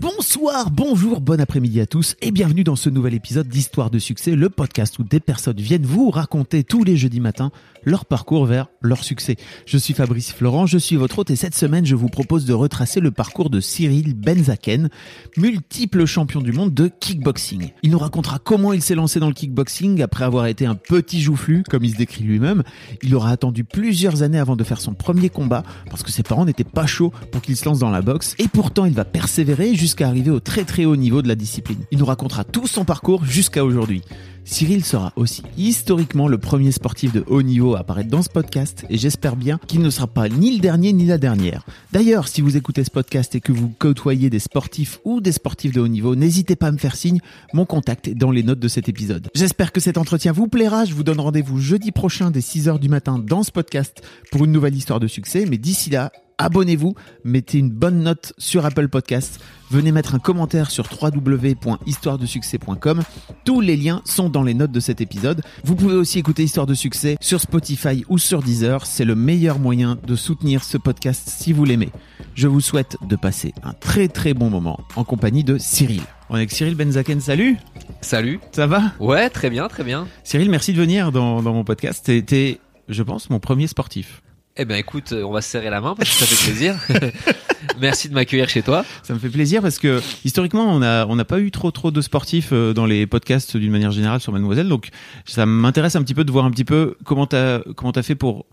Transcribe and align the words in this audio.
Bonsoir, 0.00 0.70
bonjour, 0.70 1.20
bon 1.20 1.40
après-midi 1.40 1.80
à 1.80 1.86
tous 1.86 2.14
et 2.22 2.30
bienvenue 2.30 2.62
dans 2.62 2.76
ce 2.76 2.88
nouvel 2.88 3.14
épisode 3.14 3.48
d'Histoire 3.48 3.90
de 3.90 3.98
succès, 3.98 4.36
le 4.36 4.48
podcast 4.48 4.96
où 5.00 5.02
des 5.02 5.18
personnes 5.18 5.56
viennent 5.56 5.84
vous 5.84 6.10
raconter 6.10 6.62
tous 6.62 6.84
les 6.84 6.96
jeudis 6.96 7.18
matins 7.18 7.50
leur 7.82 8.04
parcours 8.04 8.46
vers 8.46 8.68
leur 8.80 9.02
succès. 9.02 9.36
Je 9.66 9.76
suis 9.76 9.94
Fabrice 9.94 10.32
Florent, 10.32 10.66
je 10.66 10.78
suis 10.78 10.94
votre 10.94 11.18
hôte 11.18 11.30
et 11.30 11.36
cette 11.36 11.54
semaine 11.54 11.84
je 11.84 11.96
vous 11.96 12.08
propose 12.08 12.44
de 12.44 12.52
retracer 12.52 13.00
le 13.00 13.10
parcours 13.10 13.50
de 13.50 13.60
Cyril 13.60 14.14
Benzaken, 14.14 14.88
multiple 15.36 16.04
champion 16.04 16.42
du 16.42 16.52
monde 16.52 16.74
de 16.74 16.88
kickboxing. 17.00 17.70
Il 17.82 17.90
nous 17.90 17.98
racontera 17.98 18.38
comment 18.38 18.72
il 18.72 18.82
s'est 18.82 18.94
lancé 18.94 19.18
dans 19.18 19.28
le 19.28 19.34
kickboxing 19.34 20.02
après 20.02 20.24
avoir 20.24 20.46
été 20.46 20.66
un 20.66 20.74
petit 20.76 21.20
joufflu, 21.20 21.64
comme 21.68 21.84
il 21.84 21.92
se 21.92 21.96
décrit 21.96 22.22
lui-même. 22.22 22.62
Il 23.02 23.14
aura 23.16 23.30
attendu 23.30 23.64
plusieurs 23.64 24.22
années 24.22 24.38
avant 24.38 24.54
de 24.54 24.64
faire 24.64 24.80
son 24.80 24.94
premier 24.94 25.30
combat 25.30 25.64
parce 25.90 26.04
que 26.04 26.12
ses 26.12 26.22
parents 26.22 26.44
n'étaient 26.44 26.62
pas 26.62 26.86
chauds 26.86 27.12
pour 27.32 27.42
qu'il 27.42 27.56
se 27.56 27.64
lance 27.64 27.78
dans 27.80 27.90
la 27.90 28.02
boxe 28.02 28.36
et 28.38 28.46
pourtant 28.46 28.84
il 28.84 28.92
va 28.92 29.04
persévérer 29.04 29.74
jusqu'à 29.74 29.87
arriver 30.00 30.30
au 30.30 30.40
très 30.40 30.64
très 30.64 30.84
haut 30.84 30.96
niveau 30.96 31.22
de 31.22 31.28
la 31.28 31.34
discipline. 31.34 31.78
Il 31.90 31.98
nous 31.98 32.06
racontera 32.06 32.44
tout 32.44 32.66
son 32.66 32.84
parcours 32.84 33.24
jusqu'à 33.24 33.64
aujourd'hui. 33.64 34.02
Cyril 34.44 34.82
sera 34.82 35.12
aussi 35.16 35.42
historiquement 35.58 36.26
le 36.26 36.38
premier 36.38 36.72
sportif 36.72 37.12
de 37.12 37.22
haut 37.26 37.42
niveau 37.42 37.74
à 37.74 37.80
apparaître 37.80 38.08
dans 38.08 38.22
ce 38.22 38.30
podcast 38.30 38.86
et 38.88 38.96
j'espère 38.96 39.36
bien 39.36 39.60
qu'il 39.66 39.82
ne 39.82 39.90
sera 39.90 40.06
pas 40.06 40.30
ni 40.30 40.54
le 40.54 40.58
dernier 40.58 40.94
ni 40.94 41.04
la 41.04 41.18
dernière. 41.18 41.66
D'ailleurs, 41.92 42.28
si 42.28 42.40
vous 42.40 42.56
écoutez 42.56 42.82
ce 42.82 42.90
podcast 42.90 43.34
et 43.34 43.42
que 43.42 43.52
vous 43.52 43.68
côtoyez 43.68 44.30
des 44.30 44.38
sportifs 44.38 45.00
ou 45.04 45.20
des 45.20 45.32
sportifs 45.32 45.72
de 45.72 45.80
haut 45.82 45.88
niveau, 45.88 46.16
n'hésitez 46.16 46.56
pas 46.56 46.68
à 46.68 46.72
me 46.72 46.78
faire 46.78 46.96
signe, 46.96 47.20
mon 47.52 47.66
contact 47.66 48.08
est 48.08 48.14
dans 48.14 48.30
les 48.30 48.42
notes 48.42 48.58
de 48.58 48.68
cet 48.68 48.88
épisode. 48.88 49.28
J'espère 49.34 49.70
que 49.70 49.80
cet 49.80 49.98
entretien 49.98 50.32
vous 50.32 50.48
plaira, 50.48 50.86
je 50.86 50.94
vous 50.94 51.04
donne 51.04 51.20
rendez-vous 51.20 51.58
jeudi 51.58 51.92
prochain 51.92 52.30
dès 52.30 52.40
6h 52.40 52.78
du 52.78 52.88
matin 52.88 53.18
dans 53.18 53.42
ce 53.42 53.50
podcast 53.50 54.00
pour 54.32 54.46
une 54.46 54.52
nouvelle 54.52 54.74
histoire 54.74 54.98
de 54.98 55.08
succès, 55.08 55.44
mais 55.46 55.58
d'ici 55.58 55.90
là, 55.90 56.10
abonnez-vous, 56.38 56.94
mettez 57.24 57.58
une 57.58 57.70
bonne 57.70 58.02
note 58.02 58.32
sur 58.38 58.64
Apple 58.64 58.88
Podcasts, 58.88 59.40
venez 59.70 59.92
mettre 59.92 60.14
un 60.14 60.18
commentaire 60.18 60.70
sur 60.70 60.86
www.histoiredesuccès.com. 60.90 63.02
Tous 63.44 63.60
les 63.60 63.76
liens 63.76 64.00
sont 64.04 64.30
dans 64.30 64.42
les 64.42 64.54
notes 64.54 64.72
de 64.72 64.80
cet 64.80 65.00
épisode. 65.00 65.42
Vous 65.64 65.76
pouvez 65.76 65.96
aussi 65.96 66.18
écouter 66.18 66.42
Histoire 66.44 66.66
de 66.66 66.74
succès 66.74 67.16
sur 67.20 67.40
Spotify 67.40 68.04
ou 68.08 68.18
sur 68.18 68.42
Deezer. 68.42 68.86
C'est 68.86 69.04
le 69.04 69.14
meilleur 69.14 69.58
moyen 69.58 69.98
de 70.06 70.16
soutenir 70.16 70.64
ce 70.64 70.78
podcast 70.78 71.28
si 71.28 71.52
vous 71.52 71.64
l'aimez. 71.64 71.90
Je 72.34 72.48
vous 72.48 72.60
souhaite 72.60 72.96
de 73.06 73.16
passer 73.16 73.52
un 73.62 73.72
très 73.72 74.08
très 74.08 74.34
bon 74.34 74.50
moment 74.50 74.80
en 74.96 75.04
compagnie 75.04 75.44
de 75.44 75.58
Cyril. 75.58 76.02
On 76.30 76.34
est 76.34 76.38
avec 76.38 76.52
Cyril 76.52 76.74
Benzaken, 76.74 77.20
salut 77.20 77.56
Salut. 78.00 78.38
Ça 78.52 78.66
va? 78.66 78.92
Ouais, 79.00 79.30
très 79.30 79.50
bien, 79.50 79.66
très 79.68 79.82
bien. 79.82 80.06
Cyril, 80.22 80.50
merci 80.50 80.72
de 80.72 80.78
venir 80.78 81.10
dans, 81.10 81.42
dans 81.42 81.52
mon 81.52 81.64
podcast. 81.64 82.04
T'es, 82.04 82.60
je 82.88 83.02
pense, 83.02 83.28
mon 83.30 83.40
premier 83.40 83.66
sportif. 83.66 84.22
Eh 84.60 84.64
ben 84.64 84.74
écoute, 84.74 85.12
on 85.12 85.30
va 85.30 85.40
se 85.40 85.50
serrer 85.50 85.70
la 85.70 85.80
main 85.80 85.94
parce 85.94 86.10
que 86.10 86.16
ça 86.16 86.26
fait 86.26 86.50
plaisir. 86.50 86.74
Merci 87.80 88.08
de 88.08 88.14
m'accueillir 88.14 88.48
chez 88.48 88.62
toi. 88.62 88.84
Ça 89.04 89.14
me 89.14 89.20
fait 89.20 89.28
plaisir 89.28 89.62
parce 89.62 89.78
que 89.78 90.02
historiquement, 90.24 90.64
on 90.74 90.80
n'a 90.80 91.06
on 91.08 91.16
pas 91.18 91.38
eu 91.38 91.52
trop 91.52 91.70
trop 91.70 91.92
de 91.92 92.00
sportifs 92.00 92.48
euh, 92.52 92.74
dans 92.74 92.84
les 92.84 93.06
podcasts 93.06 93.56
d'une 93.56 93.70
manière 93.70 93.92
générale 93.92 94.18
sur 94.18 94.32
Mademoiselle. 94.32 94.66
Donc 94.66 94.88
ça 95.26 95.46
m'intéresse 95.46 95.94
un 95.94 96.02
petit 96.02 96.14
peu 96.14 96.24
de 96.24 96.32
voir 96.32 96.44
un 96.44 96.50
petit 96.50 96.64
peu 96.64 96.96
comment 97.04 97.26
t'as 97.26 97.60
comment 97.76 97.92
t'as 97.92 98.02
fait 98.02 98.16
pour 98.16 98.46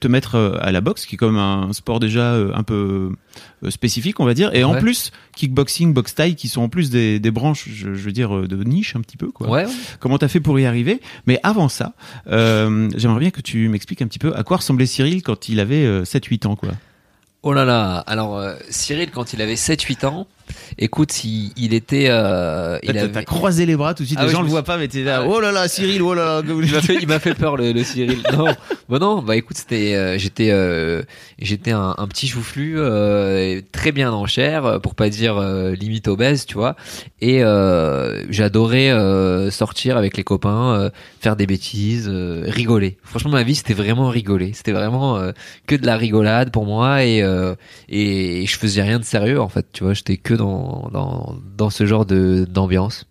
te 0.00 0.08
mettre 0.08 0.34
euh, 0.34 0.56
à 0.60 0.72
la 0.72 0.80
boxe, 0.80 1.06
qui 1.06 1.14
est 1.14 1.18
comme 1.18 1.38
un 1.38 1.72
sport 1.72 2.00
déjà 2.00 2.32
euh, 2.32 2.52
un 2.54 2.62
peu 2.62 3.12
spécifique, 3.68 4.20
on 4.20 4.24
va 4.24 4.34
dire, 4.34 4.54
et 4.54 4.64
en 4.64 4.74
plus 4.74 5.12
kickboxing, 5.36 5.94
boxe 5.94 6.14
taille, 6.14 6.34
qui 6.34 6.48
sont 6.48 6.62
en 6.62 6.68
plus 6.68 6.90
des, 6.90 7.20
des 7.20 7.30
branches, 7.30 7.68
je, 7.68 7.88
veux 7.88 8.12
dire, 8.12 8.48
de 8.48 8.64
niche 8.64 8.96
un 8.96 9.00
petit 9.00 9.16
peu. 9.16 9.30
Quoi. 9.30 9.48
Ouais. 9.48 9.66
Comment 10.00 10.18
t'as 10.18 10.28
fait 10.28 10.40
pour 10.40 10.58
y 10.58 10.66
arriver? 10.66 11.00
Mais 11.26 11.38
avant 11.42 11.68
ça, 11.68 11.94
euh, 12.28 12.90
j'aimerais 12.96 13.20
bien 13.20 13.30
que 13.30 13.40
tu 13.40 13.68
m'expliques 13.68 14.02
un 14.02 14.06
petit 14.06 14.18
peu 14.18 14.34
à 14.36 14.42
quoi 14.42 14.58
ressemblait 14.58 14.86
Cyril 14.86 15.22
quand 15.22 15.48
il 15.48 15.60
avait 15.60 16.02
7-8 16.02 16.46
ans, 16.46 16.56
quoi. 16.56 16.70
Oh 17.44 17.52
là 17.52 17.64
là, 17.64 17.98
alors 18.06 18.40
Cyril 18.70 19.10
quand 19.10 19.32
il 19.32 19.42
avait 19.42 19.54
7-8 19.54 20.06
ans, 20.06 20.26
Écoute, 20.78 21.24
il, 21.24 21.52
il 21.56 21.74
était. 21.74 22.06
Euh, 22.08 22.78
il 22.82 22.96
avait... 22.96 23.10
T'as 23.10 23.22
croisé 23.22 23.66
les 23.66 23.76
bras 23.76 23.94
tout 23.94 24.02
de 24.02 24.08
suite. 24.08 24.18
Ah 24.20 24.26
les 24.26 24.30
gens 24.30 24.42
le 24.42 24.48
voient 24.48 24.62
pas, 24.62 24.78
mais 24.78 24.88
t'es 24.88 25.02
là. 25.02 25.20
Ah 25.22 25.26
oh 25.28 25.40
là 25.40 25.52
là, 25.52 25.68
Cyril. 25.68 26.02
Oh 26.02 26.14
là 26.14 26.42
là. 26.42 26.56
il 27.00 27.06
m'a 27.06 27.18
fait, 27.18 27.34
peur 27.34 27.56
le, 27.56 27.72
le 27.72 27.84
Cyril. 27.84 28.22
Non, 28.32 28.54
bon 28.88 28.98
non. 28.98 29.22
Bah 29.22 29.36
écoute, 29.36 29.56
c'était, 29.56 29.94
euh, 29.94 30.16
j'étais, 30.18 30.50
euh, 30.50 31.02
j'étais 31.38 31.72
un, 31.72 31.94
un, 31.98 32.06
petit 32.08 32.26
joufflu, 32.26 32.74
euh, 32.78 33.60
très 33.72 33.92
bien 33.92 34.10
en 34.12 34.26
chair, 34.26 34.80
pour 34.80 34.94
pas 34.94 35.10
dire 35.10 35.36
euh, 35.36 35.74
limite 35.74 36.08
obèse, 36.08 36.46
tu 36.46 36.54
vois. 36.54 36.76
Et 37.20 37.40
j'adorais 38.30 38.90
sortir 39.50 39.96
avec 39.96 40.16
les 40.16 40.24
copains, 40.24 40.90
faire 41.20 41.36
des 41.36 41.46
bêtises, 41.46 42.08
rigoler. 42.08 42.98
Franchement, 43.04 43.30
ma 43.30 43.42
vie, 43.42 43.54
c'était 43.54 43.74
vraiment 43.74 44.08
rigoler. 44.08 44.52
C'était 44.54 44.72
vraiment 44.72 45.20
que 45.66 45.76
de 45.76 45.86
la 45.86 45.96
rigolade 45.96 46.50
pour 46.50 46.66
moi, 46.66 47.04
et 47.04 47.22
et 47.88 48.46
je 48.46 48.58
faisais 48.58 48.82
rien 48.82 48.98
de 48.98 49.04
sérieux 49.04 49.40
en 49.40 49.48
fait. 49.48 49.66
Tu 49.72 49.84
vois, 49.84 49.94
j'étais 49.94 50.16
que 50.16 50.31
dans, 50.36 50.90
dans, 51.56 51.70
ce 51.70 51.86
genre 51.86 52.06
d'ambiance. 52.06 53.06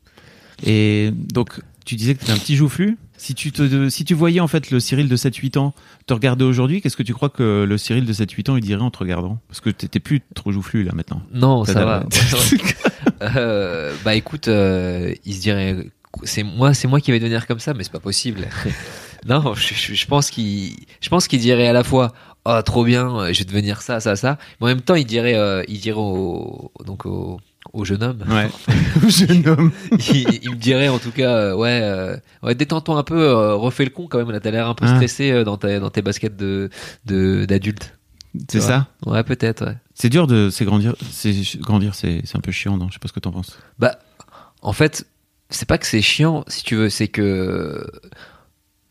Et 0.66 1.12
donc, 1.34 1.60
tu 1.86 1.96
disais 1.96 2.14
que 2.14 2.20
tu 2.20 2.26
étais 2.26 2.34
un 2.34 2.38
petit 2.38 2.56
joufflu. 2.56 2.98
Si 3.18 3.36
tu, 3.36 3.52
te, 3.52 3.90
si 3.90 4.04
tu 4.04 4.16
voyais 4.16 4.40
en 4.40 4.48
fait 4.48 4.72
le 4.72 4.80
Cyril 4.80 5.08
de 5.08 5.16
7-8 5.16 5.60
ans 5.60 5.74
te 6.08 6.14
regarder 6.14 6.44
aujourd'hui, 6.44 6.82
qu'est-ce 6.82 6.98
que 6.98 7.04
tu 7.04 7.14
crois 7.14 7.30
que 7.30 7.66
le 7.68 7.78
Cyril 7.78 8.06
de 8.06 8.14
7-8 8.14 8.50
ans 8.50 8.56
il 8.56 8.64
dirait 8.64 8.82
en 8.82 8.90
te 8.90 8.98
regardant? 8.98 9.40
Parce 9.48 9.62
que 9.62 9.70
t'étais 9.70 10.00
plus 10.00 10.22
trop 10.34 10.52
joufflu 10.52 10.84
là 10.84 10.94
maintenant. 10.96 11.22
Non, 11.32 11.64
ça 11.64 11.86
va. 11.86 12.06
euh, 13.22 13.94
bah 14.04 14.16
écoute, 14.16 14.48
euh, 14.48 15.14
il 15.24 15.36
se 15.36 15.42
dirait 15.42 15.92
c'est 16.24 16.44
moi, 16.44 16.74
c'est 16.74 16.88
moi 16.88 17.00
qui 17.00 17.12
vais 17.12 17.20
devenir 17.20 17.48
comme 17.48 17.60
ça, 17.60 17.74
mais 17.74 17.84
c'est 17.84 17.92
pas 17.92 18.00
possible. 18.00 18.48
non, 19.28 19.54
je, 19.54 19.94
je 19.94 20.08
pense 20.08 20.30
qu'il, 20.30 20.76
je 21.00 21.10
pense 21.10 21.28
qu'il 21.28 21.40
dirait 21.40 21.68
à 21.68 21.74
la 21.74 21.84
fois 21.84 22.14
oh 22.46 22.62
trop 22.64 22.84
bien, 22.84 23.32
je 23.32 23.40
vais 23.40 23.46
devenir 23.46 23.82
ça, 23.82 24.00
ça, 24.00 24.16
ça. 24.16 24.38
Mais 24.60 24.66
en 24.66 24.68
même 24.68 24.82
temps, 24.82 24.96
il 24.96 25.06
dirait, 25.06 25.36
euh, 25.36 25.64
il 25.68 25.80
dirait 25.80 26.00
au, 26.00 26.72
donc 26.86 27.06
au, 27.06 27.40
au 27.74 27.86
jeune 27.86 28.04
homme. 28.04 28.24
Ouais. 28.28 28.50
au 29.06 29.10
jeune 29.10 29.48
homme. 29.48 29.72
il, 29.92 30.40
il, 30.44 30.52
me 30.52 30.56
dirait 30.56 30.90
en 30.90 31.00
tout 31.00 31.12
cas, 31.12 31.36
euh, 31.36 31.56
ouais, 31.56 31.80
euh, 31.82 32.18
ouais 32.44 32.56
détends-toi 32.56 32.98
un 32.98 33.04
peu, 33.04 33.54
refais 33.54 33.84
le 33.84 33.92
con 33.92 34.08
quand 34.08 34.18
même. 34.18 34.32
Là, 34.32 34.40
t'as 34.40 34.52
l'air 34.52 34.68
un 34.68 34.76
peu 34.76 34.86
ah. 34.88 34.96
stressé 34.96 35.44
dans, 35.44 35.58
ta, 35.58 35.80
dans 35.80 35.90
tes 35.90 36.02
baskets 36.02 36.36
de, 36.36 36.70
d'adulte. 37.06 37.98
C'est 38.50 38.62
ça. 38.62 38.88
Ouais, 39.06 39.24
peut-être. 39.24 39.66
Ouais. 39.66 39.78
C'est 39.94 40.10
dur 40.10 40.26
de, 40.26 40.50
c'est 40.50 40.64
grandir, 40.64 40.96
c'est 41.12 41.34
grandir, 41.60 41.96
c'est, 41.96 42.22
c'est 42.24 42.38
un 42.38 42.42
peu 42.42 42.52
chiant, 42.52 42.78
non? 42.78 42.88
Je 42.88 42.94
sais 42.94 43.00
pas 43.00 43.10
ce 43.10 43.14
que 43.14 43.20
t'en 43.20 43.32
penses. 43.32 43.58
Bah, 43.78 44.00
en 44.62 44.74
fait, 44.74 45.06
c'est 45.50 45.68
pas 45.68 45.78
que 45.78 45.86
c'est 45.86 46.02
chiant, 46.02 46.44
si 46.48 46.64
tu 46.64 46.76
veux, 46.76 46.90
c'est 46.90 47.10
que 47.10 47.86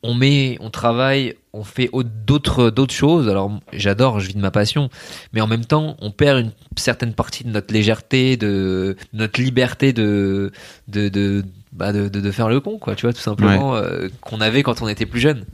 on 0.03 0.15
met, 0.15 0.57
on 0.61 0.71
travaille, 0.71 1.35
on 1.53 1.65
fait 1.65 1.91
d'autres 2.27 2.71
d'autres 2.71 2.95
choses. 2.95 3.29
Alors 3.29 3.61
j'adore, 3.73 4.21
je 4.21 4.29
vis 4.29 4.35
de 4.35 4.41
ma 4.41 4.51
passion, 4.51 4.89
mais 5.33 5.41
en 5.41 5.47
même 5.47 5.65
temps, 5.65 5.97
on 6.01 6.11
perd 6.11 6.39
une 6.39 6.53
certaine 6.77 7.13
partie 7.13 7.45
de 7.45 7.51
notre 7.51 7.73
légèreté, 7.73 8.37
de, 8.37 8.97
notre 9.13 9.41
liberté 9.41 9.93
de 9.93 10.53
de 10.89 11.09
de, 11.09 11.45
bah 11.73 11.93
de, 11.93 12.09
de, 12.09 12.31
faire 12.31 12.49
le 12.49 12.61
con, 12.61 12.79
quoi. 12.79 12.95
Tu 12.95 13.07
vois, 13.07 13.13
tout 13.13 13.21
simplement 13.21 13.77
euh, 13.77 14.09
qu'on 14.21 14.41
avait 14.41 14.63
quand 14.63 14.83
on 14.83 14.89
était 14.89 15.07
plus 15.07 15.21
jeune. 15.21 15.45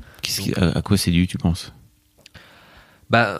à, 0.57 0.83
quoi 0.83 0.97
c'est 0.97 1.11
dû, 1.11 1.27
tu 1.27 1.39
penses? 1.39 1.73
Bah, 3.11 3.39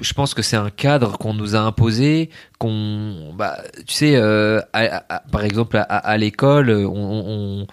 je 0.00 0.12
pense 0.12 0.34
que 0.34 0.42
c'est 0.42 0.56
un 0.56 0.70
cadre 0.70 1.18
qu'on 1.18 1.34
nous 1.34 1.56
a 1.56 1.60
imposé, 1.60 2.30
qu'on, 2.58 3.32
bah, 3.36 3.58
tu 3.86 3.94
sais, 3.94 4.16
euh, 4.16 4.60
par 5.32 5.44
exemple 5.44 5.84
à, 5.88 6.16
l'école, 6.16 6.70
on, 6.70 7.64
on 7.64 7.66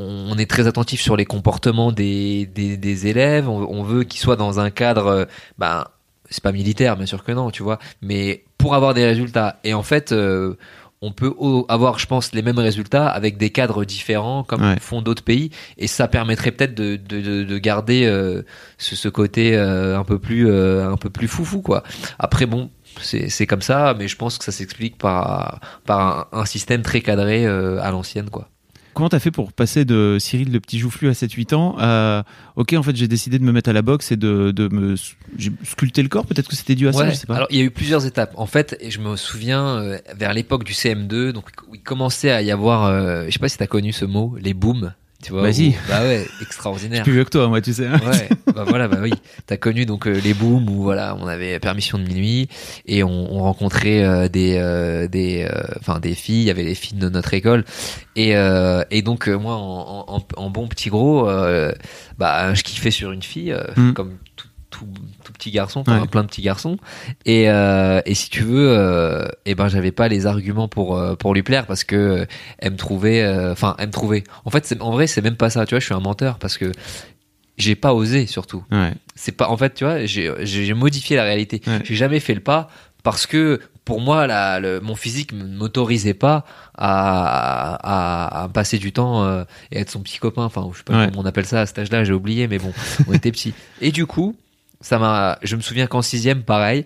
on 0.00 0.38
est 0.38 0.48
très 0.48 0.66
attentif 0.66 1.00
sur 1.00 1.16
les 1.16 1.24
comportements 1.24 1.92
des, 1.92 2.46
des, 2.46 3.06
élèves. 3.06 3.48
On, 3.48 3.82
veut 3.82 4.04
qu'ils 4.04 4.20
soient 4.20 4.36
dans 4.36 4.60
un 4.60 4.70
cadre, 4.70 5.06
euh, 5.06 5.24
ben, 5.58 5.86
c'est 6.30 6.42
pas 6.42 6.52
militaire, 6.52 6.96
bien 6.96 7.06
sûr 7.06 7.24
que 7.24 7.32
non, 7.32 7.50
tu 7.50 7.62
vois, 7.62 7.78
mais 8.02 8.44
pour 8.58 8.74
avoir 8.74 8.94
des 8.94 9.04
résultats. 9.04 9.58
Et 9.64 9.74
en 9.74 9.82
fait, 9.82 10.12
euh, 10.12 10.54
on 11.02 11.12
peut 11.12 11.32
avoir, 11.68 11.98
je 11.98 12.06
pense, 12.06 12.32
les 12.32 12.42
mêmes 12.42 12.58
résultats 12.58 13.08
avec 13.08 13.36
des 13.36 13.50
cadres 13.50 13.84
différents, 13.84 14.44
comme 14.44 14.76
font 14.80 15.02
d'autres 15.02 15.24
pays, 15.24 15.50
et 15.78 15.86
ça 15.86 16.08
permettrait 16.08 16.52
peut-être 16.52 16.74
de, 16.74 16.96
de, 16.96 17.58
garder 17.58 18.04
euh, 18.04 18.42
ce, 18.78 19.08
côté 19.08 19.56
un 19.56 20.04
peu 20.04 20.18
plus, 20.18 20.52
un 20.52 20.96
peu 20.96 21.10
plus 21.10 21.28
foufou, 21.28 21.62
quoi. 21.62 21.82
Après, 22.18 22.46
bon, 22.46 22.70
c'est 23.00 23.46
comme 23.46 23.62
ça, 23.62 23.94
mais 23.98 24.08
je 24.08 24.16
pense 24.16 24.36
que 24.36 24.44
ça 24.44 24.52
s'explique 24.52 24.98
par, 24.98 25.60
par 25.86 26.28
un, 26.32 26.40
un, 26.40 26.44
système 26.44 26.82
très 26.82 27.00
cadré 27.00 27.46
à 27.46 27.90
l'ancienne, 27.90 28.28
quoi. 28.28 28.50
Comment 28.94 29.08
t'as 29.08 29.18
fait 29.18 29.30
pour 29.30 29.52
passer 29.52 29.84
de 29.84 30.18
Cyril 30.18 30.52
le 30.52 30.60
petit 30.60 30.78
joufflu 30.78 31.08
à 31.08 31.12
7-8 31.12 31.54
ans 31.54 31.76
à 31.78 32.24
ok 32.56 32.74
en 32.74 32.82
fait 32.82 32.96
j'ai 32.96 33.08
décidé 33.08 33.38
de 33.38 33.44
me 33.44 33.52
mettre 33.52 33.70
à 33.70 33.72
la 33.72 33.82
boxe 33.82 34.12
et 34.12 34.16
de, 34.16 34.50
de 34.50 34.68
me 34.68 34.96
j'ai 35.36 35.52
sculpter 35.64 36.02
le 36.02 36.08
corps 36.08 36.26
peut-être 36.26 36.48
que 36.48 36.56
c'était 36.56 36.74
dû 36.74 36.88
à 36.88 36.92
ça 36.92 37.08
je 37.10 37.14
sais 37.14 37.26
pas. 37.26 37.36
Alors 37.36 37.48
il 37.50 37.58
y 37.58 37.60
a 37.60 37.64
eu 37.64 37.70
plusieurs 37.70 38.06
étapes. 38.06 38.32
En 38.36 38.46
fait, 38.46 38.76
et 38.80 38.90
je 38.90 39.00
me 39.00 39.16
souviens 39.16 39.78
euh, 39.78 39.98
vers 40.16 40.32
l'époque 40.32 40.64
du 40.64 40.72
CM2, 40.72 41.32
donc 41.32 41.46
où 41.68 41.74
il 41.74 41.82
commençait 41.82 42.30
à 42.30 42.42
y 42.42 42.50
avoir, 42.50 42.84
euh, 42.86 43.24
je 43.26 43.30
sais 43.30 43.38
pas 43.38 43.48
si 43.48 43.58
t'as 43.58 43.66
connu 43.66 43.92
ce 43.92 44.04
mot, 44.04 44.36
les 44.40 44.54
booms. 44.54 44.92
Tu 45.22 45.32
vois 45.32 45.42
Vas-y. 45.42 45.74
Bah 45.88 46.00
ouais, 46.02 46.24
je 46.30 46.34
suis 46.36 46.44
extraordinaire. 46.44 47.02
plus 47.02 47.12
vieux 47.12 47.24
que 47.24 47.30
toi 47.30 47.46
moi 47.48 47.60
tu 47.60 47.74
sais. 47.74 47.86
hein. 47.86 48.00
Ouais, 48.06 48.28
bah 48.54 48.64
voilà, 48.66 48.88
bah 48.88 48.98
oui. 49.02 49.12
T'as 49.46 49.58
connu 49.58 49.84
donc 49.84 50.06
euh, 50.06 50.18
les 50.18 50.32
booms 50.32 50.68
où 50.70 50.82
voilà, 50.82 51.14
on 51.20 51.26
avait 51.26 51.58
permission 51.60 51.98
de 51.98 52.04
minuit 52.04 52.48
et 52.86 53.02
on, 53.04 53.34
on 53.34 53.40
rencontrait 53.42 54.02
euh, 54.02 54.28
des 54.28 54.56
euh, 54.58 55.08
des 55.08 55.46
euh, 55.50 55.60
enfin 55.78 56.00
des 56.00 56.14
filles, 56.14 56.40
il 56.40 56.46
y 56.46 56.50
avait 56.50 56.62
les 56.64 56.74
filles 56.74 56.96
de 56.98 57.08
notre 57.10 57.34
école 57.34 57.64
et 58.16 58.34
euh, 58.34 58.82
et 58.90 59.02
donc 59.02 59.28
euh, 59.28 59.36
moi 59.36 59.56
en, 59.56 60.04
en, 60.08 60.26
en 60.36 60.50
bon 60.50 60.66
petit 60.68 60.88
gros, 60.88 61.28
euh, 61.28 61.72
bah 62.16 62.54
je 62.54 62.62
kiffais 62.62 62.90
sur 62.90 63.12
une 63.12 63.22
fille 63.22 63.52
euh, 63.52 63.62
Mm. 63.76 63.92
comme 63.92 64.16
tout, 64.36 64.48
tout 64.70 64.86
tout 64.86 65.19
petit 65.40 65.50
garçon, 65.50 65.80
enfin, 65.80 66.00
Ouais. 66.02 66.06
plein 66.06 66.22
de 66.22 66.28
petits 66.28 66.42
garçons 66.42 66.76
et 67.26 67.50
euh, 67.50 68.00
et 68.06 68.14
si 68.14 68.30
tu 68.30 68.42
veux, 68.42 68.70
euh, 68.70 69.26
et 69.46 69.54
ben 69.56 69.66
j'avais 69.68 69.90
pas 69.92 70.06
les 70.08 70.26
arguments 70.26 70.68
pour 70.68 70.96
euh, 70.96 71.16
pour 71.16 71.34
lui 71.34 71.42
plaire 71.42 71.66
parce 71.66 71.82
que 71.82 71.96
euh, 71.96 72.24
elle 72.58 72.72
me 72.72 72.76
trouvait, 72.76 73.26
enfin 73.50 73.74
elle 73.78 73.88
me 73.88 73.92
trouvait. 73.92 74.22
En 74.44 74.50
fait, 74.50 74.76
en 74.80 74.92
vrai 74.92 75.06
c'est 75.08 75.22
même 75.22 75.36
pas 75.36 75.50
ça, 75.50 75.66
tu 75.66 75.74
vois, 75.74 75.80
je 75.80 75.86
suis 75.86 75.94
un 75.94 76.00
menteur 76.00 76.38
parce 76.38 76.56
que 76.58 76.70
j'ai 77.58 77.74
pas 77.74 77.92
osé 77.92 78.26
surtout 78.26 78.64
Ouais. 78.72 78.92
c'est 79.14 79.32
pas 79.32 79.48
en 79.50 79.56
fait 79.58 79.74
tu 79.74 79.84
vois 79.84 80.06
j'ai 80.06 80.72
modifié 80.74 81.16
la 81.16 81.24
réalité 81.24 81.60
Ouais. 81.66 81.80
j'ai 81.84 81.94
jamais 81.94 82.18
fait 82.20 82.32
le 82.34 82.40
pas 82.40 82.70
parce 83.02 83.26
que 83.26 83.60
pour 83.84 84.00
moi 84.00 84.26
la, 84.26 84.60
le, 84.60 84.80
mon 84.80 84.94
physique 84.94 85.32
ne 85.32 85.44
m'autorisait 85.44 86.14
pas 86.14 86.44
à, 86.74 87.74
à, 88.40 88.44
à 88.44 88.48
passer 88.48 88.78
du 88.78 88.92
temps 88.92 89.24
euh, 89.24 89.44
et 89.72 89.78
être 89.80 89.90
son 89.90 90.00
petit 90.00 90.18
copain 90.18 90.44
enfin 90.44 90.66
je 90.72 90.78
sais 90.78 90.84
pas 90.84 90.98
Ouais. 90.98 91.08
comment 91.10 91.22
on 91.22 91.26
appelle 91.26 91.44
ça 91.46 91.60
à 91.60 91.66
cet 91.66 91.78
âge-là 91.78 92.02
j'ai 92.04 92.12
oublié 92.14 92.48
mais 92.48 92.58
bon 92.58 92.72
on 93.08 93.12
était 93.12 93.30
petits 93.32 93.52
et 93.82 93.90
du 93.92 94.06
coup 94.06 94.34
ça 94.80 94.98
m'a 94.98 95.38
je 95.42 95.56
me 95.56 95.60
souviens 95.60 95.86
qu'en 95.86 96.02
sixième 96.02 96.42
pareil 96.42 96.84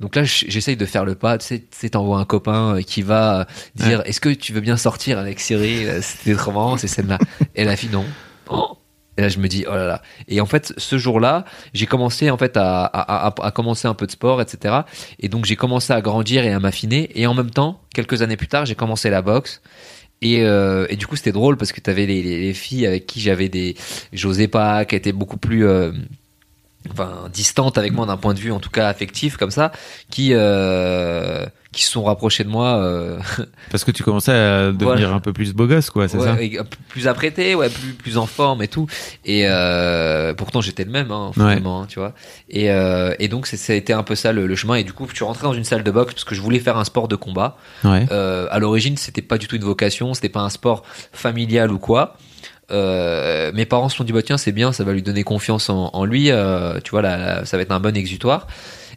donc 0.00 0.16
là 0.16 0.24
j'essaye 0.24 0.76
de 0.76 0.86
faire 0.86 1.04
le 1.04 1.14
pas 1.14 1.38
tu 1.38 1.60
sais 1.70 1.88
t'envoies 1.90 2.18
un 2.18 2.24
copain 2.24 2.76
euh, 2.76 2.82
qui 2.82 3.02
va 3.02 3.40
euh, 3.40 3.44
dire 3.76 4.02
est-ce 4.06 4.20
que 4.20 4.28
tu 4.30 4.52
veux 4.52 4.60
bien 4.60 4.76
sortir 4.76 5.18
avec 5.18 5.38
Cyril? 5.40 5.88
Euh, 5.88 6.00
c'était 6.02 6.34
trop 6.34 6.52
marrant 6.52 6.76
ces 6.76 6.88
scènes 6.88 7.08
là 7.08 7.18
et 7.54 7.64
la 7.64 7.76
fille 7.76 7.90
non 7.90 8.04
Oh. 8.50 8.78
Et 9.16 9.22
là, 9.22 9.28
je 9.28 9.38
me 9.38 9.46
dis, 9.46 9.64
oh 9.68 9.72
là 9.72 9.86
là. 9.86 10.02
Et 10.26 10.40
en 10.40 10.46
fait, 10.46 10.74
ce 10.76 10.98
jour-là, 10.98 11.44
j'ai 11.72 11.86
commencé 11.86 12.30
en 12.30 12.36
fait 12.36 12.56
à, 12.56 12.84
à, 12.84 13.28
à, 13.28 13.46
à 13.46 13.50
commencer 13.52 13.86
un 13.86 13.94
peu 13.94 14.06
de 14.06 14.10
sport, 14.10 14.42
etc. 14.42 14.80
Et 15.20 15.28
donc, 15.28 15.44
j'ai 15.44 15.54
commencé 15.54 15.92
à 15.92 16.00
grandir 16.00 16.44
et 16.44 16.52
à 16.52 16.58
m'affiner. 16.58 17.08
Et 17.14 17.24
en 17.28 17.32
même 17.34 17.50
temps, 17.50 17.80
quelques 17.94 18.22
années 18.22 18.36
plus 18.36 18.48
tard, 18.48 18.66
j'ai 18.66 18.74
commencé 18.74 19.10
la 19.10 19.22
boxe. 19.22 19.62
Et, 20.20 20.42
euh, 20.42 20.86
et 20.90 20.96
du 20.96 21.06
coup, 21.06 21.14
c'était 21.14 21.30
drôle 21.30 21.56
parce 21.56 21.70
que 21.70 21.80
tu 21.80 21.88
avais 21.90 22.06
les, 22.06 22.22
les, 22.24 22.40
les 22.40 22.54
filles 22.54 22.86
avec 22.88 23.06
qui 23.06 23.20
j'avais 23.20 23.48
des. 23.48 23.76
J'osais 24.12 24.48
pas, 24.48 24.84
qui 24.84 24.96
étaient 24.96 25.12
beaucoup 25.12 25.36
plus. 25.38 25.64
euh, 25.64 25.92
Enfin, 26.90 27.28
distantes 27.32 27.78
avec 27.78 27.92
moi 27.94 28.04
d'un 28.04 28.18
point 28.18 28.34
de 28.34 28.38
vue 28.38 28.52
en 28.52 28.60
tout 28.60 28.68
cas 28.70 28.88
affectif 28.88 29.38
comme 29.38 29.50
ça, 29.50 29.72
qui 30.10 30.30
euh, 30.32 31.46
qui 31.72 31.82
se 31.82 31.90
sont 31.90 32.04
rapprochées 32.04 32.44
de 32.44 32.50
moi 32.50 32.76
euh, 32.76 33.18
Parce 33.70 33.84
que 33.84 33.90
tu 33.90 34.02
commençais 34.04 34.32
à 34.32 34.66
devenir 34.66 34.84
Voilà. 34.86 35.08
un 35.14 35.18
peu 35.20 35.32
plus 35.32 35.54
beau 35.54 35.66
gosse 35.66 35.88
quoi 35.90 36.08
c'est 36.08 36.18
Ouais, 36.18 36.24
ça. 36.26 36.34
peu 36.64 36.76
plus 36.88 37.08
apprêté, 37.08 37.54
ouais, 37.54 37.70
plus 37.70 37.94
plus 37.94 38.18
en 38.18 38.26
forme 38.26 38.62
et 38.62 38.68
tout. 38.68 38.86
Et 39.24 39.44
euh, 39.48 40.34
pourtant 40.34 40.60
j'étais 40.60 40.84
le 40.84 40.90
même, 40.90 41.10
hein, 41.10 41.28
Ouais. 41.28 41.32
finalement, 41.54 41.82
hein, 41.82 41.86
tu 41.88 41.98
vois. 41.98 42.12
Et 42.50 42.70
euh, 42.70 43.14
et 43.18 43.28
donc 43.28 43.46
ça 43.46 43.72
a 43.72 43.76
été 43.76 43.92
un 43.94 44.02
peu 44.02 44.14
ça 44.14 44.32
le, 44.32 44.46
le 44.46 44.54
chemin. 44.54 44.74
Et 44.74 44.84
du 44.84 44.92
coup, 44.92 45.06
suis 45.14 45.24
rentré 45.24 45.44
dans 45.44 45.54
une 45.54 45.64
salle 45.64 45.84
de 45.84 45.90
boxe 45.90 46.12
parce 46.12 46.24
que 46.24 46.34
je 46.34 46.42
voulais 46.42 46.60
faire 46.60 46.76
un 46.76 46.84
sport 46.84 47.08
de 47.08 47.16
combat. 47.16 47.56
Ouais. 47.82 48.04
Euh, 48.12 48.46
à 48.50 48.58
l'origine, 48.58 48.98
c'était 48.98 49.22
pas 49.22 49.38
du 49.38 49.48
tout 49.48 49.56
une 49.56 49.64
vocation, 49.64 50.12
c'était 50.12 50.28
pas 50.28 50.40
un 50.42 50.50
sport 50.50 50.82
familial 51.12 51.72
ou 51.72 51.78
quoi. 51.78 52.16
Euh, 52.70 53.52
mes 53.52 53.66
parents 53.66 53.88
se 53.88 53.96
sont 53.96 54.04
dit 54.04 54.12
bah 54.12 54.22
tiens 54.22 54.38
c'est 54.38 54.52
bien, 54.52 54.72
ça 54.72 54.84
va 54.84 54.92
lui 54.92 55.02
donner 55.02 55.22
confiance 55.22 55.68
en, 55.68 56.04
lui. 56.04 56.30
euh, 56.30 56.80
tu 56.82 56.90
vois 56.90 57.02
là, 57.02 57.44
ça 57.44 57.56
va 57.56 57.62
être 57.62 57.72
un 57.72 57.80
bon 57.80 57.96
exutoire. 57.96 58.46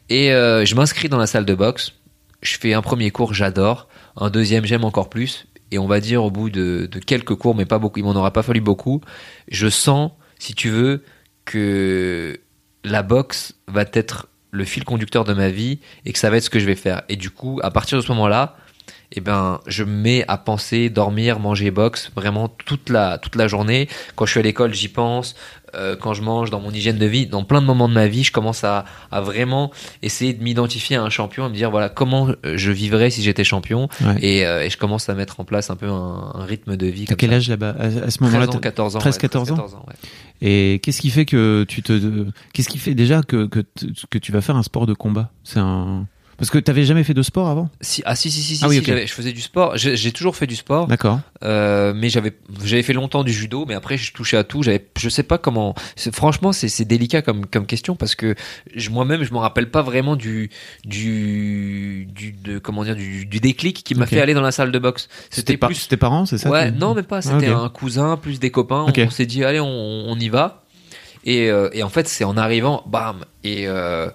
Et 0.09 0.31
euh, 0.31 0.65
je 0.65 0.75
m'inscris 0.75 1.09
dans 1.09 1.17
la 1.17 1.27
salle 1.27 1.45
de 1.45 1.53
boxe. 1.53 1.93
Je 2.41 2.57
fais 2.57 2.73
un 2.73 2.81
premier 2.81 3.11
cours, 3.11 3.33
j'adore. 3.33 3.87
Un 4.15 4.29
deuxième, 4.29 4.65
j'aime 4.65 4.85
encore 4.85 5.09
plus. 5.09 5.47
Et 5.71 5.79
on 5.79 5.87
va 5.87 5.99
dire 5.99 6.23
au 6.23 6.31
bout 6.31 6.49
de, 6.49 6.87
de 6.89 6.99
quelques 6.99 7.35
cours, 7.35 7.55
mais 7.55 7.65
pas 7.65 7.79
beaucoup, 7.79 7.99
il 7.99 8.05
m'en 8.05 8.15
aura 8.15 8.31
pas 8.31 8.43
fallu 8.43 8.61
beaucoup. 8.61 9.01
Je 9.49 9.67
sens, 9.67 10.11
si 10.39 10.53
tu 10.53 10.69
veux, 10.69 11.03
que 11.43 12.39
la 12.85 13.03
boxe 13.03 13.55
va 13.67 13.83
être 13.93 14.27
le 14.51 14.63
fil 14.63 14.85
conducteur 14.85 15.25
de 15.25 15.33
ma 15.33 15.49
vie 15.49 15.79
et 16.05 16.13
que 16.13 16.19
ça 16.19 16.29
va 16.29 16.37
être 16.37 16.43
ce 16.43 16.49
que 16.49 16.59
je 16.59 16.65
vais 16.65 16.75
faire. 16.75 17.01
Et 17.09 17.17
du 17.17 17.29
coup, 17.29 17.59
à 17.63 17.71
partir 17.71 17.97
de 17.97 18.03
ce 18.03 18.09
moment-là, 18.13 18.55
eh 19.13 19.21
ben, 19.21 19.59
je 19.67 19.83
me 19.83 19.91
mets 19.91 20.25
à 20.27 20.37
penser, 20.37 20.89
dormir, 20.89 21.39
manger 21.39 21.71
boxe 21.71 22.11
vraiment 22.15 22.49
toute 22.49 22.89
la, 22.89 23.17
toute 23.17 23.35
la 23.35 23.47
journée. 23.47 23.87
Quand 24.15 24.25
je 24.25 24.31
suis 24.31 24.39
à 24.39 24.43
l'école, 24.43 24.73
j'y 24.73 24.89
pense. 24.89 25.35
Euh, 25.75 25.95
quand 25.97 26.13
je 26.13 26.21
mange, 26.21 26.49
dans 26.49 26.61
mon 26.61 26.71
hygiène 26.71 26.97
de 26.97 27.05
vie, 27.05 27.27
dans 27.27 27.43
plein 27.43 27.61
de 27.61 27.65
moments 27.65 27.89
de 27.89 27.93
ma 27.93 28.07
vie, 28.07 28.23
je 28.23 28.31
commence 28.31 28.63
à, 28.63 28.85
à 29.11 29.19
vraiment 29.21 29.69
essayer 30.01 30.33
de 30.33 30.41
m'identifier 30.41 30.95
à 30.95 31.03
un 31.03 31.09
champion, 31.09 31.43
à 31.45 31.49
me 31.49 31.53
dire 31.53 31.69
voilà 31.71 31.89
comment 31.89 32.29
euh, 32.45 32.53
je 32.57 32.71
vivrais 32.71 33.09
si 33.09 33.21
j'étais 33.21 33.43
champion. 33.43 33.89
Ouais. 34.01 34.15
Et, 34.21 34.45
euh, 34.45 34.63
et 34.63 34.69
je 34.69 34.77
commence 34.77 35.09
à 35.09 35.13
mettre 35.13 35.39
en 35.41 35.43
place 35.45 35.69
un 35.69 35.75
peu 35.75 35.87
un, 35.87 36.31
un 36.35 36.45
rythme 36.45 36.77
de 36.77 36.87
vie. 36.87 37.05
T'as 37.05 37.15
quel 37.15 37.31
ça. 37.31 37.35
âge 37.35 37.49
là-bas? 37.49 37.75
À, 37.77 37.83
à 37.85 37.89
ce 37.91 38.17
13 38.17 38.21
moment-là 38.21 38.45
ans, 38.47 38.51
t'as- 38.51 38.59
14 38.59 38.95
ans. 38.95 38.99
13, 38.99 39.15
ouais, 39.15 39.21
14 39.21 39.51
ans? 39.51 39.55
14 39.55 39.75
ans, 39.75 39.85
ouais. 39.87 39.95
Et 40.41 40.79
qu'est-ce 40.83 41.01
qui 41.01 41.09
fait 41.09 41.25
que 41.25 41.65
tu 41.67 41.81
te 41.81 42.25
qu'est-ce 42.53 42.69
qui 42.69 42.77
fait 42.77 42.93
déjà 42.95 43.21
que 43.21 43.45
que, 43.47 43.63
que 44.09 44.17
tu 44.17 44.31
vas 44.31 44.41
faire 44.41 44.55
un 44.55 44.63
sport 44.63 44.85
de 44.85 44.93
combat? 44.93 45.31
C'est 45.43 45.59
un 45.59 46.05
parce 46.37 46.49
que 46.51 46.57
t'avais 46.59 46.83
jamais 46.85 47.03
fait 47.03 47.13
de 47.13 47.21
sport 47.21 47.47
avant? 47.47 47.69
Si, 47.81 48.01
ah 48.05 48.15
si 48.15 48.29
si 48.31 48.41
si, 48.41 48.57
si, 48.57 48.63
Ah 48.63 48.67
oui, 48.67 48.81
si, 48.83 49.07
je 49.07 49.13
faisais 49.13 49.33
du 49.33 49.41
sport. 49.41 49.73
J'ai 49.75 50.11
toujours 50.11 50.35
fait 50.35 50.47
du 50.47 50.55
sport. 50.55 50.87
D'accord. 50.87 51.19
Euh, 51.43 51.93
mais 51.95 52.09
j'avais 52.09 52.33
j'avais 52.63 52.83
fait 52.83 52.93
longtemps 52.93 53.23
du 53.23 53.31
judo 53.33 53.65
mais 53.67 53.73
après 53.75 53.97
je 53.97 54.13
touchais 54.13 54.37
à 54.37 54.43
tout. 54.43 54.63
J'avais 54.63 54.85
je 54.99 55.09
sais 55.09 55.23
pas 55.23 55.37
comment 55.37 55.75
franchement 56.13 56.51
c'est 56.53 56.85
délicat 56.85 57.21
comme 57.21 57.45
comme 57.45 57.65
question 57.65 57.95
parce 57.95 58.15
que 58.15 58.35
je- 58.75 58.89
moi-même 58.89 59.23
je 59.23 59.33
me 59.33 59.37
rappelle 59.37 59.69
pas 59.69 59.81
vraiment 59.81 60.15
du 60.15 60.49
du 61.01 62.07
du 62.11 62.31
de 62.31 62.59
comment 62.59 62.83
dire 62.83 62.95
du, 62.95 63.25
du 63.25 63.39
déclic 63.39 63.83
qui 63.83 63.95
m'a 63.95 64.05
fait 64.05 64.21
aller 64.21 64.33
dans 64.33 64.41
la 64.41 64.51
salle 64.51 64.71
de 64.71 64.79
boxe. 64.79 65.09
C'était 65.29 65.57
plus 65.57 65.75
c'était 65.75 65.97
parents, 65.97 66.25
c'est 66.25 66.37
ça 66.37 66.49
ouais 66.49 66.71
tu- 66.71 66.77
non 66.77 66.93
mais 66.93 67.03
pas. 67.03 67.17
Ah, 67.17 67.21
c'était 67.21 67.47
un 67.47 67.69
cousin 67.69 68.17
plus 68.17 68.39
des 68.39 68.51
copains. 68.51 68.85
On, 68.97 69.09
s'est 69.09 69.25
dit 69.25 69.43
allez 69.43 69.59
on, 69.59 69.67
on 69.67 70.19
y 70.19 70.29
va. 70.29 70.63
Et 71.23 71.49
euh, 71.49 71.69
et 71.73 71.83
en 71.83 71.89
fait 71.89 72.07
c'est 72.07 72.23
en 72.23 72.37
arrivant 72.37 72.83
bam 72.87 73.25
et 73.43 73.67
euh, 73.67 74.09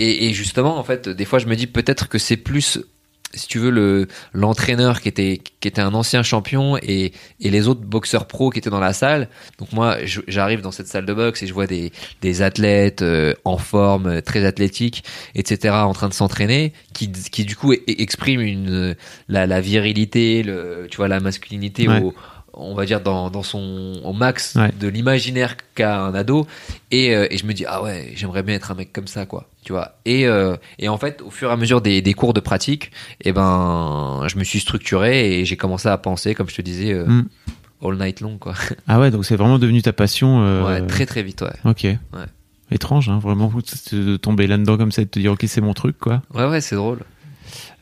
et, 0.00 0.26
et 0.28 0.32
justement, 0.32 0.78
en 0.78 0.84
fait, 0.84 1.08
des 1.08 1.24
fois, 1.24 1.38
je 1.38 1.46
me 1.46 1.56
dis 1.56 1.66
peut-être 1.66 2.08
que 2.08 2.18
c'est 2.18 2.36
plus, 2.36 2.78
si 3.32 3.46
tu 3.46 3.58
veux, 3.60 3.70
le 3.70 4.08
l'entraîneur 4.32 5.00
qui 5.00 5.08
était 5.08 5.40
qui 5.60 5.68
était 5.68 5.80
un 5.82 5.94
ancien 5.94 6.22
champion 6.24 6.76
et 6.82 7.12
et 7.40 7.50
les 7.50 7.68
autres 7.68 7.82
boxeurs 7.82 8.26
pros 8.26 8.50
qui 8.50 8.58
étaient 8.58 8.70
dans 8.70 8.80
la 8.80 8.92
salle. 8.92 9.28
Donc 9.58 9.72
moi, 9.72 9.98
j'arrive 10.26 10.62
dans 10.62 10.72
cette 10.72 10.88
salle 10.88 11.06
de 11.06 11.14
boxe 11.14 11.42
et 11.42 11.46
je 11.46 11.52
vois 11.54 11.66
des 11.68 11.92
des 12.22 12.42
athlètes 12.42 13.02
euh, 13.02 13.34
en 13.44 13.56
forme, 13.58 14.06
euh, 14.06 14.20
très 14.20 14.44
athlétiques, 14.44 15.04
etc., 15.36 15.74
en 15.74 15.92
train 15.92 16.08
de 16.08 16.14
s'entraîner, 16.14 16.72
qui 16.92 17.10
qui 17.12 17.44
du 17.44 17.54
coup 17.54 17.72
e- 17.72 17.78
expriment 17.86 18.40
une 18.40 18.96
la 19.28 19.46
la 19.46 19.60
virilité, 19.60 20.42
le 20.42 20.88
tu 20.90 20.96
vois 20.96 21.08
la 21.08 21.20
masculinité 21.20 21.86
Ouais. 21.88 22.00
au 22.00 22.14
on 22.60 22.74
va 22.74 22.84
dire 22.86 23.00
dans, 23.00 23.30
dans 23.30 23.42
son 23.42 24.00
au 24.04 24.12
max 24.12 24.54
Ouais. 24.56 24.70
de 24.78 24.88
l'imaginaire 24.88 25.56
qu'a 25.74 26.00
un 26.02 26.14
ado 26.14 26.46
et, 26.90 27.14
euh, 27.14 27.26
et 27.30 27.36
je 27.38 27.46
me 27.46 27.52
dis 27.54 27.64
ah 27.66 27.82
ouais 27.82 28.12
j'aimerais 28.14 28.42
bien 28.42 28.54
être 28.54 28.70
un 28.70 28.74
mec 28.74 28.92
comme 28.92 29.06
ça 29.06 29.26
quoi 29.26 29.48
tu 29.64 29.72
vois 29.72 29.96
et 30.04 30.26
euh, 30.26 30.56
et 30.78 30.88
en 30.88 30.98
fait 30.98 31.22
au 31.22 31.30
fur 31.30 31.48
et 31.50 31.52
à 31.52 31.56
mesure 31.56 31.80
des, 31.80 32.02
des 32.02 32.14
cours 32.14 32.32
de 32.34 32.40
pratique 32.40 32.90
et 33.22 33.32
ben 33.32 34.22
je 34.28 34.36
me 34.38 34.44
suis 34.44 34.60
structuré 34.60 35.40
et 35.40 35.44
j'ai 35.44 35.56
commencé 35.56 35.88
à 35.88 35.96
penser 35.98 36.34
comme 36.34 36.48
je 36.48 36.54
te 36.56 36.62
disais 36.62 36.92
euh, 36.92 37.04
Mm. 37.06 37.26
all 37.82 37.96
night 37.96 38.20
long 38.20 38.36
quoi 38.38 38.54
Ah 38.88 39.00
ouais, 39.00 39.10
donc 39.10 39.24
c'est 39.24 39.36
vraiment 39.36 39.58
devenu 39.58 39.80
ta 39.82 39.92
passion. 39.92 40.64
ouais 40.66 40.86
très 40.86 41.06
très 41.06 41.22
vite 41.22 41.42
ouais 41.42 41.52
Ok. 41.64 41.86
Étrange, 42.72 43.08
hein, 43.08 43.18
vraiment, 43.18 43.52
de 43.92 44.16
tomber 44.16 44.46
là-dedans 44.46 44.76
comme 44.76 44.92
ça 44.92 45.02
et 45.02 45.04
de 45.04 45.10
te 45.10 45.18
dire 45.18 45.32
ok 45.32 45.44
c'est 45.48 45.60
mon 45.60 45.74
truc 45.74 45.98
quoi. 45.98 46.22
ouais 46.34 46.44
ouais 46.46 46.60
c'est 46.60 46.76
drôle 46.76 47.00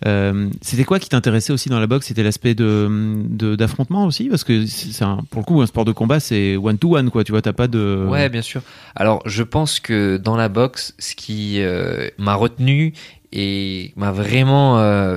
Euh, 0.07 0.49
c'était 0.63 0.85
quoi 0.85 0.99
qui 0.99 1.09
t'intéressait 1.09 1.53
aussi 1.53 1.69
dans 1.69 1.81
la 1.81 1.87
boxe? 1.87 2.07
C'était 2.07 2.23
l'aspect 2.23 2.55
de 2.55 3.57
d'affrontement 3.57 4.05
aussi? 4.05 4.29
Parce 4.29 4.45
que 4.45 4.67
c'est 4.67 5.05
pour 5.31 5.41
le 5.41 5.45
coup 5.45 5.61
un 5.61 5.67
sport 5.67 5.85
de 5.85 5.93
combat 5.93 6.21
c'est 6.21 6.57
one 6.57 6.79
to 6.79 6.97
one 6.97 7.11
quoi. 7.11 7.25
Tu 7.25 7.33
vois 7.33 7.43
t'as 7.43 7.53
pas 7.53 7.69
de 7.69 8.07
Ouais, 8.09 8.29
bien 8.29 8.43
sûr. 8.43 8.63
Alors, 8.95 9.23
je 9.27 9.43
pense 9.43 9.81
que 9.81 10.17
dans 10.17 10.37
la 10.37 10.49
boxe, 10.49 10.95
ce 10.99 11.15
qui 11.15 11.61
euh, 11.61 12.09
m'a 12.19 12.35
retenu 12.35 12.93
et 13.33 13.93
m'a 13.97 14.13
vraiment, 14.13 14.79
euh, 14.79 15.17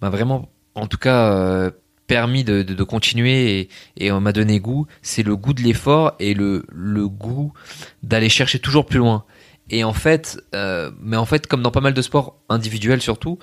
m'a 0.00 0.10
vraiment, 0.10 0.48
en 0.74 0.86
tout 0.86 0.98
cas, 0.98 1.70
permis 2.08 2.42
de, 2.42 2.82
continuer 2.82 3.60
et, 3.60 3.68
et 3.98 4.10
on 4.10 4.20
m'a 4.20 4.32
donné 4.32 4.58
goût, 4.58 4.86
c'est 5.02 5.22
le 5.22 5.36
goût 5.36 5.52
de 5.52 5.62
l'effort 5.62 6.14
et 6.18 6.34
le, 6.34 6.64
le 6.72 7.06
goût 7.06 7.52
d'aller 8.02 8.30
chercher 8.30 8.58
toujours 8.58 8.86
plus 8.86 8.98
loin. 8.98 9.24
Et 9.70 9.84
en 9.84 9.92
fait, 9.92 10.42
euh, 10.54 10.90
mais 11.00 11.16
en 11.16 11.26
fait, 11.26 11.46
comme 11.46 11.62
dans 11.62 11.70
pas 11.70 11.80
mal 11.80 11.94
de 11.94 12.02
sports 12.02 12.40
individuels 12.48 13.02
surtout, 13.02 13.38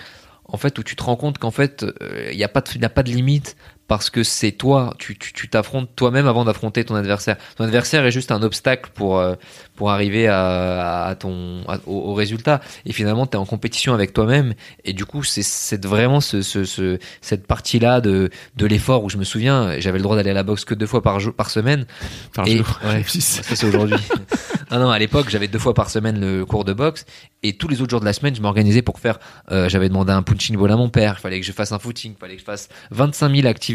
en 0.45 0.57
fait, 0.57 0.77
où 0.77 0.83
tu 0.83 0.95
te 0.95 1.03
rends 1.03 1.15
compte 1.15 1.37
qu'en 1.37 1.51
fait, 1.51 1.85
il 2.29 2.37
n'y 2.37 2.43
a 2.43 2.47
pas 2.47 2.61
de, 2.61 2.79
y 2.79 2.85
a 2.85 2.89
pas 2.89 3.03
de 3.03 3.11
limite 3.11 3.55
parce 3.87 4.09
que 4.09 4.23
c'est 4.23 4.51
toi, 4.51 4.93
tu 4.97 5.17
tu 5.17 5.31
tu 5.33 5.47
t'affrontes 5.49 5.89
toi-même 5.95 6.27
avant 6.27 6.43
d'affronter 6.45 6.83
ton 6.85 6.95
adversaire. 6.95 7.37
Ton 7.57 7.65
adversaire 7.65 8.05
est 8.05 8.11
juste 8.11 8.31
un 8.31 8.41
obstacle 8.41 8.89
pour 8.93 9.19
euh, 9.19 9.35
pour 9.75 9.91
arriver 9.91 10.27
à, 10.27 11.03
à 11.05 11.15
ton 11.15 11.61
à- 11.67 11.77
au, 11.85 12.11
au 12.11 12.13
résultat. 12.13 12.61
Et 12.85 12.93
finalement, 12.93 13.27
tu 13.27 13.33
es 13.33 13.35
en 13.39 13.45
compétition 13.45 13.93
avec 13.93 14.13
toi-même. 14.13 14.53
Et 14.85 14.93
du 14.93 15.05
coup, 15.05 15.23
c'est 15.23 15.85
vraiment 15.85 16.19
ce, 16.21 16.41
ce, 16.41 16.63
ce 16.65 16.97
cette 17.21 17.45
partie-là 17.45 18.01
de 18.01 18.29
de 18.55 18.65
l'effort 18.65 19.03
où 19.03 19.09
je 19.09 19.17
me 19.17 19.23
souviens, 19.23 19.79
j'avais 19.79 19.97
le 19.99 20.03
droit 20.03 20.15
d'aller 20.15 20.31
à 20.31 20.33
la 20.35 20.43
boxe 20.43 20.65
que 20.65 20.73
deux 20.73 20.87
fois 20.87 21.01
par 21.03 21.19
jour 21.19 21.33
par 21.33 21.49
semaine. 21.51 21.85
Par 22.33 22.47
Et- 22.47 22.57
jour. 22.57 22.79
ouais. 22.85 23.03
Ça 23.07 23.43
c'est 23.43 23.67
aujourd'hui. 23.67 23.97
ah 24.71 24.79
non, 24.79 24.89
à 24.89 24.97
l'époque, 24.97 25.29
j'avais 25.29 25.47
deux 25.47 25.59
fois 25.59 25.73
par 25.75 25.89
semaine 25.91 26.19
le 26.19 26.43
cours 26.45 26.65
de 26.65 26.73
boxe 26.73 27.05
et 27.43 27.53
tous 27.53 27.67
les 27.67 27.81
autres 27.81 27.91
jours 27.91 27.99
de 27.99 28.05
la 28.05 28.13
semaine, 28.13 28.35
je 28.35 28.41
m'organisais 28.41 28.81
pour 28.81 28.99
faire. 28.99 29.19
euh, 29.51 29.69
j'avais 29.69 29.89
demandé 29.89 30.11
un 30.11 30.23
punching 30.23 30.57
ball 30.57 30.71
à 30.71 30.75
mon 30.77 30.89
père. 30.89 31.17
Il 31.19 31.21
fallait 31.21 31.39
que 31.39 31.45
je 31.45 31.51
fasse 31.51 31.71
un 31.71 31.77
footing, 31.79 32.13
il 32.13 32.19
fallait 32.19 32.33
que 32.35 32.39
je 32.39 32.45
fasse 32.45 32.69
25 32.89 33.35
000 33.35 33.47
activités 33.47 33.74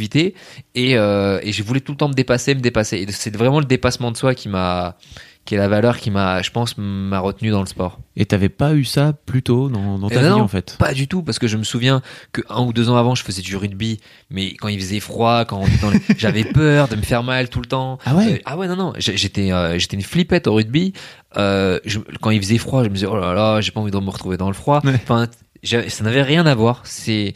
et 0.75 0.97
euh, 0.97 1.39
et 1.43 1.53
je 1.53 1.63
voulais 1.63 1.81
tout 1.81 1.93
le 1.93 1.99
temps 1.99 2.09
me 2.09 2.15
dépasser, 2.15 2.55
me 2.55 2.61
dépasser. 2.61 2.97
Et 2.99 3.13
c'est 3.13 3.35
vraiment 3.37 3.61
le 3.61 3.67
dépassement 3.67 4.11
de 4.11 4.17
soi 4.17 4.35
qui 4.35 4.49
m'a 4.49 4.97
qui 5.47 5.55
est 5.55 5.59
la 5.59 5.69
valeur 5.69 5.97
qui 5.99 6.11
m'a, 6.11 6.43
je 6.43 6.51
pense, 6.51 6.77
m'a 6.77 7.19
retenu 7.19 7.51
dans 7.51 7.61
le 7.61 7.67
sport. 7.67 7.99
Et 8.15 8.27
t'avais 8.27 8.51
pas 8.51 8.75
eu 8.75 8.85
ça 8.85 9.15
plus 9.25 9.43
tôt 9.43 9.71
dans, 9.71 9.99
dans 9.99 10.09
ta 10.11 10.17
ben 10.17 10.23
vie 10.25 10.29
non, 10.29 10.41
en 10.43 10.49
fait? 10.49 10.77
Pas 10.79 10.93
du 10.93 11.09
tout, 11.09 11.23
parce 11.23 11.39
que 11.39 11.49
je 11.49 11.57
me 11.57 11.65
souviens 11.65 12.03
que 12.33 12.43
un 12.51 12.63
ou 12.63 12.75
deux 12.75 12.91
ans 12.91 12.97
avant, 12.97 13.15
je 13.15 13.25
faisais 13.25 13.41
du 13.41 13.57
rugby, 13.57 14.01
mais 14.29 14.53
quand 14.55 14.69
il 14.69 14.79
faisait 14.79 15.01
froid, 15.01 15.47
quand 15.47 15.65
les- 15.65 16.01
j'avais 16.19 16.45
peur 16.45 16.89
de 16.89 16.97
me 16.97 17.03
faire 17.03 17.23
mal 17.23 17.49
tout 17.49 17.61
le 17.61 17.67
temps. 17.67 17.99
Ah 18.05 18.15
ouais? 18.15 18.35
Euh, 18.35 18.39
ah 18.45 18.59
ouais, 18.59 18.69
non, 18.69 18.77
non, 18.77 18.93
j'étais, 18.99 19.51
euh, 19.51 19.79
j'étais 19.79 19.97
une 19.97 20.03
flippette 20.03 20.47
au 20.47 20.55
rugby. 20.55 20.93
Euh, 21.39 21.81
je- 21.87 22.01
quand 22.21 22.31
il 22.31 22.41
faisait 22.41 22.59
froid, 22.59 22.85
je 22.85 22.91
me 22.91 22.95
disais 22.95 23.07
oh 23.07 23.17
là 23.17 23.33
là, 23.33 23.61
j'ai 23.63 23.73
pas 23.73 23.81
envie 23.81 23.91
de 23.91 23.99
me 23.99 24.11
retrouver 24.11 24.37
dans 24.37 24.49
le 24.49 24.55
froid. 24.55 24.83
Ouais. 24.85 24.95
Enfin, 24.95 25.27
ça 25.65 26.05
n'avait 26.05 26.23
rien 26.23 26.45
à 26.47 26.55
voir. 26.55 26.83
C'est, 26.85 27.33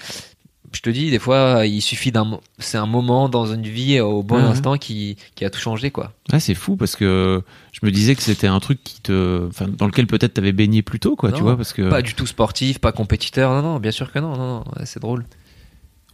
je 0.75 0.83
te 0.83 0.91
dis, 0.91 1.11
des 1.11 1.19
fois, 1.19 1.67
il 1.67 1.81
suffit 1.81 2.13
d'un, 2.13 2.39
c'est 2.59 2.79
un 2.79 2.87
moment 2.87 3.29
dans 3.29 3.47
une 3.47 3.63
vie 3.67 4.01
au 4.01 4.23
bon 4.23 4.37
ouais. 4.37 4.43
instant 4.43 4.77
qui, 4.77 5.17
qui 5.35 5.45
a 5.45 5.51
tout 5.51 5.61
changé, 5.61 5.91
quoi. 5.91 6.13
Ouais, 6.33 6.41
c'est 6.41 6.55
fou 6.55 6.77
parce 6.77 6.97
que 6.97 7.43
je 7.73 7.81
me 7.87 7.91
disais 7.91 8.15
que 8.15 8.23
c'était 8.23 8.47
un 8.47 8.61
truc 8.61 8.83
qui 8.85 9.01
te, 9.01 9.47
enfin, 9.49 9.69
dans 9.69 9.87
lequel 9.87 10.07
peut-être 10.07 10.35
t'avais 10.35 10.53
baigné 10.53 10.83
plus 10.83 11.01
tôt, 11.01 11.17
quoi, 11.17 11.31
Non, 11.31 11.37
tu 11.37 11.43
vois, 11.43 11.57
parce 11.57 11.73
que. 11.73 11.89
Pas 11.89 12.03
du 12.03 12.15
tout 12.15 12.27
sportif, 12.27 12.79
pas 12.79 12.93
compétiteur. 12.93 13.51
Non, 13.53 13.63
non, 13.63 13.79
bien 13.81 13.91
sûr 13.93 14.11
que 14.13 14.19
non, 14.19 14.37
non, 14.37 14.47
non. 14.59 14.65
c'est 14.85 15.01
drôle. 15.01 15.25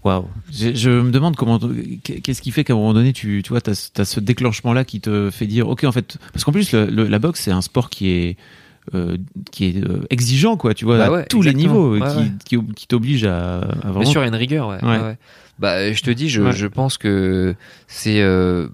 Waouh. 0.02 0.26
Je, 0.50 0.74
je 0.74 0.88
me 0.90 1.10
demande 1.10 1.36
comment, 1.36 1.58
qu'est-ce 2.02 2.40
qui 2.40 2.50
fait 2.52 2.64
qu'à 2.64 2.72
un 2.72 2.76
moment 2.76 2.94
donné, 2.94 3.12
tu, 3.12 3.42
tu 3.44 3.50
vois, 3.50 3.60
t'as, 3.60 3.90
as 3.98 4.04
ce 4.06 4.18
déclenchement-là 4.20 4.84
qui 4.86 5.00
te 5.00 5.28
fait 5.30 5.46
dire, 5.46 5.68
ok, 5.68 5.84
en 5.84 5.92
fait, 5.92 6.16
parce 6.32 6.44
qu'en 6.44 6.52
plus, 6.52 6.72
le- 6.72 6.86
le- 6.86 7.06
la 7.06 7.18
boxe, 7.18 7.40
c'est 7.42 7.50
un 7.50 7.60
sport 7.60 7.90
qui 7.90 8.08
est, 8.10 8.36
euh, 8.94 9.16
qui 9.52 9.66
est 9.66 9.84
euh, 9.84 10.00
exigeant, 10.10 10.56
quoi, 10.56 10.74
tu 10.74 10.84
vois, 10.84 10.98
Bah 10.98 11.18
à 11.18 11.22
tous 11.24 11.42
les 11.42 11.54
niveaux, 11.54 11.92
Ouais, 11.98 12.00
qui, 12.46 12.56
ouais. 12.56 12.64
qui, 12.66 12.74
qui 12.74 12.86
t'oblige 12.86 13.24
à, 13.24 13.58
à 13.58 13.66
vraiment. 13.84 14.00
Bien 14.00 14.10
sûr, 14.10 14.20
il 14.22 14.24
y 14.24 14.26
a 14.26 14.28
une 14.28 14.34
rigueur. 14.34 14.78
Bah, 15.58 15.92
je 15.92 16.02
te 16.02 16.10
dis, 16.10 16.28
je, 16.30 16.50
je 16.52 16.66
pense 16.66 16.96
que 16.96 17.54
c'est 17.86 18.22
euh, 18.22 18.68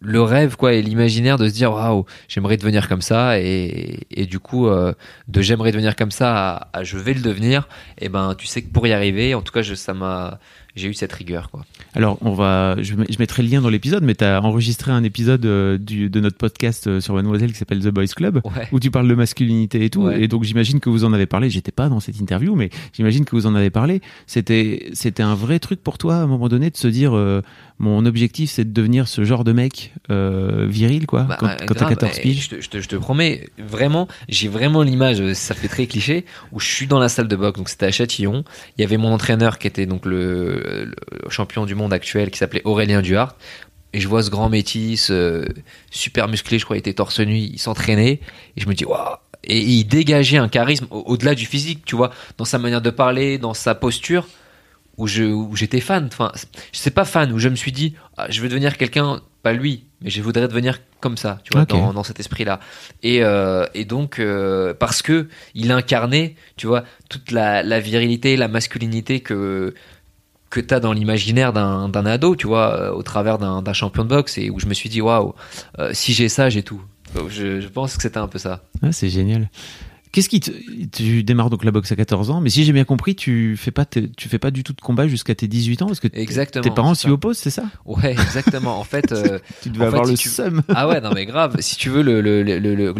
le 0.00 0.20
rêve, 0.20 0.56
quoi, 0.56 0.74
et 0.74 0.82
l'imaginaire 0.82 1.38
de 1.38 1.48
se 1.48 1.54
dire, 1.54 1.72
waouh, 1.72 2.04
j'aimerais 2.28 2.56
devenir 2.58 2.88
comme 2.88 3.00
ça, 3.00 3.40
et, 3.40 4.00
et 4.10 4.26
du 4.26 4.38
coup, 4.38 4.66
euh, 4.66 4.92
de 5.28 5.40
j'aimerais 5.40 5.70
devenir 5.72 5.96
comme 5.96 6.10
ça 6.10 6.36
à, 6.56 6.68
à 6.78 6.84
je 6.84 6.98
vais 6.98 7.14
le 7.14 7.20
devenir, 7.22 7.68
et 7.98 8.08
ben, 8.10 8.34
tu 8.36 8.46
sais 8.46 8.60
que 8.62 8.70
pour 8.70 8.86
y 8.86 8.92
arriver, 8.92 9.34
en 9.34 9.40
tout 9.40 9.52
cas, 9.52 9.62
je, 9.62 9.74
ça 9.74 9.94
m'a, 9.94 10.38
j'ai 10.76 10.88
eu 10.88 10.94
cette 10.94 11.12
rigueur, 11.12 11.50
quoi. 11.50 11.64
Alors, 11.94 12.18
on 12.20 12.32
va, 12.32 12.74
je, 12.82 12.94
mettrai 13.18 13.44
le 13.44 13.48
lien 13.48 13.60
dans 13.60 13.68
l'épisode, 13.68 14.02
mais 14.02 14.16
t'as 14.16 14.40
enregistré 14.40 14.90
un 14.90 15.04
épisode 15.04 15.46
euh, 15.46 15.78
du, 15.78 16.10
de 16.10 16.18
notre 16.18 16.36
podcast 16.36 16.88
euh, 16.88 17.00
sur 17.00 17.14
Mademoiselle 17.14 17.52
qui 17.52 17.58
s'appelle 17.58 17.80
The 17.80 17.88
Boys 17.88 18.08
Club. 18.08 18.40
Ouais. 18.44 18.68
où 18.72 18.80
tu 18.80 18.90
parles 18.90 19.06
de 19.06 19.14
masculinité 19.14 19.84
et 19.84 19.90
tout. 19.90 20.02
Ouais. 20.02 20.22
Et 20.22 20.28
donc 20.28 20.42
j'imagine 20.42 20.80
que 20.80 20.90
vous 20.90 21.04
en 21.04 21.12
avez 21.12 21.26
parlé. 21.26 21.48
J'étais 21.48 21.70
pas 21.70 21.88
dans 21.88 22.00
cette 22.00 22.18
interview, 22.18 22.56
mais 22.56 22.70
j'imagine 22.92 23.24
que 23.24 23.36
vous 23.36 23.46
en 23.46 23.54
avez 23.54 23.70
parlé. 23.70 24.00
C'était 24.26 24.90
c'était 24.92 25.22
un 25.22 25.34
vrai 25.34 25.60
truc 25.60 25.82
pour 25.82 25.96
toi 25.98 26.16
à 26.16 26.18
un 26.18 26.26
moment 26.26 26.48
donné 26.48 26.70
de 26.70 26.76
se 26.76 26.88
dire 26.88 27.14
euh, 27.14 27.40
mon 27.78 28.06
objectif 28.06 28.50
c'est 28.50 28.64
de 28.64 28.72
devenir 28.72 29.08
ce 29.08 29.24
genre 29.24 29.42
de 29.42 29.52
mec 29.52 29.92
euh, 30.10 30.66
viril 30.68 31.06
quoi. 31.06 31.22
Bah, 31.24 31.36
quand 31.40 31.46
euh, 31.48 31.56
quand 31.66 31.74
t'as 31.74 31.86
grave, 31.86 31.98
14 31.98 32.18
et 32.18 32.22
piges. 32.22 32.48
Je 32.60 32.68
te, 32.68 32.80
je, 32.80 32.96
promets, 32.96 33.48
vraiment, 33.58 34.06
j'ai 34.28 34.48
vraiment 34.48 34.82
l'image, 34.82 35.20
euh, 35.20 35.34
ça 35.34 35.54
fait 35.54 35.68
très 35.68 35.86
cliché, 35.86 36.24
où 36.52 36.60
je 36.60 36.66
suis 36.66 36.86
dans 36.86 36.98
la 37.00 37.08
salle 37.08 37.28
de 37.28 37.36
boxe, 37.36 37.58
donc 37.58 37.68
c'était 37.68 37.86
à 37.86 37.90
Châtillon. 37.90 38.44
Il 38.78 38.82
y 38.82 38.84
avait 38.84 38.96
mon 38.96 39.12
entraîneur 39.12 39.58
qui 39.58 39.66
était 39.66 39.86
donc 39.86 40.06
le, 40.06 40.92
le 41.22 41.30
champion 41.30 41.66
du 41.66 41.74
monde 41.74 41.92
actuel, 41.92 42.30
qui 42.30 42.38
s'appelait 42.38 42.62
Aurélien 42.64 43.02
Duhart. 43.02 43.36
Et 43.92 44.00
je 44.00 44.08
vois 44.08 44.22
ce 44.24 44.30
grand 44.30 44.48
métis, 44.48 45.08
euh, 45.10 45.44
super 45.90 46.26
musclé, 46.28 46.58
je 46.58 46.64
crois, 46.64 46.76
il 46.76 46.80
était 46.80 46.94
torse 46.94 47.20
nu, 47.20 47.36
il 47.36 47.58
s'entraînait. 47.58 48.20
Et 48.56 48.60
je 48.60 48.68
me 48.68 48.74
dis, 48.74 48.84
waouh! 48.84 49.16
Et 49.44 49.60
il 49.60 49.84
dégageait 49.84 50.38
un 50.38 50.48
charisme 50.48 50.86
au- 50.90 51.02
au-delà 51.06 51.34
du 51.34 51.46
physique, 51.46 51.84
tu 51.84 51.94
vois, 51.96 52.10
dans 52.38 52.44
sa 52.44 52.58
manière 52.58 52.80
de 52.82 52.90
parler, 52.90 53.38
dans 53.38 53.54
sa 53.54 53.74
posture, 53.74 54.26
où 54.96 55.06
je 55.06 55.24
où 55.24 55.56
j'étais 55.56 55.80
fan. 55.80 56.06
Enfin, 56.06 56.32
je 56.72 56.78
sais 56.78 56.90
pas 56.90 57.04
fan, 57.04 57.32
où 57.32 57.38
je 57.38 57.48
me 57.48 57.56
suis 57.56 57.72
dit, 57.72 57.94
ah, 58.16 58.26
je 58.30 58.40
veux 58.40 58.48
devenir 58.48 58.76
quelqu'un, 58.76 59.20
pas 59.42 59.52
lui, 59.52 59.84
mais 60.00 60.10
je 60.10 60.22
voudrais 60.22 60.48
devenir 60.48 60.80
comme 61.00 61.16
ça, 61.16 61.40
tu 61.44 61.50
vois, 61.52 61.66
dans, 61.66 61.92
dans 61.92 62.02
cet 62.02 62.18
esprit-là. 62.18 62.60
Et, 63.02 63.22
euh, 63.22 63.66
et 63.74 63.84
donc, 63.84 64.18
euh, 64.18 64.72
parce 64.72 65.02
que 65.02 65.28
il 65.54 65.70
incarnait, 65.70 66.34
tu 66.56 66.66
vois, 66.66 66.84
toute 67.10 67.30
la, 67.30 67.62
la 67.62 67.78
virilité, 67.78 68.36
la 68.36 68.48
masculinité 68.48 69.20
que 69.20 69.74
que 70.48 70.60
t'as 70.60 70.78
dans 70.78 70.92
l'imaginaire 70.92 71.52
d'un 71.52 72.06
ado, 72.06 72.36
tu 72.36 72.46
vois, 72.46 72.78
euh, 72.78 72.92
au 72.92 73.02
travers 73.02 73.38
d'un 73.38 73.72
champion 73.72 74.04
de 74.04 74.08
boxe, 74.08 74.38
et 74.38 74.50
où 74.50 74.60
je 74.60 74.66
me 74.66 74.74
suis 74.74 74.88
dit, 74.88 75.00
waouh, 75.00 75.34
si 75.92 76.14
j'ai 76.14 76.28
ça, 76.28 76.48
j'ai 76.48 76.62
tout. 76.62 76.80
Je 77.28 77.66
pense 77.66 77.96
que 77.96 78.02
c'était 78.02 78.18
un 78.18 78.28
peu 78.28 78.38
ça. 78.38 78.62
Ah, 78.80 78.92
c'est 78.92 79.08
génial. 79.08 79.50
Qu'est-ce 80.14 80.28
qui 80.28 80.38
te... 80.40 80.50
tu 80.92 81.24
démarres 81.24 81.50
donc 81.50 81.64
la 81.64 81.72
boxe 81.72 81.90
à 81.90 81.96
14 81.96 82.30
ans, 82.30 82.40
mais 82.40 82.48
si 82.48 82.64
j'ai 82.64 82.72
bien 82.72 82.84
compris, 82.84 83.16
tu 83.16 83.56
fais 83.56 83.72
pas 83.72 83.84
tu 83.84 84.28
fais 84.28 84.38
pas 84.38 84.50
du 84.52 84.62
tout 84.62 84.72
de 84.72 84.80
combat 84.80 85.08
jusqu'à 85.08 85.34
tes 85.34 85.48
18 85.48 85.82
ans 85.82 85.86
parce 85.86 85.98
que 85.98 86.06
Exactement, 86.12 86.62
tes 86.62 86.70
parents 86.70 86.94
s'y 86.94 87.08
opposent, 87.10 87.36
c'est 87.38 87.50
ça? 87.50 87.64
Ouais, 87.84 88.12
exactement. 88.12 88.78
En 88.78 88.84
fait, 88.84 89.10
euh, 89.12 89.40
Tu 89.62 89.70
devais 89.70 89.86
En 89.86 89.90
fait, 89.90 89.96
avoir 89.96 90.06
si 90.06 90.12
le 90.12 90.18
tu- 90.18 90.28
seum. 90.28 90.62
Ah 90.68 90.86
ouais, 90.88 91.00
non 91.00 91.10
mais 91.12 91.26
grave. 91.26 91.56
Si 91.58 91.76
tu 91.76 91.90
veux, 91.90 92.02
le, 92.02 92.20
le, 92.20 92.42
le, 92.44 92.58
le- 92.58 92.92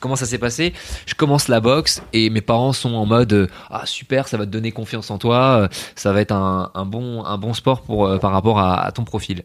comment 0.00 0.16
ça 0.16 0.26
s'est 0.26 0.38
passé? 0.38 0.72
Je 1.06 1.14
commence 1.14 1.48
la 1.48 1.60
boxe 1.60 2.00
et 2.12 2.30
mes 2.30 2.40
parents 2.40 2.72
sont 2.72 2.94
en 2.94 3.06
mode 3.06 3.32
euh, 3.32 3.46
ah 3.70 3.82
super, 3.84 4.28
ça 4.28 4.36
va 4.36 4.46
te 4.46 4.50
donner 4.50 4.70
confiance 4.72 5.10
en 5.10 5.18
toi, 5.18 5.62
euh, 5.62 5.68
ça 5.96 6.12
va 6.12 6.20
être 6.20 6.32
un, 6.32 6.70
un 6.74 6.86
bon 6.86 7.24
un 7.24 7.38
bon 7.38 7.54
sport 7.54 7.82
pour 7.82 8.06
euh, 8.06 8.18
par 8.18 8.32
rapport 8.32 8.58
à, 8.58 8.80
à 8.84 8.92
ton 8.92 9.04
profil. 9.04 9.42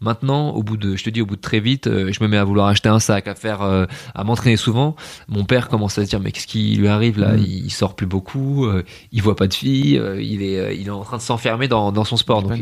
Maintenant, 0.00 0.50
au 0.50 0.62
bout 0.62 0.76
de, 0.76 0.96
je 0.96 1.04
te 1.04 1.10
dis, 1.10 1.20
au 1.22 1.26
bout 1.26 1.36
de 1.36 1.40
très 1.40 1.60
vite, 1.60 1.86
euh, 1.86 2.12
je 2.12 2.22
me 2.22 2.28
mets 2.28 2.36
à 2.36 2.44
vouloir 2.44 2.68
acheter 2.68 2.88
un 2.88 2.98
sac, 2.98 3.26
à 3.28 3.34
faire, 3.34 3.62
euh, 3.62 3.86
à 4.14 4.24
m'entraîner 4.24 4.56
souvent. 4.56 4.96
Mon 5.28 5.44
père 5.44 5.68
commence 5.68 5.98
à 5.98 6.04
se 6.04 6.10
dire, 6.10 6.20
mais 6.20 6.32
qu'est-ce 6.32 6.46
qui 6.46 6.74
lui 6.76 6.88
arrive 6.88 7.18
là? 7.18 7.32
Mm. 7.34 7.38
il, 7.38 7.64
il 7.66 7.70
sort 7.70 7.94
plus 7.96 8.06
beaucoup, 8.06 8.66
euh, 8.66 8.82
il 9.12 9.22
voit 9.22 9.36
pas 9.36 9.46
de 9.46 9.54
filles, 9.54 9.98
euh, 9.98 10.20
il 10.20 10.42
est, 10.42 10.76
il 10.76 10.86
est 10.86 10.90
en 10.90 11.02
train 11.02 11.16
de 11.16 11.22
s'enfermer 11.22 11.68
dans, 11.68 11.92
dans 11.92 12.04
son 12.04 12.16
sport. 12.16 12.42
Donc, 12.42 12.52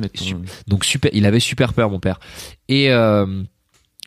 donc 0.68 0.84
super, 0.84 1.10
il 1.14 1.26
avait 1.26 1.40
super 1.40 1.72
peur, 1.72 1.90
mon 1.90 1.98
père. 2.00 2.20
Et 2.68 2.90
euh, 2.92 3.42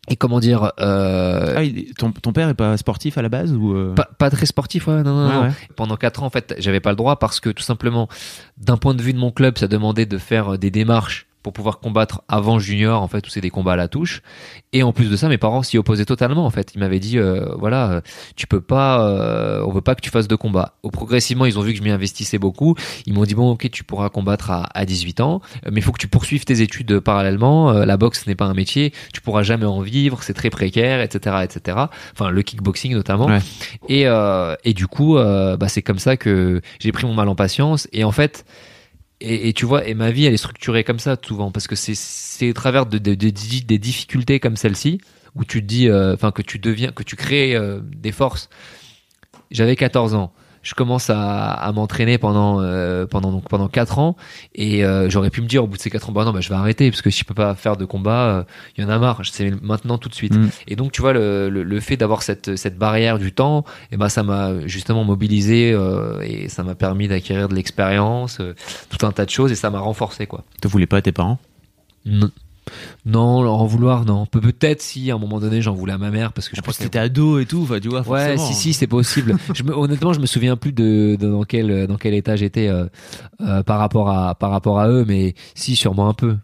et 0.08 0.18
comment 0.18 0.40
dire, 0.40 0.72
euh, 0.80 1.54
Ah, 1.58 1.64
il- 1.64 1.94
ton, 1.96 2.12
ton 2.12 2.32
père 2.32 2.48
est 2.50 2.54
pas 2.54 2.78
sportif 2.78 3.18
à 3.18 3.24
la 3.24 3.30
base 3.30 3.52
ou 3.54 3.74
euh? 3.74 3.96
Pas, 3.96 4.08
pas 4.20 4.30
très 4.30 4.46
sportif, 4.46 4.88
ouais, 4.88 5.02
non, 5.02 5.16
non, 5.16 5.30
non. 5.34 5.42
ouais. 5.48 5.52
Pendant 5.76 5.98
quatre 5.98 6.22
ans, 6.22 6.28
en 6.28 6.30
fait, 6.30 6.54
j'avais 6.60 6.80
pas 6.80 6.92
le 6.92 6.96
droit 6.96 7.18
parce 7.18 7.40
que 7.40 7.50
tout 7.50 7.64
simplement, 7.64 8.08
d'un 8.58 8.78
point 8.78 8.94
de 8.94 9.02
vue 9.02 9.14
de 9.14 9.18
mon 9.18 9.32
club, 9.32 9.58
ça 9.58 9.68
demandait 9.68 10.06
de 10.06 10.20
faire 10.20 10.60
des 10.60 10.70
démarches 10.70 11.26
pour 11.46 11.54
pouvoir 11.54 11.78
combattre 11.78 12.24
avant 12.28 12.58
junior, 12.58 13.04
en 13.04 13.08
fait, 13.08 13.28
où 13.28 13.30
c'est 13.30 13.40
des 13.40 13.52
combats 13.52 13.74
à 13.74 13.76
la 13.76 13.88
touche. 13.88 14.24
Et 14.74 14.82
en 14.82 14.94
plus 14.94 15.12
de 15.12 15.16
ça, 15.16 15.30
mes 15.30 15.38
parents 15.38 15.62
s'y 15.62 15.78
opposaient 15.78 16.04
totalement, 16.04 16.44
en 16.44 16.50
fait. 16.50 16.72
Ils 16.74 16.80
m'avaient 16.80 16.98
dit, 16.98 17.20
euh, 17.20 17.54
voilà, 17.60 17.92
euh, 17.92 18.02
tu 18.36 18.48
peux 18.48 18.62
pas, 18.62 19.08
euh, 19.08 19.64
on 19.64 19.72
veut 19.72 19.82
pas 19.82 19.94
que 19.94 20.02
tu 20.02 20.10
fasses 20.10 20.28
de 20.28 20.36
combat. 20.36 20.74
Au 20.82 20.90
progressivement, 20.90 21.46
ils 21.46 21.60
ont 21.60 21.62
vu 21.62 21.74
que 21.74 21.78
je 21.78 21.84
m'y 21.84 21.92
investissais 21.92 22.40
beaucoup. 22.40 22.74
Ils 23.06 23.14
m'ont 23.14 23.26
dit, 23.26 23.36
bon, 23.36 23.52
ok, 23.52 23.70
tu 23.70 23.84
pourras 23.84 24.10
combattre 24.10 24.50
à, 24.50 24.68
à 24.74 24.86
18 24.86 25.20
ans, 25.20 25.40
euh, 25.68 25.70
mais 25.72 25.82
il 25.82 25.84
faut 25.84 25.92
que 25.92 26.00
tu 26.00 26.08
poursuives 26.08 26.46
tes 26.46 26.62
études 26.62 27.00
parallèlement. 27.00 27.70
Euh, 27.70 27.86
la 27.86 27.96
boxe, 27.96 28.26
n'est 28.26 28.34
pas 28.34 28.46
un 28.46 28.56
métier. 28.56 28.92
Tu 29.14 29.22
pourras 29.22 29.44
jamais 29.44 29.68
en 29.68 29.82
vivre. 29.82 30.24
C'est 30.24 30.34
très 30.34 30.50
précaire, 30.50 31.00
etc., 31.00 31.44
etc. 31.44 31.78
Enfin, 32.14 32.32
le 32.32 32.42
kickboxing 32.42 32.96
notamment. 32.96 33.28
Ouais. 33.28 33.40
Et, 33.88 34.06
et 34.64 34.74
du 34.74 34.88
coup, 34.88 35.14
bah, 35.16 35.68
c'est 35.68 35.84
comme 35.84 36.00
ça 36.00 36.18
que 36.18 36.62
j'ai 36.80 36.92
pris 36.92 37.06
mon 37.06 37.14
mal 37.14 37.30
en 37.30 37.36
patience. 37.36 37.88
Et 37.94 38.04
en 38.04 38.12
fait, 38.12 38.46
et, 39.26 39.50
et 39.50 39.54
tu 39.54 39.66
vois, 39.66 39.88
et 39.88 39.94
ma 39.94 40.12
vie, 40.12 40.26
elle 40.26 40.34
est 40.34 40.38
structurée 40.38 40.84
comme 40.84 41.00
ça 41.00 41.18
souvent, 41.22 41.52
parce 41.52 41.68
que 41.68 41.76
c'est 41.76 42.50
au 42.50 42.54
travers 42.54 42.86
de, 42.86 42.98
de- 42.98 43.16
de- 43.16 43.30
de- 43.30 43.66
des 43.66 43.78
difficultés 43.80 44.40
comme 44.40 44.56
celle-ci 44.56 45.02
où 45.36 45.44
tu 45.44 45.62
dis, 45.62 45.90
euh, 45.90 46.14
enfin 46.14 46.32
que 46.32 46.42
tu 46.42 46.60
deviens, 46.60 46.92
que 46.92 47.04
tu 47.04 47.16
crées 47.16 47.56
euh, 47.56 47.80
des 47.84 48.12
forces. 48.14 48.50
J'avais 49.52 49.76
14 49.76 50.16
ans. 50.16 50.32
Je 50.66 50.74
commence 50.74 51.10
à, 51.10 51.52
à 51.52 51.72
m'entraîner 51.72 52.18
pendant 52.18 52.60
euh, 52.60 53.06
pendant 53.06 53.32
donc 53.32 53.48
pendant 53.48 53.70
quatre 53.70 54.00
ans. 54.00 54.18
Et 54.54 54.84
euh, 54.84 55.10
j'aurais 55.10 55.30
pu 55.30 55.42
me 55.42 55.48
dire 55.48 55.64
au 55.64 55.68
bout 55.68 55.78
de 55.78 55.82
ces 55.82 55.90
quatre 55.90 56.10
ans 56.10 56.12
bah 56.12 56.26
non 56.26 56.34
bah 56.34 56.42
je 56.42 56.50
vais 56.50 56.56
arrêter 56.56 56.90
parce 56.92 57.02
que 57.02 57.10
si 57.10 57.20
je 57.22 57.26
peux 57.26 57.34
pas 57.34 57.56
faire 57.56 57.78
de 57.78 57.86
combat 57.86 58.46
il 58.76 58.84
y 58.84 58.86
en 58.86 58.90
a 58.90 59.00
marre. 59.00 59.22
C'est 59.24 59.52
maintenant 59.62 59.98
tout 59.98 60.10
de 60.10 60.16
suite. 60.16 60.36
Mm. 60.36 60.50
et 60.68 60.76
donc 60.76 60.92
tu 60.92 61.02
vois 61.02 61.14
le, 61.14 61.50
le, 61.50 61.64
le 61.64 61.80
fait 61.80 61.96
d'avoir 61.98 62.24
cette 62.24 62.56
cette 62.58 62.78
barrière 62.78 63.20
du 63.20 63.32
temps 63.32 63.64
et 63.92 63.98
ben 63.98 64.10
ça 64.10 64.24
m'a 64.24 64.66
justement 64.68 65.04
mobilisé 65.06 65.72
euh, 65.72 66.20
et 66.24 66.50
ça 66.50 66.64
m'a 66.64 66.76
permis 66.76 67.08
d'acquérir 67.08 67.48
de 67.48 67.56
l'expérience 67.56 68.40
euh, 68.42 68.56
tout 68.90 69.06
un 69.06 69.12
tas 69.12 69.26
de 69.26 69.30
choses 69.30 69.52
et 69.52 69.56
ça 69.56 69.70
m'a 69.70 69.80
renforcé 69.80 70.26
quoi. 70.26 70.44
Te 70.62 70.68
voulais 70.68 70.88
pas 70.88 71.02
tes 71.02 71.12
parents? 71.12 71.38
Non. 72.06 72.32
Non, 73.06 73.48
en 73.48 73.66
vouloir, 73.66 74.06
non. 74.06 74.26
Pe- 74.26 74.40
Peut-être 74.40 74.82
si 74.82 75.12
à 75.12 75.16
un 75.16 75.18
moment 75.20 75.40
donné 75.40 75.62
j'en 75.62 75.74
voulais 75.74 75.94
à 75.94 75.98
ma 75.98 76.10
mère 76.12 76.34
parce 76.34 76.50
que 76.50 76.56
je 76.56 76.62
pense 76.62 76.68
pense 76.76 76.78
que 76.78 76.84
t'étais 76.84 77.00
ado 77.00 77.40
et 77.40 77.46
tout, 77.46 77.62
enfin, 77.64 77.80
tu 77.80 77.90
vois. 77.90 78.00
Ouais, 78.08 78.36
forcément. 78.38 78.46
si, 78.48 78.54
si, 78.54 78.74
c'est 78.74 78.88
possible. 78.88 79.38
je 79.54 79.64
me, 79.64 79.78
honnêtement, 79.78 80.14
je 80.14 80.20
me 80.20 80.26
souviens 80.26 80.56
plus 80.58 80.72
de, 80.74 81.16
de 81.20 81.30
dans 81.30 81.44
quel 81.44 81.88
dans 81.88 81.98
quel 81.98 82.14
état 82.16 82.36
j'étais 82.36 82.68
euh, 82.68 82.86
euh, 83.42 83.62
par 83.64 83.80
rapport 83.80 84.10
à 84.10 84.36
par 84.36 84.50
rapport 84.52 84.80
à 84.80 84.90
eux, 84.90 85.06
mais 85.08 85.36
si, 85.54 85.76
sûrement 85.76 86.10
un 86.10 86.14
peu. 86.14 86.38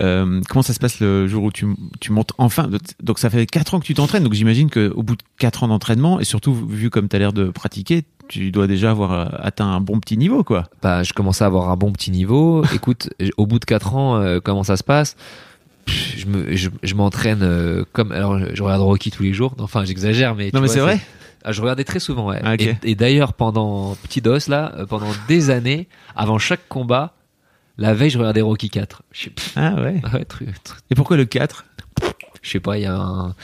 Euh, 0.00 0.40
comment 0.48 0.62
ça 0.62 0.72
se 0.72 0.78
passe 0.78 1.00
le 1.00 1.28
jour 1.28 1.44
où 1.44 1.52
tu, 1.52 1.66
tu 2.00 2.12
montes 2.12 2.32
enfin? 2.38 2.70
Donc 3.02 3.18
ça 3.18 3.28
fait 3.28 3.44
4 3.44 3.74
ans 3.74 3.80
que 3.80 3.84
tu 3.84 3.92
t'entraînes, 3.92 4.24
donc 4.24 4.32
j'imagine 4.32 4.70
qu'au 4.70 5.02
bout 5.02 5.16
de 5.16 5.22
4 5.38 5.64
ans 5.64 5.68
d'entraînement, 5.68 6.20
et 6.20 6.24
surtout 6.24 6.54
vu 6.54 6.88
comme 6.88 7.08
tu 7.08 7.16
as 7.16 7.18
l'air 7.18 7.32
de 7.34 7.50
pratiquer, 7.50 8.04
tu 8.30 8.50
dois 8.52 8.66
déjà 8.66 8.92
avoir 8.92 9.12
euh, 9.12 9.26
atteint 9.40 9.66
un 9.66 9.80
bon 9.80 9.98
petit 9.98 10.16
niveau, 10.16 10.44
quoi. 10.44 10.68
Bah, 10.82 11.02
je 11.02 11.12
commençais 11.12 11.44
à 11.44 11.48
avoir 11.48 11.68
un 11.70 11.76
bon 11.76 11.92
petit 11.92 12.10
niveau. 12.10 12.64
Écoute, 12.74 13.10
au 13.36 13.46
bout 13.46 13.58
de 13.58 13.64
4 13.64 13.94
ans, 13.96 14.16
euh, 14.16 14.38
comment 14.42 14.62
ça 14.62 14.76
se 14.76 14.84
passe? 14.84 15.16
Je 15.86 16.26
me 16.26 16.54
je, 16.54 16.68
je 16.82 16.94
m'entraîne 16.94 17.40
euh, 17.42 17.84
comme 17.92 18.12
alors 18.12 18.38
je, 18.54 18.62
regarde 18.62 18.82
Rocky 18.82 19.10
tous 19.10 19.24
les 19.24 19.32
jours. 19.32 19.54
Enfin, 19.58 19.84
j'exagère, 19.84 20.34
mais 20.36 20.50
Non 20.54 20.60
mais 20.60 20.66
vois, 20.66 20.74
c'est 20.74 20.80
vrai 20.80 21.00
Ah, 21.42 21.50
je 21.52 21.60
regardais 21.60 21.84
très 21.84 21.98
souvent, 21.98 22.28
ouais. 22.28 22.40
Ah, 22.44 22.54
ok. 22.54 22.60
Et, 22.62 22.76
et 22.84 22.94
d'ailleurs, 22.94 23.32
pendant 23.32 23.96
petit 24.02 24.20
dos 24.20 24.38
là, 24.48 24.72
euh, 24.78 24.86
pendant 24.86 25.10
des 25.26 25.50
années, 25.50 25.88
avant 26.14 26.38
chaque 26.38 26.68
combat, 26.68 27.14
la 27.78 27.94
veille, 27.94 28.10
je 28.10 28.18
regardais 28.18 28.42
Rocky 28.42 28.70
4. 28.70 29.02
Je 29.10 29.24
sais, 29.24 29.30
pff, 29.30 29.52
Ah 29.56 29.74
ouais. 29.82 30.00
ouais, 30.14 30.24
truc, 30.24 30.62
truc- 30.62 30.80
Et 30.90 30.94
pourquoi 30.94 31.16
le 31.16 31.24
4 31.24 31.64
je 32.42 32.50
sais 32.52 32.60
pas, 32.60 32.78
il 32.78 32.82
y 32.84 32.86
a 32.86 32.94
un. 32.96 33.34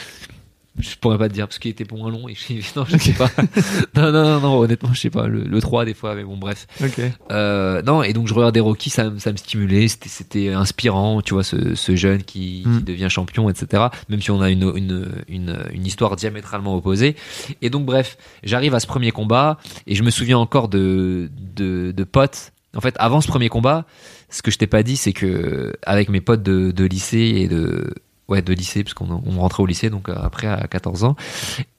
Je 0.79 0.95
pourrais 0.97 1.17
pas 1.19 1.29
te 1.29 1.33
dire 1.35 1.47
parce 1.47 1.59
qu'il 1.59 1.71
était 1.71 1.87
moins 1.95 2.11
long 2.11 2.29
et 2.29 2.35
je... 2.35 2.55
non, 2.79 2.85
je 2.87 2.99
sais 2.99 3.13
pas. 3.13 3.31
non, 3.95 4.13
non, 4.13 4.25
non, 4.25 4.41
non, 4.41 4.59
honnêtement, 4.61 4.93
je 4.93 5.01
sais 5.01 5.11
pas. 5.11 5.27
Le, 5.27 5.43
le 5.45 5.61
3 5.61 5.85
des 5.87 5.95
fois, 5.95 6.15
mais 6.15 6.23
bon, 6.25 6.37
bref. 6.37 6.67
Ok. 6.83 7.01
Euh, 7.31 7.81
non, 7.83 8.03
et 8.03 8.13
donc 8.13 8.27
je 8.29 8.35
regardais 8.35 8.61
Rocky, 8.61 8.91
ça, 8.91 9.09
me- 9.11 9.19
ça 9.19 9.33
me 9.33 9.37
stimulait, 9.37 9.89
c'était, 9.89 10.09
c'était 10.11 10.53
inspirant, 10.53 11.23
tu 11.23 11.35
vois, 11.35 11.45
ce, 11.45 11.75
ce 11.75 11.97
jeune 11.97 12.23
qui, 12.23 12.63
qui 12.63 12.69
Mm. 12.69 12.81
devient 12.83 13.09
champion, 13.09 13.49
etc. 13.49 13.85
Même 14.09 14.21
si 14.21 14.31
on 14.31 14.41
a 14.43 14.51
une, 14.51 14.71
une, 14.77 15.07
une, 15.29 15.59
une 15.73 15.87
histoire 15.87 16.15
diamétralement 16.17 16.77
opposée. 16.77 17.17
Et 17.63 17.71
donc, 17.71 17.87
bref, 17.87 18.19
j'arrive 18.45 18.75
à 18.75 18.81
ce 18.81 18.87
premier 18.87 19.13
combat 19.13 19.59
et 19.87 19.95
je 19.95 20.03
me 20.03 20.11
souviens 20.11 20.39
encore 20.39 20.69
de, 20.69 21.31
de, 21.57 21.93
de 21.93 22.05
potes. 22.05 22.53
En 22.77 22.81
fait, 22.83 22.95
avant 22.99 23.23
ce 23.23 23.29
premier 23.29 23.49
combat, 23.49 23.87
ce 24.29 24.43
que 24.43 24.51
je 24.51 24.59
t'ai 24.59 24.67
pas 24.67 24.83
dit, 24.83 24.97
c'est 24.99 25.15
que 25.15 25.73
avec 25.87 26.11
mes 26.11 26.21
potes 26.21 26.43
de, 26.43 26.71
de 26.71 26.85
lycée 26.85 27.33
et 27.37 27.49
de 27.49 27.95
ouais 28.29 28.43
de 28.43 28.53
lycée, 28.53 28.85
parce 28.85 28.95
qu'on 28.95 29.11
on 29.11 29.41
rentrait 29.41 29.63
au 29.63 29.67
lycée, 29.67 29.91
donc 29.91 30.09
euh, 30.09 30.15
après 30.17 30.47
à 30.47 30.67
14 30.69 31.05
ans, 31.05 31.17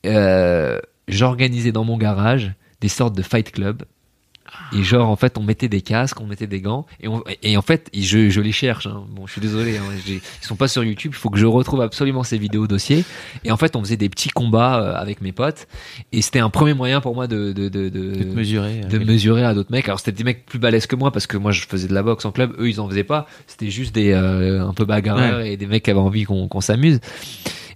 euh, 0.06 0.80
j'organisais 1.08 1.72
dans 1.72 1.84
mon 1.84 1.98
garage 1.98 2.54
des 2.82 2.90
sortes 2.90 3.16
de 3.16 3.22
fight 3.22 3.52
club. 3.52 3.84
Et 4.76 4.84
genre, 4.84 5.10
en 5.10 5.16
fait, 5.16 5.38
on 5.38 5.44
mettait 5.44 5.70
des 5.70 5.82
casques, 5.82 6.20
on 6.22 6.26
mettait 6.28 6.48
des 6.48 6.62
gants, 6.62 6.86
et, 7.02 7.08
on, 7.08 7.24
et 7.44 7.58
en 7.58 7.62
fait, 7.62 7.90
je, 7.94 8.30
je 8.30 8.42
les 8.42 8.52
cherche. 8.52 8.88
hein. 8.88 9.04
Bon, 9.12 9.26
je 9.28 9.32
suis 9.34 9.42
désolé, 9.42 9.78
hein, 9.78 9.84
ils 10.08 10.20
sont 10.42 10.56
pas 10.56 10.68
sur 10.68 10.84
YouTube. 10.84 11.12
Il 11.14 11.18
faut 11.18 11.30
que 11.30 11.40
je 11.40 11.46
retrouve 11.46 11.82
absolument 11.82 12.24
ces 12.24 12.38
vidéos 12.38 12.68
dossiers. 12.68 13.04
Et 13.44 13.52
en 13.52 13.58
fait, 13.58 13.76
on 13.76 13.82
faisait 13.82 13.98
des 13.98 14.10
petits 14.10 14.30
combats 14.30 14.80
euh, 14.82 14.96
avec 14.96 15.22
mes 15.22 15.32
potes, 15.32 15.68
et 16.12 16.22
c'était 16.22 16.40
un 16.40 16.50
premier 16.50 16.74
moyen 16.74 17.02
pour 17.02 17.16
moi 17.16 17.28
de 17.28 17.52
de 17.52 17.70
de, 17.70 17.90
de, 17.90 18.24
mesurer. 18.34 18.82
de 18.82 18.98
mesurer 19.00 19.44
à 19.44 19.54
d'autres 19.54 19.72
mecs. 19.72 19.88
Alors 19.88 20.00
c'était 20.00 20.12
des 20.12 20.24
mecs 20.24 20.46
plus 20.46 20.60
balèzes 20.60 20.88
que 20.88 20.96
moi 20.96 21.12
parce 21.12 21.28
que 21.28 21.38
moi 21.38 21.52
je 21.52 21.62
faisais 21.68 21.88
de 21.88 21.94
la 21.94 22.04
boxe 22.04 22.26
en 22.26 22.32
club, 22.32 22.54
eux 22.60 22.70
ils 22.70 22.80
en 22.82 22.88
faisaient 22.90 23.04
pas. 23.04 23.28
C'était 23.48 23.70
juste 23.70 23.94
des 23.96 24.12
euh, 24.12 24.68
un 24.68 24.74
peu 24.74 24.86
bagarreurs 24.86 25.42
et 25.42 25.58
des 25.58 25.66
mecs 25.68 25.84
qui 25.84 25.92
avaient 25.92 26.00
envie 26.00 26.24
qu'on 26.26 26.48
qu'on 26.48 26.62
s'amuse. 26.62 27.00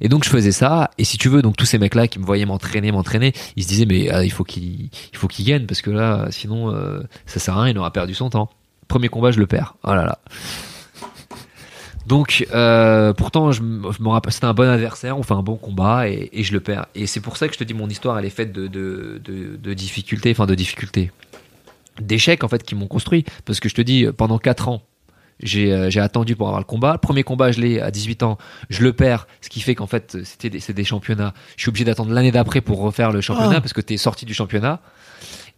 Et 0.02 0.10
donc 0.10 0.24
je 0.26 0.30
faisais 0.30 0.52
ça. 0.52 0.90
Et 0.98 1.04
si 1.04 1.18
tu 1.18 1.30
veux, 1.30 1.42
donc 1.42 1.56
tous 1.56 1.66
ces 1.66 1.78
mecs 1.78 1.96
là 1.96 2.08
qui 2.08 2.20
me 2.20 2.26
voyaient 2.26 2.46
m'entraîner, 2.46 2.92
m'entraîner, 2.92 3.34
ils 3.56 3.64
se 3.64 3.68
disaient 3.68 3.86
mais 3.86 4.10
ah, 4.10 4.24
il 4.24 4.32
faut 4.32 4.44
qu'il 4.44 4.90
il 5.14 5.18
faut 5.18 5.28
qu'il 5.28 5.46
gagne 5.46 5.66
parce 5.68 5.82
que 5.82 5.92
là 5.92 6.28
sinon 6.32 6.74
euh, 6.74 7.02
ça 7.26 7.40
sert 7.40 7.58
à 7.58 7.64
rien, 7.64 7.72
il 7.74 7.78
aura 7.78 7.92
perdu 7.94 8.14
son 8.14 8.30
temps. 8.30 8.50
Premier 8.88 9.08
combat 9.10 9.32
je 9.32 9.40
le 9.40 9.48
perds. 9.48 9.76
Oh 9.84 9.94
là 9.94 10.04
là. 10.06 10.20
Donc, 12.08 12.46
euh, 12.54 13.14
pourtant, 13.14 13.52
je, 13.52 13.62
me- 13.62 14.10
rappelle, 14.10 14.34
c'était 14.34 14.46
un 14.48 14.56
bon 14.56 14.68
adversaire, 14.68 15.18
on 15.20 15.24
fait 15.24 15.36
un 15.36 15.44
bon 15.44 15.56
combat 15.56 16.10
et, 16.10 16.30
et 16.34 16.44
je 16.44 16.52
le 16.52 16.60
perds. 16.60 16.88
Et 16.96 17.06
c'est 17.06 17.20
pour 17.20 17.38
ça 17.38 17.48
que 17.48 17.54
je 17.54 17.60
te 17.60 17.64
dis, 17.64 17.76
mon 17.76 17.88
histoire, 17.90 18.18
elle 18.18 18.26
est 18.26 18.32
faite 18.32 18.52
de, 18.52 18.68
de, 18.68 19.22
de, 19.24 19.56
de 19.56 19.74
difficultés, 19.74 20.32
enfin 20.32 20.48
de 20.48 20.56
difficultés, 20.56 21.12
d'échecs 22.02 22.44
en 22.44 22.48
fait 22.48 22.64
qui 22.64 22.74
m'ont 22.74 22.88
construit. 22.88 23.24
Parce 23.46 23.60
que 23.60 23.70
je 23.70 23.76
te 23.76 23.82
dis, 23.82 24.08
pendant 24.18 24.40
4 24.40 24.68
ans, 24.68 24.82
j'ai 25.42 25.72
euh, 25.74 25.90
j'ai 25.90 26.00
attendu 26.00 26.36
pour 26.36 26.48
avoir 26.48 26.60
le 26.60 26.66
combat. 26.66 26.94
Le 26.94 26.98
premier 26.98 27.24
combat, 27.24 27.52
je 27.52 27.60
l'ai 27.62 27.80
à 27.82 27.92
18 27.92 28.24
ans, 28.24 28.38
je 28.70 28.84
le 28.84 28.94
perds, 28.94 29.28
ce 29.42 29.50
qui 29.50 29.62
fait 29.62 29.76
qu'en 29.76 29.88
fait, 29.88 30.18
c'était 30.24 30.50
des, 30.50 30.60
c'est 30.60 30.74
des 30.74 30.84
championnats. 30.84 31.34
Je 31.58 31.64
suis 31.64 31.70
obligé 31.70 31.86
d'attendre 31.86 32.12
l'année 32.14 32.32
d'après 32.32 32.62
pour 32.62 32.80
refaire 32.80 33.12
le 33.12 33.22
championnat 33.22 33.56
Ah. 33.58 33.62
parce 33.62 33.74
que 33.74 33.82
tu 33.82 33.94
es 33.94 33.98
sorti 33.98 34.26
du 34.26 34.34
championnat. 34.34 34.80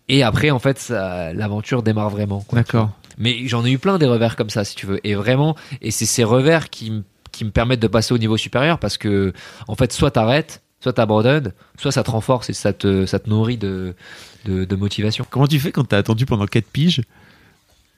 Et 0.10 0.22
après, 0.24 0.52
en 0.52 0.60
fait, 0.60 0.90
l'aventure 0.90 1.82
démarre 1.84 2.10
vraiment. 2.10 2.46
D'accord. 2.52 2.90
Mais 3.18 3.48
j'en 3.48 3.63
ai 3.66 3.72
eu 3.72 3.78
plein 3.78 3.98
des 3.98 4.06
revers 4.08 4.36
comme 4.36 4.50
ça, 4.50 4.63
si 4.66 4.75
tu 4.75 4.86
veux. 4.86 5.00
Et 5.08 5.16
vraiment, 5.16 5.56
et 5.82 5.92
c'est 5.92 6.06
ces 6.06 6.24
revers 6.24 6.70
qui, 6.70 6.92
me- 6.92 7.04
qui 7.32 7.46
me 7.46 7.52
permettent 7.52 7.80
de 7.80 7.88
passer 7.88 8.13
au 8.13 8.18
niveau 8.18 8.36
supérieur 8.38 8.80
parce 8.80 8.98
que, 8.98 9.32
en 9.68 9.75
fait, 9.75 9.94
soit 9.94 10.12
t'arrêtes, 10.12 10.62
soit 10.82 10.94
t'abandonnes, 10.94 11.54
soit 11.80 11.92
ça 11.94 12.04
te 12.04 12.12
renforce 12.12 12.50
et 12.50 12.54
ça 12.54 12.74
te, 12.74 13.06
ça 13.06 13.20
te 13.20 13.30
nourrit 13.30 13.58
de, 13.58 13.96
de, 14.46 14.66
de 14.66 14.75
motivation. 14.75 15.25
Comment 15.30 15.48
tu 15.48 15.58
fais 15.60 15.72
quand 15.72 15.86
t'as 15.86 16.00
attendu 16.00 16.26
pendant 16.26 16.46
4 16.48 16.65
piges 16.65 17.02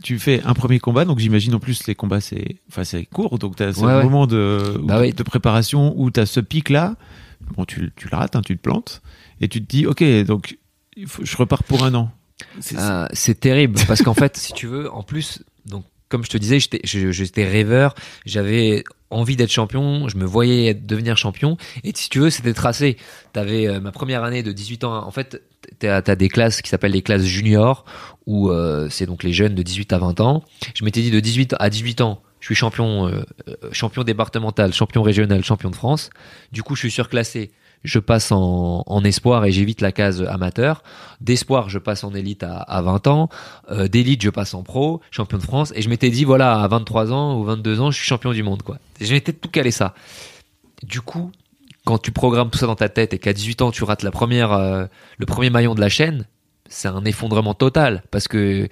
tu 0.03 0.19
fais 0.19 0.41
un 0.43 0.53
premier 0.53 0.79
combat, 0.79 1.05
donc 1.05 1.19
j'imagine 1.19 1.55
en 1.55 1.59
plus 1.59 1.87
les 1.87 1.95
combats 1.95 2.21
c'est 2.21 2.57
enfin 2.69 2.83
court, 3.05 3.39
donc 3.39 3.57
Ouais, 3.59 3.93
ouais. 3.95 4.03
moment 4.03 4.27
de, 4.27 4.79
Bah 4.83 5.01
de, 5.09 5.23
préparation 5.23 5.93
où 5.97 6.11
t'as 6.11 6.25
ce 6.25 6.39
pic 6.39 6.69
là, 6.69 6.95
bon 7.55 7.65
tu, 7.65 7.91
tu 7.95 8.07
le 8.11 8.17
rates, 8.17 8.35
hein, 8.35 8.41
tu 8.45 8.55
te 8.57 8.61
plantes, 8.61 9.01
et 9.41 9.47
tu 9.47 9.61
te 9.61 9.67
dis 9.67 9.85
ok 9.87 10.03
donc 10.25 10.57
je 10.97 11.37
repars 11.37 11.63
pour 11.63 11.83
un 11.83 11.93
an. 11.93 12.11
C'est- 12.59 12.77
Euh, 12.77 13.07
c'est 13.13 13.39
terrible 13.39 13.79
parce 13.87 14.01
qu'en 14.01 14.13
fait, 14.13 14.35
si 14.37 14.53
tu 14.53 14.67
veux, 14.67 14.91
en 14.93 15.03
plus, 15.03 15.43
donc 15.65 15.85
comme 16.09 16.23
je 16.23 16.29
te 16.29 16.37
disais, 16.37 16.59
j'étais 16.59 17.45
rêveur, 17.49 17.95
j'avais 18.25 18.83
envie 19.09 19.35
d'être 19.35 19.51
champion, 19.51 20.07
je 20.07 20.17
me 20.17 20.25
voyais 20.25 20.73
devenir 20.73 21.17
champion, 21.17 21.57
et 21.83 21.91
si 21.95 22.09
tu 22.09 22.19
veux, 22.19 22.29
c'était 22.29 22.53
tracé. 22.53 22.97
T'avais 23.33 23.67
euh, 23.67 23.79
ma 23.79 23.91
première 23.91 24.23
année 24.23 24.43
de 24.43 24.51
18 24.51 24.83
ans, 24.83 25.05
en 25.05 25.11
fait, 25.11 25.41
t'as 25.79 26.01
as 26.05 26.15
des 26.15 26.29
classes 26.29 26.61
qui 26.61 26.69
s'appellent 26.69 26.91
les 26.91 27.01
classes 27.01 27.23
juniors, 27.23 27.85
où 28.25 28.49
euh, 28.49 28.87
c'est 28.89 29.05
donc 29.05 29.23
les 29.23 29.33
jeunes 29.33 29.55
de 29.55 29.63
18 29.63 29.93
à 29.93 29.97
20 29.97 30.21
ans. 30.21 30.43
Je 30.73 30.83
m'étais 30.83 31.01
dit 31.01 31.11
de 31.11 31.19
18 31.19 31.55
à 31.59 31.69
18 31.69 32.01
ans, 32.01 32.21
je 32.39 32.47
suis 32.47 32.55
champion, 32.55 33.07
euh, 33.07 33.23
euh, 33.47 33.55
champion 33.71 34.03
départemental, 34.03 34.73
champion 34.73 35.03
régional, 35.03 35.43
champion 35.43 35.69
de 35.69 35.75
France. 35.75 36.09
Du 36.51 36.63
coup, 36.63 36.75
je 36.75 36.81
suis 36.81 36.91
surclassé. 36.91 37.51
Je 37.83 37.99
passe 37.99 38.31
en, 38.31 39.03
espoir 39.03 39.45
et 39.45 39.51
j'évite 39.51 39.79
la 39.79 39.91
case 39.91 40.23
amateur. 40.23 40.81
D'espoir, 41.21 41.69
je 41.69 41.77
passe 41.77 42.03
en 42.03 42.15
élite 42.15 42.41
à, 42.41 42.57
à 42.57 42.81
20 42.81 43.05
ans. 43.05 43.29
D'élite, 43.91 44.23
je 44.23 44.31
passe 44.31 44.55
en 44.55 44.63
pro, 44.63 45.01
champion 45.11 45.37
de 45.37 45.43
France. 45.43 45.71
Et 45.75 45.83
je 45.83 45.89
m'étais 45.89 46.09
dit, 46.09 46.23
voilà, 46.23 46.63
à 46.63 46.67
23 46.67 47.13
ans 47.13 47.39
ou 47.39 47.43
22 47.43 47.81
ans, 47.81 47.91
je 47.91 47.97
suis 47.97 48.07
champion 48.07 48.31
du 48.31 48.41
monde, 48.41 48.63
quoi. 48.63 48.79
Je 48.99 49.13
m'étais 49.13 49.33
tout 49.33 49.49
calé 49.49 49.69
ça. 49.69 49.93
Du 50.81 51.01
coup, 51.01 51.31
quand 51.85 51.97
tu 51.99 52.11
programmes 52.11 52.49
tout 52.49 52.57
ça 52.57 52.67
dans 52.67 52.75
ta 52.75 52.89
tête 52.89 53.13
et 53.13 53.19
qu'à 53.19 53.31
18 53.33 53.61
ans, 53.61 53.71
tu 53.71 53.83
rates 53.85 54.03
la 54.03 54.11
première, 54.11 54.51
euh, 54.51 54.85
le 55.17 55.25
premier 55.25 55.49
maillon 55.49 55.75
de 55.75 55.79
la 55.81 55.89
chaîne, 55.89 56.25
c'est 56.67 56.87
un 56.87 57.05
effondrement 57.05 57.53
total 57.53 58.03
parce 58.09 58.27
que 58.27 58.67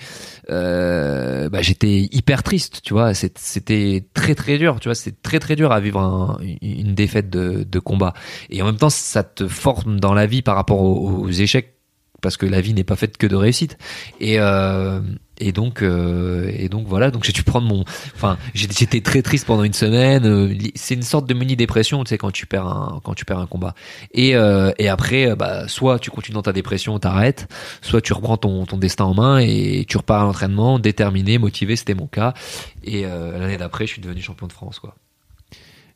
euh, 0.49 1.49
bah, 1.49 1.62
j'étais 1.62 2.10
hyper 2.12 2.43
triste, 2.43 2.82
tu 2.84 2.93
vois. 2.93 3.13
C'était 3.13 4.06
très 4.13 4.36
très 4.36 4.58
dur, 4.58 4.80
tu 4.80 4.88
vois. 4.88 4.95
C'est 4.95 5.21
très 5.21 5.39
très 5.39 5.56
dur 5.56 5.71
à 5.71 5.80
vivre 5.80 5.99
un- 5.99 6.38
une 6.62 6.95
défaite 6.95 7.30
de, 7.30 7.63
de 7.63 7.80
combat. 7.80 8.13
Et 8.49 8.62
en 8.62 8.65
même 8.65 8.78
temps, 8.78 8.89
ça 8.89 9.23
te 9.23 9.47
forme 9.47 9.99
dans 9.99 10.13
la 10.13 10.26
vie 10.26 10.41
par 10.41 10.56
rapport 10.56 10.82
aux, 10.82 11.19
aux 11.19 11.30
échecs 11.30 11.76
parce 12.21 12.38
que 12.38 12.45
la 12.45 12.62
vie 12.62 12.73
n'est 12.73 12.84
pas 12.86 12.95
faite 12.95 13.17
que 13.17 13.28
de 13.28 13.36
réussite. 13.36 13.78
Et 14.19 14.39
euh, 14.39 15.02
et 15.43 15.51
donc 15.51 15.82
euh, 15.82 16.51
et 16.56 16.69
donc 16.69 16.88
voilà. 16.88 17.12
Donc 17.12 17.23
j'ai 17.23 17.34
dû 17.34 17.43
prendre 17.43 17.67
mon. 17.67 17.82
Enfin, 18.15 18.38
j'étais 18.53 19.01
très 19.01 19.21
triste 19.21 19.45
pendant 19.45 19.63
une 19.63 19.73
semaine. 19.73 20.25
Euh, 20.25 20.56
C'est 20.75 20.95
une 20.95 21.03
sorte 21.03 21.27
de 21.27 21.34
mini 21.34 21.56
dépression, 21.56 22.03
tu 22.03 22.10
sais, 22.10 22.17
quand 22.17 22.32
tu 22.32 22.45
perds 22.45 22.67
un 22.67 23.01
quand 23.03 23.13
tu 23.13 23.25
perds 23.25 23.39
un 23.39 23.47
combat. 23.47 23.75
Et 24.13 24.36
euh, 24.36 24.71
et 24.79 24.88
après, 24.88 25.36
bah 25.36 25.67
soit 25.67 25.99
tu 25.99 26.10
continues 26.10 26.36
dans 26.36 26.41
ta 26.41 26.53
dépression, 26.53 26.97
t'arrêtes, 26.99 27.47
soit 27.82 28.01
tu 28.01 28.13
reprends 28.13 28.38
ton 28.38 28.65
ton 28.65 28.77
destin 28.77 29.06
en 29.06 29.13
main 29.13 29.39
et 29.39 29.86
tu 29.88 29.97
repars 29.97 30.21
à 30.21 30.25
l'entraînement, 30.25 30.79
déterminé, 30.79 31.38
motivé. 31.38 31.75
C'était 31.75 31.95
mon 31.95 32.08
cas. 32.08 32.34
Et 32.84 33.03
l'année 33.03 33.58
d'après, 33.58 33.88
je 33.88 33.93
suis 33.93 34.01
devenu 34.01 34.21
champion 34.21 34.47
de 34.47 34.53
France, 34.53 34.79
quoi. 34.79 34.95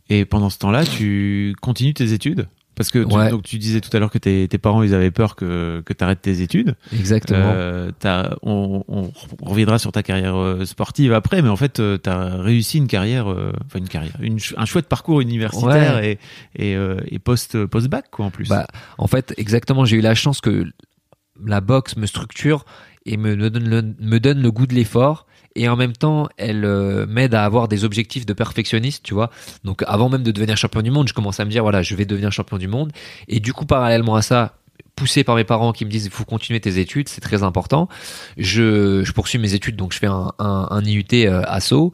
Et 0.09 0.25
pendant 0.25 0.49
ce 0.49 0.57
temps-là, 0.59 0.85
tu 0.85 1.55
continues 1.61 1.93
tes 1.93 2.13
études? 2.13 2.47
Parce 2.77 2.89
que 2.91 2.99
tu, 2.99 3.13
Ouais. 3.13 3.29
donc 3.29 3.43
tu 3.43 3.57
disais 3.57 3.81
tout 3.81 3.89
à 3.91 3.99
l'heure 3.99 4.11
que 4.11 4.17
tes, 4.19 4.47
tes 4.47 4.57
parents 4.57 4.83
ils 4.83 4.93
avaient 4.93 5.11
peur 5.11 5.35
que 5.35 5.81
que 5.85 5.91
t'arrêtes 5.91 6.21
tes 6.21 6.41
études. 6.41 6.75
Exactement. 6.93 7.51
Euh, 7.53 7.91
on, 8.43 8.83
on 8.87 9.11
reviendra 9.41 9.79
sur 9.79 9.91
ta 9.91 10.03
carrière 10.03 10.37
euh, 10.37 10.63
sportive 10.65 11.11
après, 11.11 11.41
mais 11.41 11.49
en 11.49 11.55
fait, 11.57 11.73
tu 12.01 12.09
as 12.09 12.35
réussi 12.37 12.77
une 12.77 12.87
carrière, 12.87 13.29
euh, 13.29 13.51
enfin 13.65 13.79
une 13.79 13.89
carrière, 13.89 14.13
une 14.21 14.37
un 14.55 14.65
chouette 14.65 14.87
parcours 14.87 15.19
universitaire 15.19 16.01
et, 16.03 16.19
et, 16.55 16.75
euh, 16.75 16.97
et 17.07 17.19
post 17.19 17.65
post 17.65 17.89
bac 17.89 18.05
quoi 18.11 18.25
en 18.27 18.29
plus. 18.31 18.47
Bah, 18.47 18.67
en 18.97 19.07
fait, 19.07 19.33
exactement, 19.37 19.83
j'ai 19.83 19.97
eu 19.97 20.01
la 20.01 20.15
chance 20.15 20.39
que 20.39 20.65
la 21.45 21.61
boxe 21.61 21.97
me 21.97 22.05
structure 22.05 22.65
et 23.05 23.17
me, 23.17 23.35
me 23.35 23.49
donne, 23.49 23.69
le, 23.69 23.93
me 23.99 24.19
donne 24.19 24.41
le 24.41 24.51
goût 24.51 24.67
de 24.67 24.73
l'effort. 24.73 25.26
Et 25.57 25.67
en 25.67 25.75
même 25.75 25.93
temps, 25.93 26.29
elle 26.37 26.65
euh, 26.65 27.07
m'aide 27.07 27.33
à 27.33 27.43
avoir 27.43 27.67
des 27.67 27.83
objectifs 27.83 28.27
de 28.27 28.33
perfectionniste, 28.33 29.03
tu 29.03 29.15
vois. 29.15 29.31
Donc, 29.63 29.83
avant 29.87 30.07
même 30.07 30.21
de 30.21 30.29
devenir 30.29 30.55
champion 30.55 30.83
du 30.83 30.91
monde, 30.91 31.07
je 31.07 31.13
commence 31.13 31.39
à 31.39 31.45
me 31.45 31.49
dire, 31.49 31.63
voilà, 31.63 31.81
je 31.81 31.95
vais 31.95 32.05
devenir 32.05 32.31
champion 32.31 32.59
du 32.59 32.67
monde. 32.67 32.91
Et 33.27 33.39
du 33.39 33.53
coup, 33.53 33.65
parallèlement 33.65 34.15
à 34.15 34.21
ça, 34.21 34.53
poussé 34.95 35.23
par 35.23 35.35
mes 35.35 35.43
parents 35.43 35.73
qui 35.73 35.83
me 35.83 35.89
disent, 35.89 36.05
il 36.05 36.11
faut 36.11 36.25
continuer 36.25 36.59
tes 36.59 36.77
études, 36.77 37.09
c'est 37.09 37.21
très 37.21 37.41
important. 37.41 37.89
Je, 38.37 39.11
poursuis 39.13 39.39
mes 39.39 39.55
études, 39.55 39.75
donc 39.75 39.93
je 39.93 39.97
fais 39.97 40.07
un, 40.07 40.81
IUT 40.85 41.05
euh, 41.13 41.41
à 41.47 41.59
Sceaux. 41.59 41.91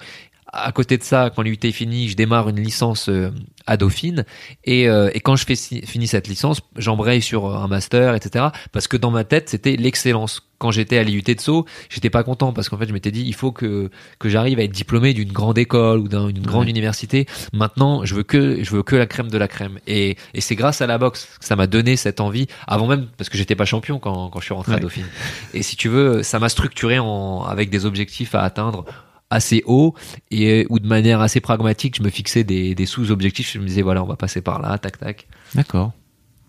à 0.51 0.73
côté 0.73 0.97
de 0.97 1.03
ça, 1.03 1.31
quand 1.33 1.41
l'UT 1.41 1.57
est 1.63 1.71
fini, 1.71 2.09
je 2.09 2.17
démarre 2.17 2.49
une 2.49 2.59
licence 2.59 3.07
euh, 3.07 3.31
à 3.65 3.77
Dauphine. 3.77 4.25
Et, 4.65 4.83
et 4.87 5.19
quand 5.21 5.37
je 5.37 5.45
fais 5.45 5.55
fini 5.55 6.05
cette 6.05 6.27
licence, 6.27 6.59
j'embraye 6.75 7.21
sur 7.21 7.55
un 7.55 7.69
master, 7.69 8.13
etc. 8.13 8.47
Parce 8.73 8.89
que 8.89 8.97
dans 8.97 9.11
ma 9.11 9.23
tête, 9.23 9.47
c'était 9.47 9.77
l'excellence. 9.77 10.41
Quand 10.63 10.71
j'étais 10.71 10.97
à 10.97 11.03
l'IUT 11.03 11.21
de 11.21 11.41
Sceaux, 11.41 11.65
j'étais 11.89 12.09
pas 12.09 12.23
content 12.23 12.53
parce 12.53 12.69
qu'en 12.69 12.77
fait, 12.77 12.87
je 12.87 12.93
m'étais 12.93 13.11
dit, 13.11 13.21
il 13.27 13.35
faut 13.35 13.51
que 13.51 13.91
que 14.17 14.29
j'arrive 14.29 14.59
à 14.59 14.63
être 14.63 14.71
diplômé 14.71 15.13
d'une 15.13 15.33
grande 15.33 15.57
école 15.57 15.99
ou 15.99 16.07
d'une 16.07 16.45
grande 16.45 16.69
université. 16.69 17.25
Maintenant, 17.51 18.05
je 18.05 18.15
veux 18.15 18.23
que 18.23 18.63
je 18.63 18.71
veux 18.71 18.81
que 18.81 18.95
la 18.95 19.05
crème 19.05 19.29
de 19.29 19.37
la 19.37 19.49
crème. 19.49 19.79
Et, 19.87 20.15
et 20.33 20.39
c'est 20.39 20.55
grâce 20.55 20.79
à 20.79 20.87
la 20.87 20.97
boxe 20.97 21.27
que 21.37 21.43
ça 21.43 21.57
m'a 21.57 21.67
donné 21.67 21.97
cette 21.97 22.21
envie. 22.21 22.47
Avant 22.65 22.87
même, 22.87 23.07
parce 23.17 23.29
que 23.29 23.37
j'étais 23.37 23.55
pas 23.55 23.65
champion 23.65 23.99
quand 23.99 24.29
quand 24.29 24.39
je 24.39 24.45
suis 24.45 24.53
rentré 24.53 24.75
à 24.75 24.79
Dauphine. 24.79 25.07
Et 25.53 25.63
si 25.63 25.75
tu 25.75 25.89
veux, 25.89 26.23
ça 26.23 26.39
m'a 26.39 26.47
structuré 26.47 26.97
en 26.97 27.43
avec 27.43 27.69
des 27.69 27.85
objectifs 27.85 28.33
à 28.33 28.43
atteindre 28.43 28.85
assez 29.29 29.63
haut 29.65 29.95
et 30.31 30.65
ou 30.69 30.79
de 30.79 30.87
manière 30.87 31.19
assez 31.19 31.41
pragmatique, 31.41 31.97
je 31.97 32.03
me 32.03 32.09
fixais 32.09 32.45
des, 32.45 32.73
des 32.73 32.85
sous-objectifs. 32.85 33.51
Je 33.51 33.59
me 33.59 33.67
disais 33.67 33.81
voilà, 33.81 34.01
on 34.01 34.07
va 34.07 34.15
passer 34.15 34.41
par 34.41 34.61
là, 34.61 34.77
tac 34.77 34.97
tac. 34.97 35.27
D'accord. 35.55 35.91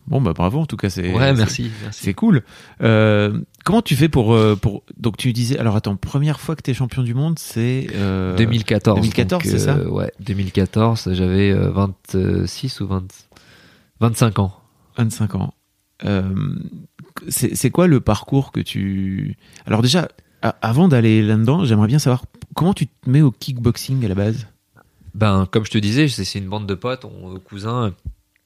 Bon 0.06 0.20
bah 0.20 0.34
bravo 0.34 0.60
en 0.60 0.66
tout 0.66 0.76
cas 0.76 0.90
c'est 0.90 1.14
ouais 1.14 1.32
merci, 1.32 1.70
c'est 1.90 2.12
cool. 2.12 2.42
Euh, 2.82 3.40
comment 3.64 3.80
tu 3.80 3.96
fais 3.96 4.10
pour 4.10 4.34
euh, 4.34 4.54
pour 4.54 4.82
donc 4.98 5.16
tu 5.16 5.32
disais 5.32 5.58
alors 5.58 5.76
attends 5.76 5.96
première 5.96 6.40
fois 6.40 6.56
que 6.56 6.62
tu 6.62 6.70
es 6.70 6.74
champion 6.74 7.02
du 7.02 7.14
monde 7.14 7.38
c'est 7.38 7.86
euh, 7.94 8.36
2014 8.36 8.96
2014 8.96 9.42
c'est 9.44 9.58
ça 9.58 9.76
euh, 9.76 9.88
ouais 9.88 10.12
2014 10.20 11.14
j'avais 11.14 11.54
26 11.54 12.80
ou 12.80 12.86
20 12.86 13.04
25 14.00 14.38
ans. 14.40 14.52
25 14.98 15.34
ans. 15.36 15.54
C'est 17.28 17.70
quoi 17.70 17.86
le 17.86 18.00
parcours 18.00 18.52
que 18.52 18.60
tu 18.60 19.38
alors 19.64 19.80
déjà 19.80 20.08
avant 20.60 20.88
d'aller 20.88 21.22
là-dedans 21.22 21.64
j'aimerais 21.64 21.88
bien 21.88 21.98
savoir 21.98 22.24
comment 22.54 22.74
tu 22.74 22.88
te 22.88 23.08
mets 23.08 23.22
au 23.22 23.30
kickboxing 23.30 24.04
à 24.04 24.08
la 24.08 24.14
base? 24.14 24.46
Ben 25.14 25.46
comme 25.50 25.64
je 25.64 25.70
te 25.70 25.78
disais 25.78 26.08
c'est 26.08 26.38
une 26.38 26.48
bande 26.48 26.66
de 26.66 26.74
potes 26.74 27.06
on, 27.06 27.38
cousins 27.38 27.94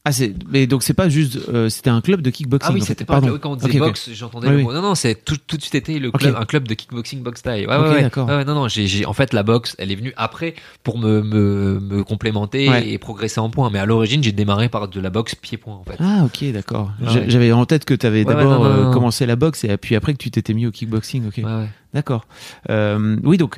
ah, 0.09 0.13
c'est, 0.13 0.35
mais 0.49 0.67
donc 0.67 0.83
c'est 0.83 0.95
pas 0.95 1.11
juste, 1.11 1.39
euh, 1.51 1.69
c'était 1.69 1.91
un 1.91 2.01
club 2.01 2.23
de 2.23 2.31
kickboxing. 2.31 2.71
Ah 2.71 2.75
oui, 2.75 2.81
c'était 2.81 3.05
pas 3.05 3.21
quand 3.21 3.51
on 3.53 3.57
disait 3.57 3.79
boxe, 3.79 4.09
j'entendais 4.15 4.49
le 4.49 4.63
mot. 4.63 4.73
Non, 4.73 4.81
non, 4.81 4.95
c'est 4.95 5.23
tout, 5.23 5.37
tout 5.47 5.59
de 5.59 5.63
suite 5.63 5.75
été 5.75 5.99
le 5.99 6.11
club, 6.11 6.35
un 6.35 6.47
club 6.47 6.67
de 6.67 6.73
kickboxing 6.73 7.23
boxe 7.23 7.43
taille. 7.43 7.67
Ouais, 7.67 7.77
ouais, 7.77 8.01
d'accord. 8.01 8.27
Ouais, 8.27 8.43
non, 8.47 8.55
non, 8.55 8.69
j'ai, 8.69 8.87
j'ai, 8.87 9.05
en 9.05 9.13
fait, 9.13 9.35
la 9.35 9.43
boxe, 9.43 9.77
elle 9.79 9.93
est 9.93 9.97
venue 9.97 10.15
après 10.17 10.55
pour 10.83 10.97
me, 10.97 11.23
me, 11.23 11.79
me 11.79 12.05
complémenter 12.05 12.71
et 12.91 12.97
progresser 12.97 13.39
en 13.41 13.51
points. 13.51 13.69
Mais 13.71 13.79
à 13.79 13.85
l'origine, 13.85 14.23
j'ai 14.23 14.33
démarré 14.33 14.71
par 14.71 14.89
de 14.89 14.99
la 14.99 15.11
boxe 15.11 15.35
pied-point, 15.35 15.75
en 15.75 15.85
fait. 15.85 15.97
Ah, 16.01 16.25
ok, 16.25 16.51
d'accord. 16.53 16.91
J'avais 17.27 17.53
en 17.53 17.67
tête 17.67 17.85
que 17.85 17.93
tu 17.93 18.07
avais 18.07 18.25
d'abord 18.25 18.65
euh, 18.65 18.91
commencé 18.93 19.27
la 19.27 19.37
boxe 19.37 19.65
et 19.65 19.77
puis 19.77 19.95
après 19.95 20.15
que 20.15 20.19
tu 20.19 20.31
t'étais 20.31 20.55
mis 20.55 20.67
au 20.67 20.71
kickboxing, 20.71 21.29
ok. 21.29 21.43
D'accord. 21.95 22.27
Euh, 22.69 23.17
oui, 23.25 23.39
donc 23.39 23.57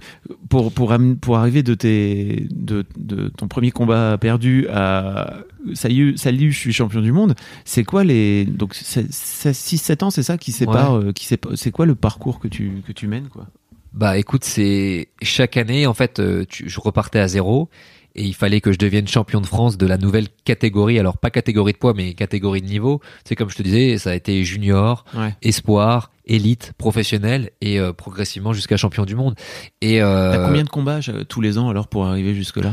pour 0.49 0.73
pour 0.73 0.97
pour 1.21 1.37
arriver 1.39 1.63
de 1.63 1.75
tes 1.75 2.47
de, 2.51 2.85
de 2.97 3.29
ton 3.29 3.49
premier 3.49 3.73
combat 3.73 4.17
perdu 4.19 4.69
à 4.69 5.39
salut 5.75 6.17
salut 6.17 6.53
je 6.53 6.59
suis 6.59 6.73
champion 6.73 7.01
du 7.01 7.11
monde, 7.11 7.35
c'est 7.65 7.83
quoi 7.83 8.05
les 8.05 8.45
donc 8.45 8.75
6 8.75 9.79
7 9.79 10.03
ans 10.05 10.11
c'est 10.11 10.23
ça 10.23 10.39
qui 10.39 10.53
sépare 10.53 10.97
euh, 10.97 11.13
qui 11.13 11.27
c'est 11.27 11.71
quoi 11.73 11.87
le 11.87 11.97
parcours 11.97 12.39
que 12.39 12.47
tu 12.47 12.83
que 12.87 12.93
tu 12.93 13.09
mènes 13.09 13.29
quoi? 13.29 13.49
Bah 13.93 14.19
écoute, 14.19 14.45
c'est 14.45 15.09
chaque 15.21 15.57
année 15.57 15.87
en 15.89 15.95
fait 15.95 16.21
euh, 16.21 16.45
je 16.49 16.81
repartais 16.81 17.19
à 17.19 17.27
zéro 17.27 17.69
et 18.15 18.25
il 18.25 18.35
fallait 18.35 18.61
que 18.61 18.73
je 18.73 18.79
devienne 18.79 19.07
champion 19.09 19.41
de 19.41 19.47
France 19.47 19.79
de 19.79 19.87
la 19.87 19.97
nouvelle 19.97 20.29
catégorie. 20.45 20.99
Alors 20.99 21.19
pas 21.19 21.31
catégorie 21.31 21.73
de 21.73 21.79
poids, 21.79 21.95
mais 21.95 22.15
catégorie 22.15 22.61
de 22.61 22.67
niveau. 22.67 23.01
C'est 23.25 23.37
comme 23.37 23.51
je 23.51 23.57
te 23.57 23.63
disais, 23.63 23.99
ça 23.99 24.11
a 24.11 24.15
été 24.15 24.45
junior, 24.45 25.05
espoir, 25.43 26.11
élite, 26.31 26.73
professionnel 26.79 27.51
et 27.61 27.79
euh, 27.79 27.93
progressivement 27.93 28.53
jusqu'à 28.53 28.77
champion 28.77 29.05
du 29.05 29.15
monde. 29.15 29.35
Et 29.81 30.01
euh, 30.01 30.33
T'as 30.33 30.47
combien 30.47 30.65
de 30.65 30.69
combats 30.69 31.01
tous 31.29 31.41
les 31.41 31.59
ans 31.59 31.69
alors 31.69 31.89
pour 31.89 32.07
arriver 32.07 32.35
jusque 32.35 32.57
là 32.57 32.73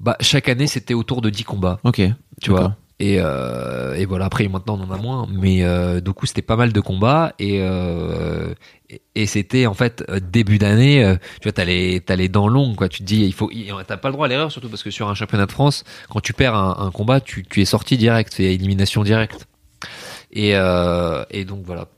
Bah 0.00 0.16
chaque 0.20 0.48
année 0.48 0.66
c'était 0.66 0.94
autour 0.94 1.22
de 1.22 1.30
10 1.30 1.44
combats. 1.44 1.78
Ok. 1.84 2.02
Tu 2.42 2.50
vois. 2.50 2.76
Et, 3.02 3.16
euh, 3.18 3.94
et, 3.94 4.04
voilà, 4.04 4.26
après 4.26 4.46
maintenant 4.46 4.78
on 4.78 4.84
en 4.84 4.90
a 4.90 4.98
moins, 4.98 5.26
mais 5.32 5.62
euh, 5.62 6.02
du 6.02 6.12
coup 6.12 6.26
c'était 6.26 6.42
pas 6.42 6.56
mal 6.56 6.70
de 6.70 6.80
combats 6.80 7.32
et, 7.38 7.60
euh, 7.62 8.52
et, 9.14 9.24
c'était 9.24 9.64
en 9.64 9.72
fait 9.72 10.04
euh, 10.10 10.20
début 10.20 10.58
d'année, 10.58 11.02
euh, 11.02 11.14
tu 11.40 11.44
vois, 11.44 11.52
t'as 11.52 11.64
les, 11.64 12.02
t'as 12.02 12.16
les 12.16 12.28
dents 12.28 12.46
longues, 12.46 12.76
quoi. 12.76 12.90
Tu 12.90 12.98
te 12.98 13.04
dis, 13.04 13.24
il 13.24 13.32
faut, 13.32 13.50
t'as 13.86 13.96
pas 13.96 14.08
le 14.08 14.12
droit 14.12 14.26
à 14.26 14.28
l'erreur, 14.28 14.52
surtout 14.52 14.68
parce 14.68 14.82
que 14.82 14.90
sur 14.90 15.08
un 15.08 15.14
championnat 15.14 15.46
de 15.46 15.52
France, 15.52 15.84
quand 16.10 16.20
tu 16.20 16.34
perds 16.34 16.54
un, 16.54 16.76
un 16.78 16.90
combat, 16.90 17.22
tu, 17.22 17.42
tu 17.42 17.62
es 17.62 17.64
sorti 17.64 17.96
direct, 17.96 18.34
c'est 18.36 18.44
élimination 18.44 19.02
directe. 19.02 19.46
Et, 20.32 20.52
euh, 20.54 21.24
et 21.30 21.44
donc 21.44 21.64
voilà. 21.64 21.88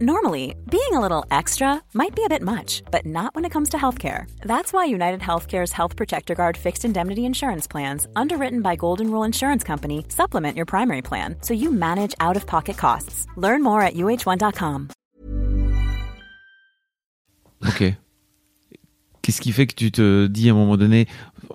Normally, 0.00 0.56
being 0.68 0.92
a 0.92 0.98
little 0.98 1.24
extra 1.30 1.80
might 1.92 2.16
be 2.16 2.24
a 2.24 2.28
bit 2.28 2.42
much, 2.42 2.82
but 2.90 3.06
not 3.06 3.32
when 3.36 3.44
it 3.44 3.52
comes 3.52 3.68
to 3.68 3.76
healthcare. 3.76 4.28
That's 4.40 4.72
why 4.72 4.86
United 4.86 5.20
Healthcare's 5.20 5.70
Health 5.70 5.94
Protector 5.94 6.34
Guard 6.34 6.56
fixed 6.56 6.84
indemnity 6.84 7.24
insurance 7.24 7.68
plans, 7.68 8.08
underwritten 8.16 8.60
by 8.60 8.74
Golden 8.74 9.08
Rule 9.08 9.22
Insurance 9.22 9.62
Company, 9.62 10.04
supplement 10.08 10.56
your 10.56 10.66
primary 10.66 11.00
plan 11.00 11.36
so 11.42 11.54
you 11.54 11.70
manage 11.70 12.12
out 12.18 12.34
of 12.34 12.44
pocket 12.44 12.76
costs. 12.76 13.28
Learn 13.36 13.62
more 13.62 13.82
at 13.82 13.94
uh1.com. 13.94 14.88
Ok. 17.64 17.94
Qu'est-ce 19.22 19.40
qui 19.40 19.52
fait 19.52 19.66
que 19.66 19.74
tu 19.74 19.92
te 19.92 20.26
dis 20.26 20.48
à 20.48 20.52
un 20.52 20.56
moment 20.56 20.76
donné, 20.76 21.06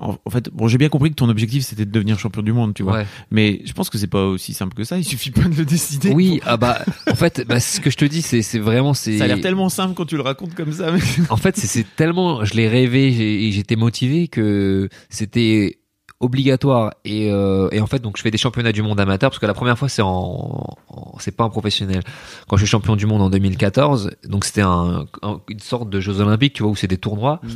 en, 0.01 0.29
fait, 0.29 0.49
bon, 0.49 0.67
j'ai 0.67 0.77
bien 0.77 0.89
compris 0.89 1.09
que 1.09 1.15
ton 1.15 1.29
objectif 1.29 1.65
c'était 1.65 1.85
de 1.85 1.91
devenir 1.91 2.17
champion 2.19 2.41
du 2.41 2.53
monde, 2.53 2.73
tu 2.73 2.83
vois. 2.83 3.03
Mais 3.31 3.61
je 3.65 3.73
pense 3.73 3.89
que 3.89 3.97
c'est 3.97 4.07
pas 4.07 4.25
aussi 4.25 4.53
simple 4.53 4.75
que 4.75 4.83
ça. 4.83 4.97
Il 4.97 5.03
suffit 5.03 5.31
pas 5.31 5.43
de 5.43 5.55
le 5.55 5.65
décider. 5.65 6.11
Oui, 6.11 6.39
ah 6.45 6.57
bah, 6.57 6.83
en 7.09 7.15
fait, 7.15 7.45
bah, 7.47 7.59
ce 7.59 7.79
que 7.79 7.89
je 7.89 7.97
te 7.97 8.05
dis, 8.05 8.21
c'est, 8.21 8.41
c'est 8.41 8.59
vraiment, 8.59 8.93
c'est. 8.93 9.17
Ça 9.17 9.25
a 9.25 9.27
l'air 9.27 9.41
tellement 9.41 9.69
simple 9.69 9.93
quand 9.93 10.05
tu 10.05 10.15
le 10.15 10.21
racontes 10.21 10.55
comme 10.55 10.71
ça. 10.71 10.91
Mais... 10.91 10.99
en 11.29 11.37
fait, 11.37 11.57
c'est, 11.57 11.67
c'est 11.67 11.85
tellement, 11.95 12.45
je 12.45 12.53
l'ai 12.53 12.67
rêvé 12.67 13.45
et 13.45 13.51
j'étais 13.51 13.75
motivé 13.75 14.27
que 14.27 14.89
c'était 15.09 15.79
obligatoire 16.19 16.93
et, 17.05 17.31
euh, 17.31 17.69
et 17.71 17.79
en 17.79 17.87
fait 17.87 17.99
donc 17.99 18.17
je 18.17 18.21
fais 18.21 18.31
des 18.31 18.37
championnats 18.37 18.71
du 18.71 18.81
monde 18.81 18.99
amateur 18.99 19.29
parce 19.29 19.39
que 19.39 19.45
la 19.45 19.53
première 19.53 19.77
fois 19.77 19.87
c'est 19.87 20.01
en, 20.01 20.77
c'est 21.19 21.35
pas 21.35 21.43
un 21.43 21.49
professionnel. 21.49 22.01
Quand 22.47 22.57
je 22.57 22.65
suis 22.65 22.69
champion 22.69 22.95
du 22.95 23.05
monde 23.05 23.21
en 23.21 23.29
2014 23.29 24.11
donc 24.25 24.45
c'était 24.45 24.61
un, 24.61 25.05
une 25.47 25.59
sorte 25.59 25.89
de 25.89 25.99
Jeux 25.99 26.19
Olympiques 26.19 26.53
tu 26.53 26.63
vois 26.63 26.71
où 26.71 26.75
c'est 26.75 26.87
des 26.87 26.97
tournois. 26.97 27.39
Mm. 27.43 27.47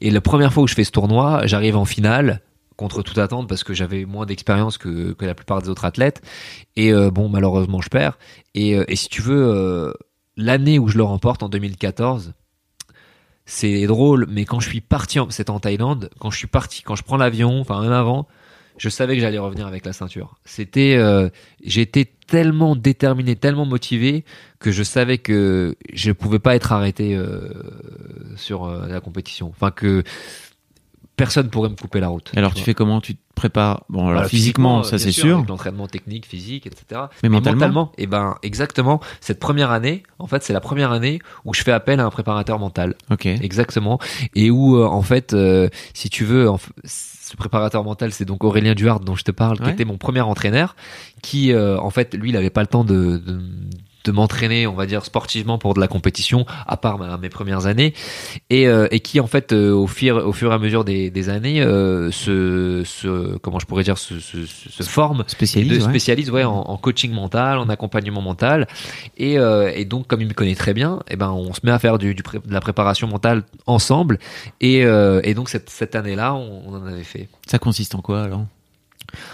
et 0.00 0.10
la 0.10 0.20
première 0.20 0.52
fois 0.52 0.64
où 0.64 0.66
je 0.66 0.74
fais 0.74 0.84
ce 0.84 0.90
tournoi 0.90 1.46
j'arrive 1.46 1.76
en 1.76 1.84
finale 1.84 2.40
contre 2.78 3.02
toute 3.02 3.18
attente 3.18 3.48
parce 3.48 3.64
que 3.64 3.74
j'avais 3.74 4.06
moins 4.06 4.24
d'expérience 4.24 4.78
que, 4.78 5.12
que 5.12 5.26
la 5.26 5.34
plupart 5.34 5.60
des 5.60 5.68
autres 5.68 5.84
athlètes. 5.84 6.22
Et 6.76 6.92
euh, 6.92 7.10
bon 7.10 7.28
malheureusement 7.28 7.82
je 7.82 7.90
perds. 7.90 8.18
Et, 8.54 8.76
euh, 8.76 8.84
et 8.88 8.96
si 8.96 9.08
tu 9.08 9.20
veux 9.20 9.52
euh, 9.52 9.92
l'année 10.36 10.78
où 10.78 10.88
je 10.88 10.96
le 10.96 11.02
remporte 11.02 11.42
en 11.42 11.50
2014 11.50 12.32
c'est 13.50 13.86
drôle, 13.86 14.26
mais 14.28 14.44
quand 14.44 14.60
je 14.60 14.68
suis 14.68 14.82
parti, 14.82 15.18
c'était 15.30 15.48
en 15.48 15.58
Thaïlande, 15.58 16.10
quand 16.18 16.30
je 16.30 16.36
suis 16.36 16.46
parti, 16.46 16.82
quand 16.82 16.96
je 16.96 17.02
prends 17.02 17.16
l'avion, 17.16 17.60
enfin 17.60 17.80
même 17.80 17.92
avant, 17.92 18.28
je 18.76 18.90
savais 18.90 19.14
que 19.14 19.22
j'allais 19.22 19.38
revenir 19.38 19.66
avec 19.66 19.86
la 19.86 19.94
ceinture. 19.94 20.36
C'était, 20.44 20.96
euh, 20.96 21.30
j'étais 21.64 22.04
tellement 22.26 22.76
déterminé, 22.76 23.36
tellement 23.36 23.64
motivé 23.64 24.26
que 24.58 24.70
je 24.70 24.82
savais 24.82 25.16
que 25.16 25.76
je 25.94 26.12
pouvais 26.12 26.38
pas 26.38 26.56
être 26.56 26.72
arrêté 26.72 27.16
euh, 27.16 27.48
sur 28.36 28.66
euh, 28.66 28.86
la 28.86 29.00
compétition. 29.00 29.48
Enfin 29.48 29.70
que 29.70 30.02
personne 31.18 31.50
pourrait 31.50 31.68
me 31.68 31.74
couper 31.74 32.00
la 32.00 32.08
route. 32.08 32.30
Alors 32.36 32.54
tu, 32.54 32.62
fais 32.62 32.72
comment? 32.72 33.02
Tu 33.02 33.16
te 33.16 33.20
prépares? 33.34 33.84
Bon, 33.90 34.08
alors 34.08 34.24
physiquement, 34.24 34.82
ça 34.84 34.98
c'est 34.98 35.12
sûr. 35.12 35.44
L'entraînement 35.46 35.88
technique, 35.88 36.24
physique, 36.24 36.66
etc. 36.66 37.02
Mais, 37.22 37.28
mentalement, 37.28 37.92
Eh 37.98 38.06
ben, 38.06 38.36
exactement. 38.42 39.00
Cette 39.20 39.40
première 39.40 39.70
année, 39.70 40.04
en 40.18 40.26
fait, 40.26 40.42
c'est 40.42 40.54
la 40.54 40.60
première 40.60 40.92
année 40.92 41.20
où 41.44 41.52
je 41.52 41.62
fais 41.62 41.72
appel 41.72 42.00
à 42.00 42.06
un 42.06 42.10
préparateur 42.10 42.58
mental. 42.58 42.94
Ok. 43.10 43.26
Exactement. 43.26 43.98
Et 44.34 44.50
où, 44.50 44.76
euh, 44.76 44.86
en 44.86 45.02
fait, 45.02 45.34
euh, 45.34 45.68
si 45.92 46.08
tu 46.08 46.24
veux, 46.24 46.48
ce 46.84 47.36
préparateur 47.36 47.84
mental, 47.84 48.12
c'est 48.12 48.24
donc 48.24 48.44
Aurélien 48.44 48.74
Duhart 48.74 49.00
dont 49.00 49.16
je 49.16 49.24
te 49.24 49.32
parle, 49.32 49.58
qui 49.58 49.68
était 49.68 49.84
mon 49.84 49.98
premier 49.98 50.20
entraîneur, 50.20 50.76
qui, 51.20 51.52
euh, 51.52 51.78
en 51.80 51.90
fait, 51.90 52.14
lui, 52.14 52.30
il 52.30 52.36
avait 52.36 52.48
pas 52.48 52.62
le 52.62 52.68
temps 52.68 52.84
de, 52.84 53.18
de 53.18 53.40
de 54.08 54.12
m'entraîner, 54.12 54.66
on 54.66 54.74
va 54.74 54.86
dire 54.86 55.04
sportivement 55.04 55.58
pour 55.58 55.74
de 55.74 55.80
la 55.80 55.86
compétition, 55.86 56.46
à 56.66 56.76
part 56.78 56.98
mes 57.18 57.28
premières 57.28 57.66
années, 57.66 57.92
et, 58.48 58.66
euh, 58.66 58.88
et 58.90 59.00
qui 59.00 59.20
en 59.20 59.26
fait 59.26 59.52
euh, 59.52 59.72
au 59.72 59.86
fur 59.86 60.16
au 60.16 60.32
fur 60.32 60.50
et 60.50 60.54
à 60.54 60.58
mesure 60.58 60.84
des, 60.84 61.10
des 61.10 61.28
années 61.28 61.60
euh, 61.60 62.10
se, 62.10 62.82
se, 62.84 63.36
comment 63.38 63.58
je 63.58 63.66
pourrais 63.66 63.84
dire 63.84 63.98
se, 63.98 64.18
se, 64.18 64.46
se 64.46 64.82
forme, 64.82 65.24
spécialise, 65.26 65.84
spécialise 65.84 66.30
ouais, 66.30 66.44
en, 66.44 66.76
coaching 66.78 67.12
mental, 67.12 67.58
en 67.58 67.68
accompagnement 67.68 68.22
mental, 68.22 68.66
et, 69.18 69.34
et 69.34 69.84
donc 69.84 70.06
comme 70.06 70.22
il 70.22 70.28
me 70.28 70.34
connaît 70.34 70.54
très 70.54 70.72
bien, 70.72 71.00
et 71.08 71.12
eh 71.12 71.16
ben 71.16 71.30
on 71.30 71.52
se 71.52 71.60
met 71.62 71.70
à 71.70 71.78
faire 71.78 71.98
du, 71.98 72.14
du 72.14 72.22
de 72.22 72.52
la 72.52 72.60
préparation 72.60 73.06
mentale 73.06 73.42
ensemble, 73.66 74.18
et, 74.60 74.78
et 74.78 75.34
donc 75.34 75.50
cette, 75.50 75.68
cette 75.68 75.94
année-là 75.94 76.34
on, 76.34 76.62
on 76.66 76.74
en 76.74 76.86
avait 76.86 77.04
fait. 77.04 77.28
Ça 77.46 77.58
consiste 77.58 77.94
en 77.94 78.00
quoi 78.00 78.22
alors? 78.22 78.46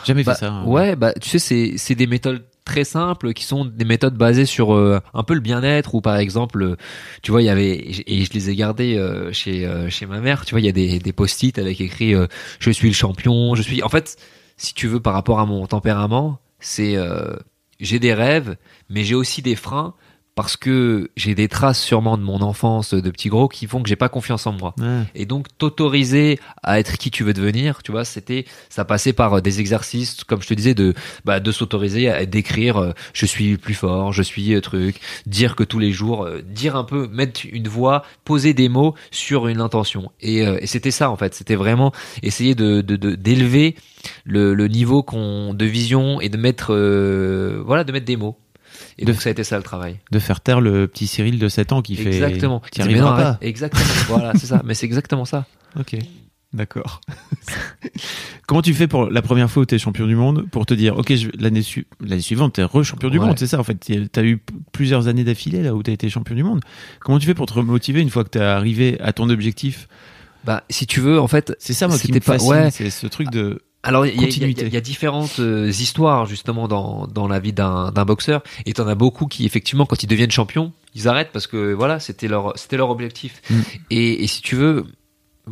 Jamais 0.04 0.22
fait 0.22 0.30
bah, 0.30 0.34
ça. 0.34 0.50
Hein. 0.50 0.64
Ouais, 0.66 0.96
bah 0.96 1.12
tu 1.20 1.28
sais, 1.28 1.38
c'est 1.38 1.74
c'est 1.78 1.94
des 1.94 2.06
méthodes 2.06 2.44
très 2.64 2.84
simples 2.84 3.32
qui 3.32 3.44
sont 3.44 3.64
des 3.64 3.84
méthodes 3.84 4.16
basées 4.16 4.46
sur 4.46 4.74
euh, 4.74 5.00
un 5.12 5.22
peu 5.22 5.34
le 5.34 5.40
bien-être 5.40 5.94
ou 5.94 6.00
par 6.00 6.16
exemple 6.16 6.62
euh, 6.62 6.76
tu 7.22 7.30
vois 7.30 7.42
il 7.42 7.44
y 7.44 7.50
avait 7.50 7.74
et 7.76 8.24
je 8.24 8.32
les 8.32 8.50
ai 8.50 8.56
gardés 8.56 8.96
euh, 8.96 9.32
chez 9.32 9.68
chez 9.90 10.06
ma 10.06 10.20
mère 10.20 10.44
tu 10.44 10.52
vois 10.52 10.60
il 10.60 10.66
y 10.66 10.68
a 10.68 10.72
des 10.72 10.98
des 10.98 11.12
post-it 11.12 11.58
avec 11.58 11.80
écrit 11.80 12.14
je 12.58 12.70
suis 12.70 12.88
le 12.88 12.94
champion 12.94 13.54
je 13.54 13.62
suis 13.62 13.82
en 13.82 13.88
fait 13.88 14.16
si 14.56 14.74
tu 14.74 14.86
veux 14.88 15.00
par 15.00 15.12
rapport 15.12 15.40
à 15.40 15.46
mon 15.46 15.66
tempérament 15.66 16.40
c'est 16.58 16.96
j'ai 17.80 17.98
des 17.98 18.14
rêves 18.14 18.56
mais 18.88 19.04
j'ai 19.04 19.14
aussi 19.14 19.42
des 19.42 19.56
freins 19.56 19.94
parce 20.36 20.56
que 20.56 21.10
j'ai 21.16 21.34
des 21.36 21.46
traces 21.46 21.80
sûrement 21.80 22.16
de 22.18 22.22
mon 22.22 22.40
enfance 22.42 22.92
de 22.92 23.10
petit 23.10 23.28
gros 23.28 23.46
qui 23.46 23.66
font 23.68 23.82
que 23.82 23.88
j'ai 23.88 23.94
pas 23.96 24.08
confiance 24.08 24.46
en 24.48 24.52
moi. 24.52 24.74
Ouais. 24.78 25.02
Et 25.14 25.26
donc 25.26 25.46
t'autoriser 25.58 26.40
à 26.62 26.80
être 26.80 26.98
qui 26.98 27.10
tu 27.10 27.22
veux 27.22 27.32
devenir, 27.32 27.82
tu 27.84 27.92
vois, 27.92 28.04
c'était 28.04 28.44
ça 28.68 28.84
passait 28.84 29.12
par 29.12 29.34
euh, 29.34 29.40
des 29.40 29.60
exercices 29.60 30.24
comme 30.24 30.42
je 30.42 30.48
te 30.48 30.54
disais 30.54 30.74
de 30.74 30.92
bah, 31.24 31.38
de 31.38 31.52
s'autoriser 31.52 32.08
à 32.10 32.26
décrire 32.26 32.78
euh, 32.78 32.92
je 33.12 33.26
suis 33.26 33.56
plus 33.56 33.74
fort, 33.74 34.12
je 34.12 34.22
suis 34.22 34.54
euh, 34.54 34.60
truc, 34.60 34.96
dire 35.26 35.54
que 35.54 35.62
tous 35.62 35.78
les 35.78 35.92
jours 35.92 36.24
euh, 36.24 36.42
dire 36.42 36.74
un 36.74 36.84
peu 36.84 37.06
mettre 37.06 37.42
une 37.50 37.68
voix, 37.68 38.02
poser 38.24 38.54
des 38.54 38.68
mots 38.68 38.94
sur 39.12 39.46
une 39.48 39.60
intention. 39.60 40.10
Et, 40.20 40.44
euh, 40.46 40.58
et 40.60 40.66
c'était 40.66 40.90
ça 40.90 41.10
en 41.10 41.16
fait, 41.16 41.34
c'était 41.34 41.54
vraiment 41.56 41.92
essayer 42.22 42.54
de 42.54 42.80
de- 42.80 42.96
de- 42.96 43.14
d'élever 43.14 43.76
le, 44.24 44.52
le 44.54 44.68
niveau 44.68 45.02
qu'on 45.02 45.54
de 45.54 45.64
vision 45.64 46.20
et 46.20 46.28
de 46.28 46.36
mettre 46.36 46.74
euh, 46.74 47.62
voilà, 47.64 47.84
de 47.84 47.92
mettre 47.92 48.06
des 48.06 48.16
mots. 48.16 48.36
Et 48.98 49.04
De- 49.04 49.12
donc 49.12 49.20
ça 49.22 49.28
a 49.28 49.32
été 49.32 49.42
ça 49.44 49.56
le 49.56 49.62
travail. 49.62 49.98
De 50.12 50.18
faire 50.18 50.40
taire 50.40 50.60
le 50.60 50.86
petit 50.86 51.06
Cyril 51.06 51.38
de 51.38 51.48
7 51.48 51.72
ans 51.72 51.82
qui 51.82 51.96
fait. 51.96 52.06
Exactement. 52.06 52.60
Qui 52.70 52.80
arrivera 52.82 53.16
pas. 53.16 53.38
Exactement. 53.40 53.84
voilà, 54.08 54.32
c'est 54.36 54.46
ça. 54.46 54.62
Mais 54.64 54.74
c'est 54.74 54.86
exactement 54.86 55.24
ça. 55.24 55.46
Ok. 55.78 55.96
D'accord. 56.52 57.00
Comment 58.46 58.62
tu 58.62 58.74
fais 58.74 58.86
pour 58.86 59.06
la 59.10 59.22
première 59.22 59.50
fois 59.50 59.62
où 59.62 59.66
tu 59.66 59.74
es 59.74 59.78
champion 59.78 60.06
du 60.06 60.14
monde 60.14 60.46
pour 60.50 60.66
te 60.66 60.74
dire, 60.74 60.96
ok, 60.98 61.12
l'année 61.38 61.62
su- 61.62 61.86
l'année 62.00 62.20
suivante, 62.20 62.54
tu 62.54 62.60
es 62.60 62.64
re-champion 62.64 63.08
du 63.10 63.18
Ouais. 63.18 63.26
monde, 63.26 63.38
c'est 63.38 63.46
ça 63.46 63.58
en 63.58 63.64
fait. 63.64 63.74
Tu 63.80 64.08
as 64.16 64.22
eu 64.22 64.40
plusieurs 64.72 65.08
années 65.08 65.24
d'affilée 65.24 65.62
là 65.62 65.74
où 65.74 65.82
tu 65.82 65.90
as 65.90 65.94
été 65.94 66.08
champion 66.10 66.34
du 66.34 66.42
monde. 66.44 66.60
Comment 67.00 67.18
tu 67.18 67.26
fais 67.26 67.34
pour 67.34 67.46
te 67.46 67.54
remotiver 67.54 68.00
une 68.00 68.10
fois 68.10 68.22
que 68.24 68.30
tu 68.30 68.38
es 68.38 68.42
arrivé 68.42 69.00
à 69.00 69.12
ton 69.12 69.28
objectif? 69.30 69.88
Bah, 70.44 70.62
si 70.68 70.86
tu 70.86 71.00
veux, 71.00 71.18
en 71.18 71.26
fait, 71.26 71.54
C'est 71.58 71.72
ça 71.72 71.88
moi 71.88 71.98
qui 71.98 72.12
me 72.12 72.20
pas- 72.20 72.34
fascine, 72.34 72.50
ouais. 72.50 72.70
c'est 72.70 72.90
ce 72.90 73.06
truc 73.06 73.30
de. 73.30 73.62
Alors, 73.84 74.06
il 74.06 74.20
y, 74.20 74.24
a- 74.24 74.28
y 74.28 74.76
y 74.76 74.80
différentes 74.80 75.38
euh, 75.38 75.68
histoires 75.68 76.26
justement 76.26 76.66
dans, 76.68 77.06
dans 77.06 77.28
la 77.28 77.38
vie 77.38 77.52
d'un 77.52 78.04
boxeur, 78.04 78.42
et 78.66 78.72
t'en 78.72 78.88
as 78.88 78.94
beaucoup 78.96 79.26
qui 79.26 79.44
effectivement, 79.46 79.86
quand 79.86 80.02
ils 80.02 80.06
deviennent 80.08 80.30
champions, 80.32 80.72
ils 80.94 81.06
arrêtent 81.06 81.30
parce 81.32 81.46
que 81.46 81.72
voilà, 81.74 82.00
c'était 82.00 82.26
leur 82.28 82.52
c'était 82.56 82.76
leur 82.78 82.90
objectif. 82.90 83.42
Mm. 83.50 83.54
Et, 83.90 84.24
et 84.24 84.26
si 84.26 84.40
tu 84.42 84.56
veux, 84.56 84.84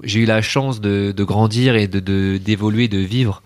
j'ai 0.03 0.21
eu 0.21 0.25
la 0.25 0.41
chance 0.41 0.81
de, 0.81 1.13
de 1.13 1.25
grandir 1.25 1.77
et 1.77 1.87
de 1.89 2.01
de- 2.01 2.39
d'évoluer, 2.39 2.89
de, 2.89 2.99
vivre 2.99 3.43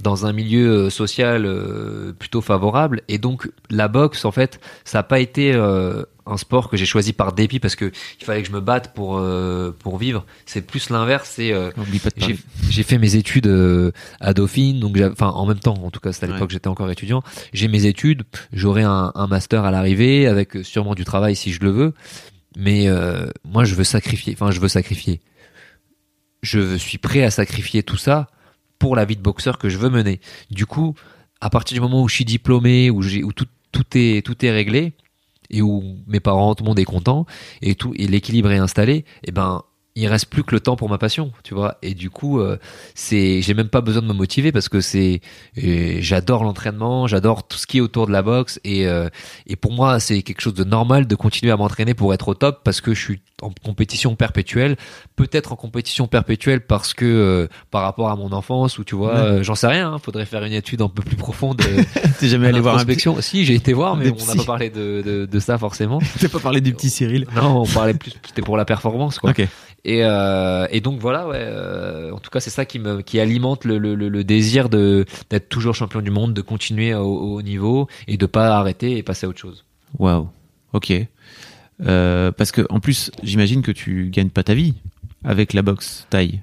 dans 0.00 0.24
un 0.24 0.32
milieu 0.32 0.70
euh, 0.86 0.90
social 0.90 1.44
euh, 1.44 2.12
plutôt 2.18 2.40
favorable, 2.40 3.02
et 3.08 3.18
donc 3.18 3.50
la 3.70 3.88
boxe, 3.88 4.24
en 4.24 4.30
fait, 4.32 4.60
ça 4.84 4.98
n'a 4.98 5.02
pas 5.02 5.20
été 5.20 5.52
euh, 5.52 6.04
un 6.26 6.36
sport 6.36 6.68
que 6.68 6.76
j'ai 6.76 6.86
choisi 6.86 7.12
par 7.12 7.32
dépit 7.32 7.58
parce 7.58 7.76
que 7.76 7.90
il 8.20 8.24
fallait 8.24 8.42
que 8.42 8.48
je 8.48 8.52
me 8.52 8.60
batte 8.60 8.94
pour 8.94 9.18
euh, 9.18 9.72
pour 9.78 9.98
vivre. 9.98 10.24
C'est 10.46 10.62
plus 10.66 10.90
l'inverse, 10.90 11.30
c'est 11.34 11.52
euh, 11.52 11.70
j'ai 12.70 12.82
fait 12.82 12.98
mes 12.98 13.16
études 13.16 13.46
euh, 13.46 13.92
à 14.20 14.32
Dauphine, 14.34 14.80
donc 14.80 14.96
enfin 15.10 15.28
en 15.28 15.46
même 15.46 15.58
temps, 15.58 15.74
en 15.74 15.90
tout 15.90 16.00
cas 16.00 16.12
c'était 16.12 16.26
à 16.26 16.28
l'époque 16.28 16.42
Ouais. 16.50 16.54
j'étais 16.54 16.68
encore 16.68 16.90
étudiant. 16.90 17.22
J'ai 17.52 17.68
mes 17.68 17.86
études, 17.86 18.22
j'aurai 18.52 18.82
un, 18.82 19.12
un 19.14 19.26
master 19.26 19.64
à 19.64 19.70
l'arrivée 19.70 20.26
avec 20.26 20.56
sûrement 20.62 20.94
du 20.94 21.04
travail 21.04 21.34
si 21.36 21.52
je 21.52 21.60
le 21.60 21.70
veux, 21.70 21.94
mais 22.56 22.88
euh, 22.88 23.26
moi 23.44 23.64
je 23.64 23.74
veux 23.74 23.84
sacrifier, 23.84 24.32
enfin 24.34 24.50
je 24.50 24.60
veux 24.60 24.68
sacrifier. 24.68 25.20
Je 26.42 26.76
suis 26.76 26.98
prêt 26.98 27.22
à 27.22 27.30
sacrifier 27.30 27.82
tout 27.82 27.96
ça 27.96 28.28
pour 28.78 28.96
la 28.96 29.04
vie 29.04 29.16
de 29.16 29.22
boxeur 29.22 29.58
que 29.58 29.68
je 29.68 29.78
veux 29.78 29.90
mener. 29.90 30.20
Du 30.50 30.66
coup, 30.66 30.94
à 31.40 31.50
partir 31.50 31.74
du 31.76 31.80
moment 31.80 32.02
où 32.02 32.08
je 32.08 32.14
suis 32.16 32.24
diplômé, 32.24 32.90
où 32.90 33.02
j'ai 33.02 33.22
où 33.22 33.32
tout 33.32 33.46
tout 33.70 33.84
est 33.94 34.24
tout 34.26 34.44
est 34.44 34.50
réglé 34.50 34.92
et 35.52 35.62
où 35.62 35.82
mes 36.06 36.20
parents, 36.20 36.54
tout 36.54 36.64
le 36.64 36.68
monde 36.68 36.78
est 36.78 36.84
content 36.84 37.26
et 37.60 37.74
tout 37.74 37.92
et 37.96 38.06
l'équilibre 38.06 38.50
est 38.50 38.58
installé, 38.58 39.04
et 39.24 39.32
ben 39.32 39.62
il 39.94 40.06
reste 40.06 40.26
plus 40.26 40.42
que 40.42 40.54
le 40.54 40.60
temps 40.60 40.76
pour 40.76 40.88
ma 40.88 40.98
passion, 40.98 41.32
tu 41.44 41.54
vois. 41.54 41.76
Et 41.82 41.94
du 41.94 42.08
coup, 42.08 42.40
euh, 42.40 42.58
c'est, 42.94 43.42
j'ai 43.42 43.54
même 43.54 43.68
pas 43.68 43.82
besoin 43.82 44.02
de 44.02 44.06
me 44.06 44.14
motiver 44.14 44.50
parce 44.50 44.68
que 44.68 44.80
c'est, 44.80 45.20
euh, 45.62 45.98
j'adore 46.00 46.44
l'entraînement, 46.44 47.06
j'adore 47.06 47.46
tout 47.46 47.58
ce 47.58 47.66
qui 47.66 47.78
est 47.78 47.80
autour 47.80 48.06
de 48.06 48.12
la 48.12 48.22
boxe 48.22 48.58
et 48.64 48.86
euh, 48.86 49.08
et 49.46 49.56
pour 49.56 49.72
moi 49.72 50.00
c'est 50.00 50.22
quelque 50.22 50.40
chose 50.40 50.54
de 50.54 50.64
normal 50.64 51.06
de 51.06 51.14
continuer 51.14 51.52
à 51.52 51.56
m'entraîner 51.56 51.94
pour 51.94 52.14
être 52.14 52.28
au 52.28 52.34
top 52.34 52.62
parce 52.64 52.80
que 52.80 52.94
je 52.94 53.00
suis 53.00 53.20
en 53.42 53.50
compétition 53.64 54.14
perpétuelle, 54.16 54.76
peut-être 55.16 55.52
en 55.52 55.56
compétition 55.56 56.06
perpétuelle 56.06 56.60
parce 56.64 56.94
que 56.94 57.04
euh, 57.04 57.48
par 57.70 57.82
rapport 57.82 58.08
à 58.10 58.16
mon 58.16 58.32
enfance 58.32 58.78
ou 58.78 58.84
tu 58.84 58.94
vois, 58.94 59.16
euh, 59.16 59.42
j'en 59.42 59.54
sais 59.54 59.66
rien. 59.66 59.92
hein, 59.92 59.98
faudrait 59.98 60.26
faire 60.26 60.44
une 60.44 60.52
étude 60.52 60.80
un 60.82 60.88
peu 60.88 61.02
plus 61.02 61.16
profonde. 61.16 61.60
euh, 61.62 61.82
T'es 62.20 62.28
jamais 62.28 62.48
allé 62.48 62.60
voir 62.60 62.76
d'introspection. 62.76 63.20
Si 63.20 63.44
j'ai 63.44 63.54
été 63.54 63.72
voir, 63.72 63.96
mais 63.98 64.10
on 64.10 64.26
n'a 64.26 64.34
pas 64.36 64.44
parlé 64.44 64.70
de, 64.70 65.02
de, 65.04 65.26
de 65.26 65.38
ça 65.40 65.58
forcément. 65.58 65.98
T'as 66.20 66.28
pas 66.28 66.38
parlé 66.40 66.60
du 66.60 66.72
petit 66.72 66.90
Cyril. 66.90 67.26
Non, 67.36 67.62
on 67.62 67.66
parlait 67.66 67.94
plus, 67.94 68.12
c'était 68.26 68.42
pour 68.42 68.56
la 68.56 68.64
performance 68.64 69.18
quoi. 69.18 69.30
Et, 69.84 70.04
euh, 70.04 70.66
et 70.70 70.80
donc 70.80 71.00
voilà, 71.00 71.26
ouais. 71.26 72.10
en 72.12 72.18
tout 72.18 72.30
cas, 72.30 72.38
c'est 72.38 72.50
ça 72.50 72.64
qui 72.64 72.78
me 72.78 73.00
qui 73.02 73.18
alimente 73.18 73.64
le, 73.64 73.78
le, 73.78 73.96
le- 73.96 74.08
le 74.08 74.22
désir 74.24 74.68
de 74.68 75.04
d'être 75.30 75.48
toujours 75.48 75.74
champion 75.74 76.00
du 76.00 76.10
monde, 76.12 76.34
de 76.34 76.40
continuer 76.40 76.94
au, 76.94 77.00
au 77.04 77.34
haut 77.38 77.42
niveau 77.42 77.88
et 78.06 78.16
de 78.16 78.26
pas 78.26 78.56
arrêter 78.56 78.96
et 78.96 79.02
passer 79.02 79.26
à 79.26 79.28
autre 79.28 79.40
chose. 79.40 79.64
Waouh. 79.98 80.28
Ok. 80.72 80.92
Euh, 81.86 82.30
parce 82.32 82.52
que 82.52 82.62
en 82.70 82.80
plus, 82.80 83.10
j'imagine 83.22 83.62
que 83.62 83.72
tu 83.72 84.08
gagnes 84.10 84.30
pas 84.30 84.42
ta 84.42 84.54
vie 84.54 84.74
avec 85.24 85.52
la 85.52 85.62
boxe 85.62 86.06
taille. 86.10 86.42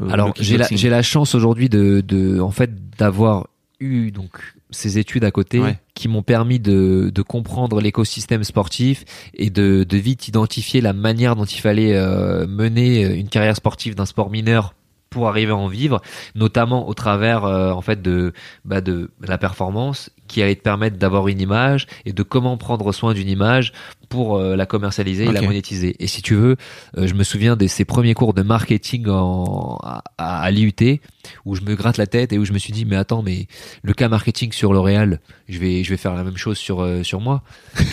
Euh, 0.00 0.08
Alors 0.10 0.32
j'ai 0.38 0.56
la 0.56 0.64
kickboxing. 0.64 0.78
j'ai 0.78 0.90
la 0.90 1.02
chance 1.02 1.34
aujourd'hui 1.34 1.68
de 1.68 2.00
de 2.00 2.40
en 2.40 2.50
fait 2.50 2.70
d'avoir 2.98 3.48
eu 3.80 4.10
donc 4.10 4.30
ces 4.70 4.98
études 4.98 5.24
à 5.24 5.30
côté 5.30 5.60
Ouais. 5.60 5.78
qui 5.94 6.08
m'ont 6.08 6.22
permis 6.22 6.58
de 6.60 7.10
de 7.14 7.22
comprendre 7.22 7.80
l'écosystème 7.80 8.44
sportif 8.44 9.04
et 9.34 9.50
de 9.50 9.84
de 9.84 9.96
vite 9.96 10.28
identifier 10.28 10.80
la 10.80 10.92
manière 10.92 11.36
dont 11.36 11.44
il 11.46 11.60
fallait 11.60 11.94
euh, 11.96 12.46
mener 12.46 13.02
une 13.16 13.28
carrière 13.28 13.56
sportive 13.56 13.94
d'un 13.94 14.06
sport 14.06 14.30
mineur 14.30 14.74
pour 15.10 15.26
arriver 15.26 15.52
à 15.52 15.56
en 15.56 15.68
vivre, 15.68 16.02
notamment 16.34 16.86
au 16.86 16.92
travers 16.92 17.44
euh, 17.46 17.72
en 17.72 17.80
fait 17.80 18.02
de 18.02 18.34
bah, 18.66 18.82
de 18.82 19.10
la 19.26 19.38
performance 19.38 20.10
qui 20.26 20.42
allait 20.42 20.54
te 20.54 20.60
permettre 20.62 20.98
d'avoir 20.98 21.28
une 21.28 21.40
image 21.40 21.86
et 22.04 22.12
de 22.12 22.22
comment 22.22 22.58
prendre 22.58 22.92
soin 22.92 23.14
d'une 23.14 23.28
image 23.30 23.72
pour 24.08 24.36
euh, 24.36 24.56
la 24.56 24.66
commercialiser 24.66 25.24
et 25.24 25.32
la 25.32 25.42
monétiser. 25.42 25.96
Et 25.98 26.06
si 26.06 26.22
tu 26.22 26.34
veux, 26.34 26.56
euh, 26.96 27.06
je 27.06 27.14
me 27.14 27.24
souviens 27.24 27.56
de 27.56 27.66
ces 27.66 27.84
premiers 27.84 28.14
cours 28.14 28.34
de 28.34 28.42
marketing 28.42 29.08
en, 29.08 29.78
à, 29.82 30.02
à, 30.18 30.50
l'IUT 30.50 31.00
où 31.44 31.54
je 31.54 31.62
me 31.62 31.74
gratte 31.74 31.98
la 31.98 32.06
tête 32.06 32.32
et 32.32 32.38
où 32.38 32.44
je 32.44 32.52
me 32.52 32.58
suis 32.58 32.72
dit 32.72 32.84
mais 32.84 32.96
attends 32.96 33.22
mais 33.22 33.46
le 33.82 33.92
cas 33.92 34.08
marketing 34.08 34.52
sur 34.52 34.72
L'Oréal, 34.72 35.20
je 35.48 35.58
vais 35.58 35.84
je 35.84 35.90
vais 35.90 35.96
faire 35.96 36.14
la 36.14 36.24
même 36.24 36.36
chose 36.36 36.58
sur 36.58 36.82
euh, 36.82 37.02
sur 37.02 37.20
moi. 37.20 37.42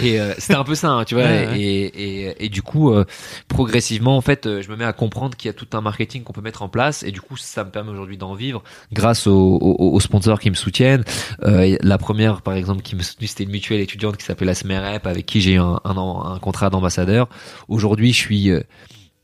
Et 0.04 0.20
euh, 0.20 0.34
c'était 0.38 0.56
un 0.56 0.64
peu 0.64 0.76
ça, 0.76 0.90
hein, 0.90 1.06
tu 1.06 1.16
vois. 1.16 1.24
Ouais, 1.26 1.48
ouais. 1.48 1.60
Et, 1.60 2.26
et 2.28 2.46
et 2.46 2.50
du 2.50 2.62
coup 2.62 2.92
euh, 2.92 3.06
progressivement 3.48 4.18
en 4.18 4.22
fait, 4.22 4.62
je 4.62 4.70
me 4.70 4.76
mets 4.76 4.86
à 4.86 4.94
comprendre 4.94 5.36
qu'il 5.36 5.50
y 5.50 5.50
a 5.50 5.54
tout 5.54 5.68
un 5.74 5.82
marketing 5.82 6.24
qu'on 6.24 6.34
peut 6.34 6.42
mettre 6.42 6.62
en 6.62 6.70
place 6.70 7.04
et 7.04 7.12
du 7.12 7.22
coup 7.22 7.38
ça 7.38 7.64
me 7.64 7.70
permet 7.70 7.92
aujourd'hui 7.92 8.18
d'en 8.18 8.36
vivre 8.36 8.64
grâce 8.92 9.28
aux, 9.28 9.58
aux, 9.62 9.94
aux 9.94 10.00
sponsors 10.00 10.40
qui 10.40 10.50
me 10.50 10.56
soutiennent. 10.56 11.04
Euh, 11.44 11.78
la 11.82 11.98
première 11.98 12.42
par 12.42 12.56
exemple 12.56 12.82
qui 12.82 12.96
me 12.96 13.02
soutenait 13.02 13.28
c'était 13.28 13.44
une 13.44 13.52
mutuelle 13.52 13.82
étudiante 13.82 14.18
qui 14.18 14.26
s'appelle 14.26 14.48
la 14.48 14.56
SMEREP 14.56 15.08
avec 15.08 15.26
qui 15.26 15.42
j'ai 15.42 15.58
un, 15.58 15.80
un, 15.84 15.98
un 16.06 16.40
contrat 16.40 16.70
d'ambassadeur. 16.70 17.28
Aujourd'hui 17.68 18.14
je 18.14 18.20
suis 18.20 18.50
euh, 18.52 18.62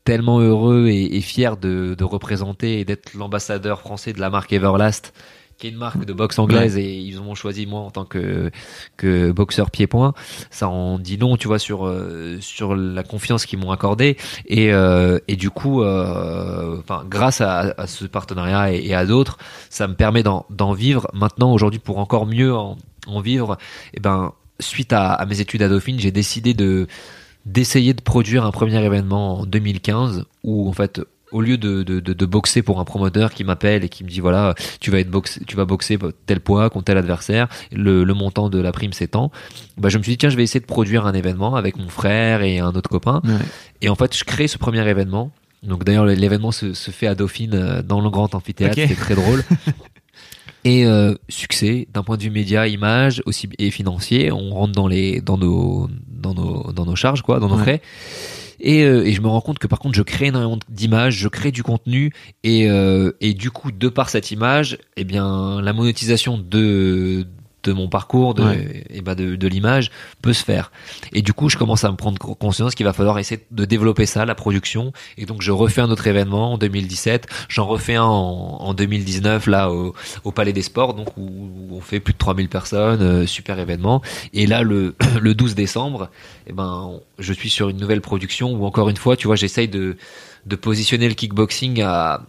tellement 0.04 0.40
heureux 0.40 0.88
et, 0.88 1.16
et 1.16 1.20
fier 1.20 1.56
de, 1.56 1.94
de 1.96 2.04
représenter 2.04 2.80
et 2.80 2.84
d'être 2.84 3.14
l'ambassadeur 3.14 3.80
français 3.80 4.12
de 4.12 4.20
la 4.20 4.30
marque 4.30 4.52
Everlast 4.52 5.12
qui 5.58 5.68
est 5.68 5.70
une 5.70 5.76
marque 5.76 6.04
de 6.04 6.12
boxe 6.12 6.40
anglaise 6.40 6.76
et 6.76 6.98
ils 6.98 7.20
m'ont 7.20 7.36
choisi 7.36 7.66
moi 7.66 7.80
en 7.80 7.90
tant 7.92 8.04
que 8.04 8.50
que 8.96 9.30
boxeur 9.30 9.70
pied-point. 9.70 10.12
Ça 10.50 10.68
en 10.68 10.98
dit 10.98 11.16
long 11.16 11.36
tu 11.36 11.46
vois 11.46 11.60
sur 11.60 11.86
euh, 11.86 12.38
sur 12.40 12.74
la 12.74 13.04
confiance 13.04 13.46
qu'ils 13.46 13.60
m'ont 13.60 13.70
accordée. 13.70 14.16
Et 14.46 14.72
euh, 14.72 15.20
et 15.28 15.36
du 15.36 15.50
coup 15.50 15.82
euh, 15.82 16.78
enfin 16.80 17.04
grâce 17.08 17.40
à, 17.40 17.74
à 17.76 17.86
ce 17.86 18.06
partenariat 18.06 18.72
et, 18.72 18.88
et 18.88 18.94
à 18.94 19.06
d'autres 19.06 19.38
ça 19.70 19.86
me 19.86 19.94
permet 19.94 20.24
d'en 20.24 20.72
vivre. 20.72 21.06
Maintenant 21.12 21.52
aujourd'hui 21.52 21.78
pour 21.78 21.98
encore 21.98 22.26
mieux 22.26 22.52
en, 22.52 22.76
en 23.06 23.20
vivre 23.20 23.56
et 23.94 24.00
ben 24.00 24.32
suite 24.60 24.92
à, 24.92 25.12
à 25.12 25.26
mes 25.26 25.40
études 25.40 25.62
à 25.62 25.68
Dauphine 25.68 25.98
j'ai 25.98 26.10
décidé 26.10 26.54
de 26.54 26.86
d'essayer 27.46 27.92
de 27.94 28.00
produire 28.02 28.44
un 28.44 28.52
premier 28.52 28.82
événement 28.84 29.40
en 29.40 29.46
2015 29.46 30.24
où 30.44 30.68
en 30.68 30.72
fait 30.72 31.00
au 31.32 31.40
lieu 31.40 31.56
de, 31.56 31.82
de, 31.82 31.98
de, 31.98 32.12
de 32.12 32.26
boxer 32.26 32.60
pour 32.62 32.78
un 32.78 32.84
promoteur 32.84 33.32
qui 33.32 33.42
m'appelle 33.42 33.82
et 33.84 33.88
qui 33.88 34.04
me 34.04 34.08
dit 34.10 34.20
voilà 34.20 34.54
tu 34.80 34.90
vas 34.90 35.00
être 35.00 35.10
boxé, 35.10 35.40
tu 35.46 35.56
vas 35.56 35.64
boxer 35.64 35.98
tel 36.26 36.40
poids 36.40 36.68
contre 36.70 36.84
tel 36.84 36.98
adversaire 36.98 37.48
le, 37.72 38.04
le 38.04 38.14
montant 38.14 38.50
de 38.50 38.60
la 38.60 38.70
prime 38.70 38.92
c'est 38.92 39.08
tant 39.08 39.32
bah 39.78 39.88
je 39.88 39.96
me 39.98 40.02
suis 40.02 40.12
dit 40.12 40.18
tiens 40.18 40.28
je 40.28 40.36
vais 40.36 40.42
essayer 40.44 40.60
de 40.60 40.66
produire 40.66 41.06
un 41.06 41.14
événement 41.14 41.54
avec 41.56 41.76
mon 41.78 41.88
frère 41.88 42.42
et 42.42 42.58
un 42.60 42.68
autre 42.74 42.90
copain 42.90 43.20
Ouais. 43.24 43.32
et 43.80 43.88
en 43.88 43.94
fait 43.94 44.16
je 44.16 44.24
crée 44.24 44.46
ce 44.46 44.58
premier 44.58 44.86
événement 44.86 45.32
donc 45.62 45.84
d'ailleurs 45.84 46.04
l'événement 46.04 46.52
se, 46.52 46.74
se 46.74 46.90
fait 46.90 47.06
à 47.06 47.14
Dauphine 47.14 47.54
euh, 47.54 47.82
dans 47.82 48.00
le 48.00 48.10
grand 48.10 48.34
amphithéâtre 48.34 48.78
Ok. 48.78 48.84
c'est 48.88 48.94
très 48.96 49.14
drôle 49.14 49.42
et 50.64 50.86
euh, 50.86 51.14
succès 51.28 51.88
d'un 51.92 52.02
point 52.02 52.16
de 52.16 52.22
vue 52.22 52.30
média, 52.30 52.66
image 52.68 53.22
aussi 53.26 53.48
et 53.58 53.70
financier. 53.70 54.30
On 54.32 54.50
rentre 54.50 54.72
dans 54.72 54.88
les 54.88 55.20
dans 55.20 55.38
nos 55.38 55.88
dans 56.08 56.34
nos 56.34 56.72
dans 56.72 56.84
nos 56.86 56.96
charges 56.96 57.22
quoi, 57.22 57.40
dans 57.40 57.48
nos 57.48 57.56
Ouais. 57.56 57.62
frais. 57.62 57.82
Et, 58.64 58.84
euh, 58.84 59.04
et 59.04 59.12
je 59.12 59.20
me 59.20 59.26
rends 59.26 59.40
compte 59.40 59.58
que 59.58 59.66
par 59.66 59.80
contre 59.80 59.96
je 59.96 60.02
crée 60.02 60.26
énormément 60.26 60.56
d'images, 60.68 61.14
je 61.16 61.26
crée 61.26 61.50
du 61.50 61.64
contenu 61.64 62.12
et 62.44 62.68
euh, 62.70 63.10
et 63.20 63.34
du 63.34 63.50
coup 63.50 63.72
de 63.72 63.88
par 63.88 64.08
cette 64.08 64.30
image, 64.30 64.78
eh 64.96 65.02
bien 65.02 65.60
la 65.60 65.72
monétisation 65.72 66.38
de 66.38 67.26
de 67.62 67.72
mon 67.72 67.88
parcours, 67.88 68.34
de, 68.34 68.44
et 68.90 69.00
ben 69.02 69.14
de, 69.14 69.36
de 69.36 69.48
l'image 69.48 69.90
peut 70.20 70.32
se 70.32 70.44
faire. 70.44 70.72
Et 71.12 71.22
du 71.22 71.32
coup, 71.32 71.48
je 71.48 71.56
commence 71.56 71.84
à 71.84 71.90
me 71.90 71.96
prendre 71.96 72.18
conscience 72.18 72.74
qu'il 72.74 72.86
va 72.86 72.92
falloir 72.92 73.18
essayer 73.18 73.40
de 73.50 73.64
développer 73.64 74.06
ça, 74.06 74.24
la 74.24 74.34
production. 74.34 74.92
Et 75.16 75.26
donc, 75.26 75.42
je 75.42 75.52
refais 75.52 75.80
un 75.80 75.90
autre 75.90 76.06
événement 76.06 76.52
en 76.54 76.58
2017. 76.58 77.26
J'en 77.48 77.66
refais 77.66 77.96
un 77.96 78.04
en, 78.04 78.58
en 78.60 78.74
2019 78.74 79.46
là 79.46 79.70
au, 79.70 79.94
au, 80.24 80.32
Palais 80.32 80.52
des 80.52 80.62
Sports, 80.62 80.94
donc 80.94 81.16
où, 81.16 81.30
on 81.70 81.80
fait 81.80 82.00
plus 82.00 82.12
de 82.12 82.18
3000 82.18 82.48
personnes, 82.48 83.02
euh, 83.02 83.26
super 83.26 83.58
événement. 83.58 84.02
Et 84.32 84.46
là, 84.46 84.62
le, 84.62 84.94
le 85.20 85.34
12 85.34 85.54
décembre, 85.54 86.10
et 86.46 86.52
ben, 86.52 87.00
je 87.18 87.32
suis 87.32 87.50
sur 87.50 87.68
une 87.68 87.78
nouvelle 87.78 88.00
production 88.00 88.52
où 88.52 88.64
encore 88.64 88.88
une 88.88 88.96
fois, 88.96 89.16
tu 89.16 89.26
vois, 89.26 89.36
j'essaye 89.36 89.68
de 89.68 89.96
de 90.46 90.56
positionner 90.56 91.08
le 91.08 91.14
kickboxing 91.14 91.82
à 91.82 92.22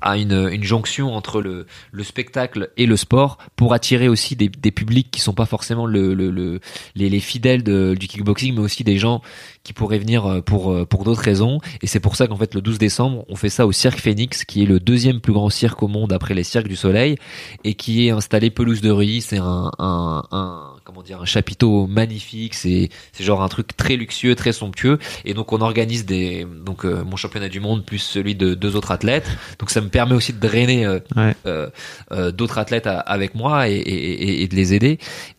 à 0.00 0.16
une, 0.16 0.48
une 0.50 0.64
jonction 0.64 1.14
entre 1.14 1.40
le, 1.40 1.66
le, 1.92 2.04
spectacle 2.04 2.70
et 2.76 2.86
le 2.86 2.96
sport 2.96 3.38
pour 3.56 3.74
attirer 3.74 4.08
aussi 4.08 4.36
des, 4.36 4.48
des 4.48 4.70
publics 4.70 5.10
qui 5.10 5.20
sont 5.20 5.34
pas 5.34 5.46
forcément 5.46 5.86
le, 5.86 6.14
le, 6.14 6.30
le 6.30 6.60
les, 6.94 7.08
les, 7.08 7.20
fidèles 7.20 7.62
de, 7.62 7.94
du 7.98 8.08
kickboxing, 8.08 8.54
mais 8.54 8.60
aussi 8.60 8.84
des 8.84 8.98
gens 8.98 9.22
qui 9.62 9.72
pourraient 9.72 9.98
venir 9.98 10.26
euh, 10.26 10.40
pour 10.40 10.72
euh, 10.72 10.86
pour 10.86 11.04
d'autres 11.04 11.22
raisons. 11.22 11.58
Et 11.82 11.86
c'est 11.86 12.00
pour 12.00 12.16
ça 12.16 12.26
qu'en 12.26 12.36
fait 12.36 12.54
le 12.54 12.60
12 12.60 12.78
décembre, 12.78 13.24
on 13.28 13.36
fait 13.36 13.48
ça 13.48 13.66
au 13.66 13.72
Cirque 13.72 14.00
Phoenix, 14.00 14.44
qui 14.44 14.62
est 14.62 14.66
le 14.66 14.80
deuxième 14.80 15.20
plus 15.20 15.32
grand 15.32 15.50
cirque 15.50 15.82
au 15.82 15.88
monde 15.88 16.12
après 16.12 16.34
les 16.34 16.44
cirques 16.44 16.68
du 16.68 16.76
Soleil, 16.76 17.16
et 17.64 17.74
qui 17.74 18.06
est 18.06 18.10
installé 18.10 18.50
pelouse 18.50 18.80
de 18.80 18.90
riz. 18.90 19.20
C'est 19.20 19.38
un, 19.38 19.70
un, 19.78 20.22
un 20.30 20.74
comment 20.84 21.02
dire 21.02 21.20
un 21.20 21.26
chapiteau 21.26 21.86
magnifique. 21.86 22.54
C'est 22.54 22.88
c'est 23.12 23.24
genre 23.24 23.42
un 23.42 23.48
truc 23.48 23.76
très 23.76 23.96
luxueux, 23.96 24.34
très 24.34 24.52
somptueux. 24.52 24.98
Et 25.24 25.34
donc 25.34 25.52
on 25.52 25.60
organise 25.60 26.06
des 26.06 26.46
donc 26.64 26.84
euh, 26.84 27.04
mon 27.04 27.16
championnat 27.16 27.48
du 27.48 27.60
monde 27.60 27.84
plus 27.84 27.98
celui 27.98 28.34
de 28.34 28.54
deux 28.54 28.76
autres 28.76 28.90
athlètes. 28.90 29.30
Donc 29.58 29.70
ça 29.70 29.80
me 29.80 29.88
permet 29.88 30.14
aussi 30.14 30.32
de 30.32 30.40
drainer 30.40 30.86
euh, 30.86 31.00
euh, 31.46 31.68
euh, 32.12 32.32
d'autres 32.32 32.58
athlètes 32.58 32.86
avec 32.86 33.34
moi 33.34 33.68
et, 33.68 33.74
et, 33.74 34.42
et, 34.42 34.48
de 34.48 34.56
les 34.56 34.74
aider 34.74 34.98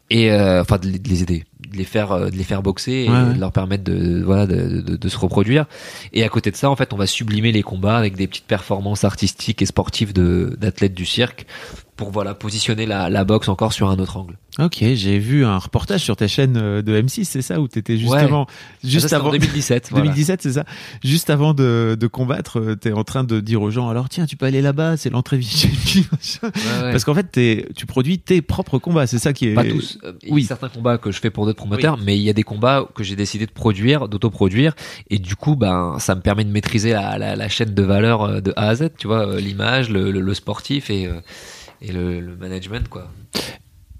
et 0.10 0.32
enfin 0.34 0.78
de, 0.78 0.88
les 0.88 1.24
aider 1.24 1.44
de 1.72 1.78
les 1.78 1.84
faire 1.84 2.32
de 2.32 2.36
les 2.36 2.44
faire 2.44 2.62
boxer 2.62 3.08
et 3.08 3.08
de 3.08 3.40
leur 3.40 3.52
permettre 3.52 3.84
de 3.84 4.22
voilà 4.24 4.46
de, 4.46 4.82
de, 4.82 4.96
de, 4.96 5.10
se 5.10 5.18
reproduire. 5.18 5.66
Et 6.14 6.24
à 6.24 6.30
côté 6.30 6.52
de 6.52 6.56
ça 6.56 6.70
en 6.70 6.76
fait 6.76 6.94
on 6.94 6.98
va 6.98 7.08
sublimer 7.08 7.52
les 7.52 7.64
combats 7.64 7.98
avec 7.98 8.16
des 8.16 8.28
petites 8.28 8.46
performances 8.46 9.04
artistiques 9.04 9.62
et 9.62 9.66
sportives 9.66 10.14
de 10.14 10.56
d'athlètes 10.60 10.94
du 10.94 11.06
cirque 11.06 11.46
pour 12.02 12.10
voilà 12.10 12.34
positionner 12.34 12.88
la, 12.88 13.12
la 13.12 13.24
boxe 13.26 13.48
encore 13.48 13.74
sur 13.74 13.88
un 13.88 14.00
autre 14.00 14.18
angle. 14.18 14.36
Ok, 14.58 14.80
j'ai 14.80 15.20
vu 15.20 15.46
un 15.46 15.60
reportage 15.60 16.02
sur 16.02 16.16
ta 16.16 16.28
chaîne 16.28 16.58
euh, 16.58 16.82
de 16.82 17.00
M6, 17.00 17.26
c'est 17.26 17.44
ça 17.44 17.62
où 17.62 17.68
t'étais 17.68 17.96
justement 17.96 18.48
juste 18.84 19.10
ça, 19.10 19.18
avant 19.18 19.30
2017. 19.30 19.92
2017, 19.94 20.42
c'est 20.44 20.54
ça. 20.54 20.66
Juste 21.04 21.30
avant 21.30 21.54
de, 21.54 21.96
de 21.98 22.08
combattre, 22.08 22.60
euh, 22.60 22.76
t'es 22.76 22.92
en 22.92 23.04
train 23.04 23.24
de 23.24 23.40
dire 23.40 23.62
aux 23.62 23.70
gens 23.70 23.88
alors 23.88 24.10
tiens, 24.10 24.26
tu 24.26 24.36
peux 24.36 24.48
aller 24.48 24.64
là-bas, 24.64 24.98
c'est 24.98 25.12
l'entrée 25.12 25.38
VIP. 25.38 26.10
Parce 26.42 27.06
qu'en 27.06 27.14
fait, 27.14 27.38
es, 27.38 27.68
tu 27.76 27.86
produis 27.86 28.18
tes 28.18 28.42
propres 28.42 28.80
combats, 28.80 29.06
c'est 29.06 29.20
ça 29.20 29.32
qui 29.32 29.50
est. 29.50 29.54
Pas 29.54 29.64
tous. 29.64 30.00
Euh, 30.04 30.14
il 30.24 30.34
oui. 30.34 30.44
certains 30.44 30.70
combats 30.70 30.98
que 30.98 31.12
je 31.12 31.20
fais 31.20 31.30
pour 31.30 31.46
d'autres 31.46 31.60
promoteurs, 31.60 32.00
mais 32.00 32.18
il 32.18 32.24
y 32.24 32.32
a 32.32 32.34
des 32.34 32.42
combats 32.42 32.88
que 32.96 33.04
j'ai 33.04 33.16
décidé 33.16 33.46
de 33.46 33.52
produire, 33.52 34.08
d'autoproduire, 34.08 34.74
et 35.12 35.20
du 35.20 35.36
coup, 35.36 35.56
ben, 35.56 35.98
ça 36.00 36.16
me 36.16 36.22
permet 36.22 36.46
de 36.46 36.52
maîtriser 36.52 36.94
la, 36.94 37.20
la, 37.20 37.36
la 37.36 37.48
chaîne 37.48 37.76
de 37.76 37.84
valeur 37.84 38.42
de 38.42 38.54
A 38.56 38.70
à 38.70 38.76
Z, 38.76 38.90
tu 38.98 39.06
vois, 39.06 39.40
l'image, 39.40 39.92
le, 39.92 40.10
le, 40.10 40.20
le, 40.20 40.34
sportif 40.34 40.90
et 40.90 41.08
et 41.82 41.92
le, 41.92 42.20
le 42.20 42.36
management 42.36 42.88
quoi. 42.88 43.10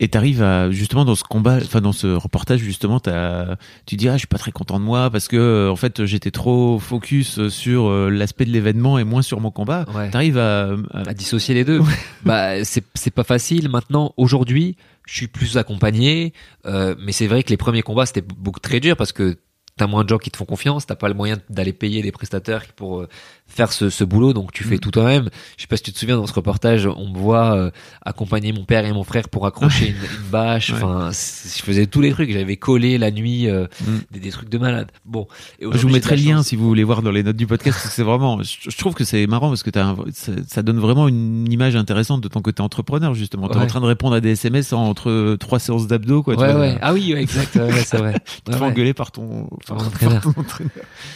Et 0.04 0.08
t'arrives 0.08 0.42
à 0.42 0.72
justement 0.72 1.06
dans 1.06 1.14
ce 1.14 1.24
combat, 1.24 1.58
enfin 1.58 1.80
dans 1.80 1.92
ce 1.92 2.08
reportage 2.08 2.60
justement, 2.60 3.00
as, 3.06 3.56
tu 3.86 3.98
dis 3.98 4.10
ah 4.10 4.14
je 4.14 4.20
suis 4.20 4.28
pas 4.28 4.40
très 4.40 4.52
content 4.52 4.80
de 4.80 4.84
moi 4.84 5.12
parce 5.12 5.28
que 5.28 5.38
euh, 5.38 5.72
en 5.72 5.76
fait 5.76 6.06
j'étais 6.06 6.32
trop 6.32 6.80
focus 6.80 7.50
sur 7.50 7.86
euh, 7.86 8.10
l'aspect 8.10 8.46
de 8.46 8.50
l'événement 8.50 8.98
et 8.98 9.04
moins 9.04 9.22
sur 9.22 9.40
mon 9.40 9.52
combat. 9.52 9.86
Ouais. 9.94 10.10
T'arrives 10.10 10.40
à, 10.40 10.72
à... 10.92 11.10
à, 11.10 11.14
dissocier 11.14 11.54
les 11.54 11.64
deux. 11.64 11.82
bah 12.26 12.66
c'est 12.66 12.84
c'est 12.96 13.12
pas 13.12 13.24
facile. 13.24 13.70
Maintenant 13.70 14.16
aujourd'hui 14.18 14.76
je 15.06 15.14
suis 15.14 15.28
plus 15.28 15.58
accompagné, 15.58 16.34
euh, 16.66 16.96
mais 16.98 17.12
c'est 17.12 17.28
vrai 17.28 17.44
que 17.44 17.52
les 17.52 17.58
premiers 17.58 17.84
combats 17.84 18.08
c'était 18.08 18.24
beaucoup 18.24 18.60
très 18.60 18.80
dur 18.80 18.98
parce 18.98 19.12
que 19.12 19.38
t'as 19.78 19.86
moins 19.86 20.04
de 20.04 20.10
gens 20.10 20.18
qui 20.18 20.32
te 20.32 20.38
font 20.38 20.46
confiance, 20.46 20.88
t'as 20.88 20.96
pas 20.96 21.10
le 21.10 21.14
moyen 21.14 21.38
d'aller 21.52 21.74
payer 21.74 22.02
des 22.02 22.12
prestataires 22.12 22.66
pour 22.76 23.06
faire 23.52 23.72
ce, 23.74 23.90
ce, 23.90 24.04
boulot, 24.04 24.34
donc 24.34 24.52
tu 24.52 24.64
fais 24.64 24.76
mm. 24.76 24.80
tout 24.80 24.92
toi-même. 24.92 25.30
Je 25.58 25.64
sais 25.64 25.68
pas 25.68 25.78
si 25.78 25.84
tu 25.84 25.92
te 25.92 26.00
souviens 26.00 26.18
dans 26.18 26.28
ce 26.28 26.34
reportage, 26.34 26.88
on 26.88 27.10
me 27.10 27.18
voit 27.18 27.56
euh, 27.56 27.72
accompagner 28.02 28.54
mon 28.54 28.64
père 28.64 28.86
et 28.86 28.94
mon 28.94 29.04
frère 29.04 29.30
pour 29.30 29.46
accrocher 29.46 29.88
une, 29.90 29.96
une, 29.96 30.30
bâche. 30.32 30.72
Enfin, 30.72 31.10
je 31.12 31.62
faisais 31.62 31.88
tous 31.88 32.02
les 32.02 32.12
trucs. 32.12 32.32
J'avais 32.32 32.58
collé 32.58 32.98
la 32.98 33.12
nuit 33.12 33.50
euh, 33.50 33.68
mm. 33.82 33.98
des, 34.12 34.20
des, 34.20 34.30
trucs 34.32 34.50
de 34.50 34.58
malade. 34.58 34.92
Bon, 35.06 35.28
je 35.60 35.68
vous 35.68 35.90
mettrai 35.90 36.16
le 36.16 36.24
lien 36.24 36.44
si 36.44 36.56
vous 36.56 36.68
voulez 36.68 36.84
voir 36.84 37.02
dans 37.02 37.12
les 37.12 37.24
notes 37.24 37.36
du 37.36 37.48
podcast. 37.48 37.80
c'est 37.90 38.04
vraiment, 38.04 38.42
je, 38.42 38.78
trouve 38.78 38.94
que 38.94 39.04
c'est 39.04 39.28
marrant 39.28 39.50
parce 39.50 39.64
que 39.64 39.78
as 39.78 39.96
ça, 40.14 40.32
ça, 40.48 40.64
donne 40.64 40.80
vraiment 40.80 41.08
une 41.08 41.52
image 41.52 41.76
intéressante 41.76 42.22
de 42.22 42.28
ton 42.28 42.42
côté 42.42 42.62
entrepreneur 42.62 43.14
justement. 43.14 43.48
T'es 43.48 43.58
es 43.58 43.62
en 43.62 43.68
train 43.68 43.82
de 43.82 43.86
répondre 43.86 44.16
à 44.16 44.22
des 44.22 44.32
SMS 44.32 44.74
entre 44.74 45.36
trois 45.36 45.60
séances 45.60 45.88
d'abdos, 45.88 46.24
quoi. 46.24 46.36
Ouais, 46.36 46.54
ouais. 46.54 46.78
Ah 46.82 46.94
oui, 46.94 47.14
exact. 47.14 47.60
c'est 47.86 47.98
vrai. 47.98 48.16
tu 48.46 48.52
te 48.52 48.64
engueuler 48.64 48.94
par 48.94 49.12
ton 49.12 49.50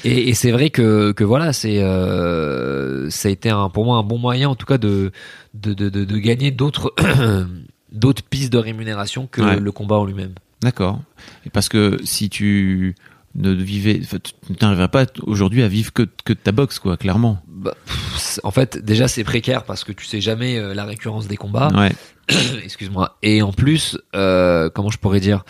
et, 0.04 0.30
et 0.30 0.34
c'est 0.34 0.52
vrai 0.52 0.70
que, 0.70 1.12
que 1.12 1.24
voilà, 1.24 1.54
c'est 1.54 1.80
euh, 1.82 2.25
ça 3.10 3.28
a 3.28 3.32
été 3.32 3.50
un, 3.50 3.70
pour 3.70 3.86
moi 3.86 3.98
un 3.98 4.04
bon 4.04 4.18
moyen, 4.18 4.50
en 4.50 4.56
tout 4.56 4.66
cas, 4.66 4.78
de 4.78 5.12
de, 5.54 5.74
de, 5.74 5.90
de, 5.90 6.18
gagner 6.18 6.52
d'autres 6.52 6.94
d'autres 7.92 8.24
pistes 8.24 8.52
de 8.52 8.58
rémunération 8.58 9.28
que 9.28 9.42
le 9.42 9.72
combat 9.72 9.96
en 9.96 10.06
lui-même. 10.06 10.34
D'accord. 10.62 11.02
Parce 11.54 11.70
que 11.70 11.98
si 12.04 12.30
tu 12.30 12.96
ne 13.36 13.52
vivais, 13.52 14.00
tu 14.00 14.54
n'arriverais 14.62 14.88
pas 14.88 15.06
aujourd'hui 15.24 15.62
à 15.62 15.68
vivre 15.68 15.92
que, 15.92 16.04
que 16.24 16.34
de 16.34 16.38
ta 16.38 16.52
boxe, 16.52 16.80
quoi, 16.80 16.98
clairement. 16.98 17.40
Bah, 17.48 17.76
en 18.44 18.52
fait, 18.52 18.78
déjà, 18.78 19.08
c'est 19.08 19.24
précaire 19.24 19.64
parce 19.64 19.84
que 19.84 19.92
tu 19.92 20.06
sais 20.06 20.22
jamais 20.22 20.58
euh, 20.58 20.74
la 20.74 20.86
récurrence 20.86 21.28
des 21.28 21.38
combats. 21.38 21.70
Ouais. 21.76 21.92
Excuse-moi. 22.64 23.18
Et 23.22 23.42
en 23.42 23.52
plus, 23.52 23.98
euh, 24.16 24.70
comment 24.74 24.90
je 24.90 24.98
pourrais 24.98 25.20
dire? 25.20 25.44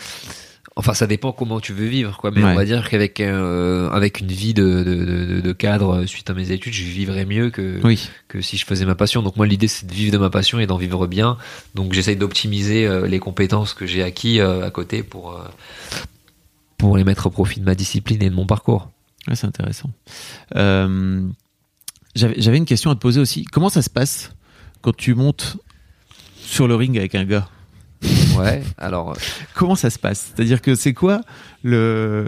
Enfin, 0.78 0.94
ça 0.94 1.08
dépend 1.08 1.32
comment 1.32 1.62
tu 1.62 1.72
veux 1.72 1.86
vivre, 1.86 2.18
quoi. 2.18 2.32
Mais 2.32 2.44
on 2.44 2.54
va 2.54 2.66
dire 2.66 2.90
qu'avec 2.90 3.22
euh, 3.22 3.90
avec 3.92 4.20
une 4.20 4.28
vie 4.28 4.54
de, 4.54 4.84
de, 4.84 5.40
de, 5.40 5.54
cadre 5.54 6.02
euh, 6.02 6.06
suite 6.06 6.30
à 6.30 6.34
mes 6.34 6.52
études, 6.52 6.74
je 6.74 6.84
vivrais 6.84 7.26
mieux 7.26 7.50
que 7.50 7.80
que 8.28 8.42
si 8.42 8.58
je 8.58 8.66
faisais 8.66 8.84
ma 8.86 8.96
passion. 8.96 9.22
Donc 9.22 9.38
moi, 9.38 9.48
l'idée 9.48 9.70
c'est 9.70 9.88
de 9.88 9.94
vivre 9.94 10.12
de 10.12 10.18
ma 10.18 10.30
passion 10.30 10.60
et 10.60 10.68
d'en 10.68 10.76
vivre 10.76 11.08
bien. 11.08 11.38
Donc 11.76 11.94
j'essaye 11.94 12.18
d'optimiser 12.18 12.86
euh, 12.86 13.08
les 13.08 13.20
compétences 13.20 13.74
que 13.74 13.86
j'ai 13.86 14.04
acquis 14.04 14.42
à 14.42 14.70
côté 14.70 15.02
pour 15.02 15.40
pour 16.78 16.98
les 16.98 17.06
mettre 17.06 17.28
au 17.28 17.30
profit 17.30 17.62
de 17.62 17.66
ma 17.66 17.76
discipline 17.76 18.22
et 18.22 18.30
de 18.30 18.36
mon 18.36 18.46
parcours. 18.46 18.92
Ouais, 19.30 19.36
c'est 19.36 19.48
intéressant. 19.48 19.92
J'avais 22.16 22.58
une 22.58 22.66
question 22.66 22.92
à 22.92 22.96
te 22.96 23.00
poser 23.00 23.22
aussi. 23.22 23.46
Comment 23.46 23.70
ça 23.70 23.82
se 23.82 23.90
passe 23.90 24.34
quand 24.82 24.96
tu 24.96 25.16
montes 25.16 25.58
sur 26.38 26.68
le 26.68 26.76
ring 26.76 26.98
avec 26.98 27.16
un 27.16 27.24
gars? 27.24 27.48
Ouais, 28.38 28.64
alors. 28.78 29.12
Euh, 29.12 29.16
Comment 29.54 29.76
ça 29.76 29.90
se 29.90 30.00
passe? 30.00 30.34
C'est-à-dire 30.36 30.62
que 30.62 30.76
c'est 30.76 30.94
quoi 30.94 31.22
le. 31.64 32.28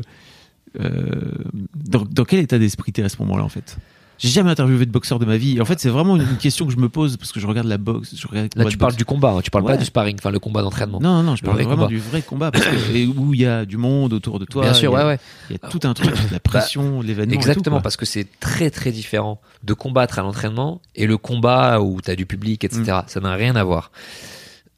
Euh, 0.79 1.31
dans, 1.75 2.03
dans, 2.03 2.23
quel 2.23 2.39
état 2.39 2.59
d'esprit 2.59 2.91
t'es 2.91 3.03
à 3.03 3.09
ce 3.09 3.17
moment-là, 3.19 3.43
en 3.43 3.49
fait? 3.49 3.77
J'ai 4.19 4.29
jamais 4.29 4.49
interviewé 4.49 4.85
de 4.85 4.91
boxeur 4.91 5.19
de 5.19 5.25
ma 5.25 5.37
vie. 5.37 5.61
En 5.61 5.65
fait, 5.65 5.79
c'est 5.79 5.89
vraiment 5.89 6.15
une 6.15 6.37
question 6.37 6.65
que 6.65 6.71
je 6.71 6.77
me 6.77 6.89
pose 6.89 7.17
parce 7.17 7.31
que 7.31 7.39
je 7.39 7.45
regarde 7.45 7.67
la 7.67 7.77
boxe. 7.77 8.15
Je 8.15 8.27
regarde 8.27 8.49
Là, 8.55 8.65
tu 8.65 8.77
parles 8.77 8.95
du 8.95 9.05
combat, 9.05 9.29
hein. 9.31 9.41
tu 9.43 9.51
parles 9.51 9.65
pas 9.65 9.77
du 9.77 9.85
sparring, 9.85 10.17
enfin 10.17 10.31
le 10.31 10.39
combat 10.39 10.63
d'entraînement. 10.63 10.99
Non, 10.99 11.21
non, 11.21 11.35
je 11.35 11.43
parle 11.43 11.61
vraiment 11.61 11.85
du 11.85 11.99
vrai 11.99 12.21
combat 12.21 12.51
parce 12.51 12.65
que, 12.65 13.07
où 13.17 13.33
il 13.33 13.41
y 13.41 13.45
a 13.45 13.65
du 13.65 13.77
monde 13.77 14.13
autour 14.13 14.39
de 14.39 14.45
toi. 14.45 14.63
Bien 14.63 14.73
sûr, 14.73 14.91
ouais, 14.91 15.03
ouais. 15.03 15.19
Il 15.49 15.53
y 15.53 15.59
a 15.61 15.69
tout 15.69 15.79
un 15.83 15.93
truc, 15.93 16.13
la 16.31 16.39
pression, 16.39 16.99
bah, 16.99 17.05
l'événement. 17.05 17.33
Exactement, 17.35 17.81
parce 17.81 17.97
que 17.97 18.05
c'est 18.05 18.27
très 18.39 18.71
très 18.71 18.91
différent 18.91 19.39
de 19.63 19.73
combattre 19.73 20.17
à 20.17 20.23
l'entraînement 20.23 20.81
et 20.95 21.05
le 21.05 21.17
combat 21.17 21.79
où 21.79 22.01
tu 22.01 22.09
as 22.09 22.15
du 22.15 22.25
public, 22.25 22.63
etc. 22.63 22.81
Mm. 22.83 23.01
Ça 23.07 23.19
n'a 23.19 23.33
rien 23.35 23.55
à 23.55 23.63
voir. 23.63 23.91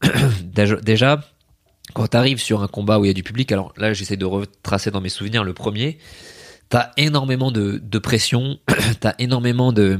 déjà, 0.43 1.21
quand 1.93 2.07
tu 2.07 2.17
arrives 2.17 2.39
sur 2.39 2.63
un 2.63 2.67
combat 2.67 2.99
où 2.99 3.05
il 3.05 3.07
y 3.07 3.11
a 3.11 3.13
du 3.13 3.23
public, 3.23 3.51
alors 3.51 3.73
là 3.77 3.93
j'essaie 3.93 4.17
de 4.17 4.25
retracer 4.25 4.91
dans 4.91 5.01
mes 5.01 5.09
souvenirs 5.09 5.43
le 5.43 5.53
premier, 5.53 5.97
t'as 6.69 6.91
énormément 6.97 7.51
de, 7.51 7.79
de 7.83 7.99
pression, 7.99 8.59
t'as 8.99 9.13
énormément 9.19 9.71
de 9.71 9.99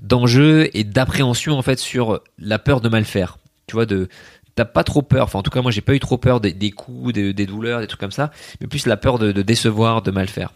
d'enjeux 0.00 0.70
et 0.74 0.84
d'appréhension 0.84 1.58
en 1.58 1.62
fait 1.62 1.78
sur 1.78 2.20
la 2.38 2.58
peur 2.58 2.80
de 2.80 2.88
mal 2.88 3.04
faire. 3.04 3.38
Tu 3.66 3.74
vois, 3.74 3.86
de 3.86 4.08
t'as 4.54 4.64
pas 4.64 4.84
trop 4.84 5.02
peur. 5.02 5.24
Enfin, 5.24 5.38
en 5.40 5.42
tout 5.42 5.50
cas, 5.50 5.62
moi 5.62 5.70
j'ai 5.70 5.80
pas 5.80 5.94
eu 5.94 6.00
trop 6.00 6.18
peur 6.18 6.40
des, 6.40 6.70
coups, 6.70 7.12
des, 7.12 7.46
douleurs, 7.46 7.80
des 7.80 7.86
trucs 7.86 8.00
comme 8.00 8.12
ça, 8.12 8.30
mais 8.60 8.66
plus 8.66 8.86
la 8.86 8.96
peur 8.96 9.18
de, 9.18 9.32
décevoir, 9.42 10.02
de 10.02 10.10
mal 10.10 10.28
faire. 10.28 10.52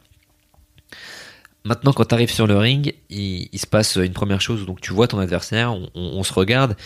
Maintenant, 1.64 1.92
quand 1.92 2.04
tu 2.06 2.14
arrives 2.14 2.32
sur 2.32 2.48
le 2.48 2.56
ring, 2.56 2.94
il, 3.08 3.48
se 3.56 3.68
passe 3.68 3.96
une 3.96 4.12
première 4.12 4.40
chose. 4.40 4.66
Donc, 4.66 4.80
tu 4.80 4.92
vois 4.92 5.06
ton 5.06 5.20
adversaire, 5.20 5.76
on 5.94 6.24
se 6.24 6.32
regarde, 6.32 6.76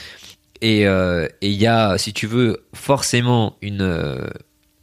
et 0.61 0.87
euh, 0.87 1.29
il 1.41 1.53
y 1.53 1.67
a, 1.67 1.99
si 1.99 2.13
tu 2.13 2.27
veux, 2.27 2.65
forcément 2.73 3.57
une, 3.63 3.83
euh, 3.83 4.29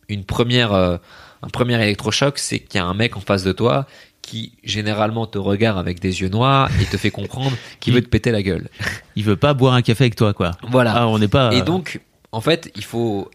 une 0.09 0.23
première, 0.23 0.73
euh, 0.73 0.97
un 1.41 1.47
premier 1.49 1.81
électrochoc, 1.81 2.37
c'est 2.37 2.59
qu'il 2.59 2.79
y 2.79 2.83
a 2.83 2.85
un 2.85 2.93
mec 2.93 3.17
en 3.17 3.21
face 3.21 3.43
de 3.43 3.51
toi 3.51 3.87
qui 4.21 4.53
généralement 4.63 5.27
te 5.27 5.37
regarde 5.37 5.77
avec 5.77 5.99
des 5.99 6.21
yeux 6.21 6.29
noirs 6.29 6.69
et 6.81 6.85
te 6.85 6.95
fait 6.95 7.11
comprendre 7.11 7.57
qu'il 7.79 7.93
veut 7.93 8.01
te 8.01 8.07
péter 8.07 8.31
la 8.31 8.41
gueule. 8.41 8.69
Il 9.15 9.23
veut 9.23 9.35
pas 9.35 9.53
boire 9.53 9.73
un 9.73 9.81
café 9.81 10.05
avec 10.05 10.15
toi, 10.15 10.33
quoi. 10.33 10.51
Voilà. 10.69 10.93
Ah, 10.95 11.07
on 11.07 11.19
n'est 11.19 11.27
pas. 11.27 11.53
Et 11.53 11.61
donc, 11.61 12.01
en 12.31 12.41
fait, 12.41 12.71
il 12.75 12.83
faut 12.83 13.29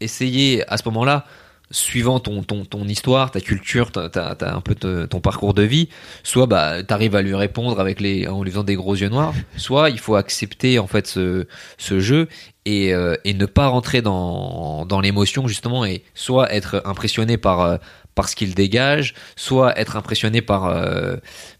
essayer 0.00 0.68
à 0.72 0.76
ce 0.76 0.82
moment-là 0.86 1.26
suivant 1.72 2.20
ton, 2.20 2.44
ton, 2.44 2.64
ton 2.64 2.86
histoire, 2.86 3.32
ta 3.32 3.40
culture, 3.40 3.90
ta, 3.90 4.08
ta, 4.08 4.36
ta- 4.36 4.54
un 4.54 4.60
peu 4.60 4.76
te- 4.76 5.06
ton 5.06 5.20
parcours 5.20 5.54
de 5.54 5.62
vie, 5.62 5.88
soit 6.22 6.46
bah 6.46 6.82
t'arrives 6.84 7.16
à 7.16 7.22
lui 7.22 7.34
répondre 7.34 7.80
avec 7.80 8.00
les 8.00 8.28
en 8.28 8.44
lui 8.44 8.50
faisant 8.52 8.62
des 8.62 8.76
gros 8.76 8.94
yeux 8.94 9.08
noirs, 9.08 9.34
soit 9.56 9.90
il 9.90 9.98
faut 9.98 10.14
accepter 10.14 10.78
en 10.78 10.86
fait 10.86 11.06
ce, 11.08 11.46
ce 11.78 11.98
jeu 11.98 12.28
et, 12.66 12.94
euh, 12.94 13.16
et 13.24 13.34
ne 13.34 13.46
pas 13.46 13.66
rentrer 13.66 14.02
dans, 14.02 14.86
dans 14.86 15.00
l'émotion 15.00 15.48
justement 15.48 15.84
et 15.84 16.04
soit 16.14 16.54
être 16.54 16.80
impressionné 16.84 17.36
par 17.38 17.60
euh, 17.62 17.76
par 18.14 18.28
ce 18.28 18.36
qu'il 18.36 18.54
dégage, 18.54 19.14
soit 19.36 19.76
être 19.80 19.96
impressionné 19.96 20.42
par 20.42 20.66
euh, 20.66 21.16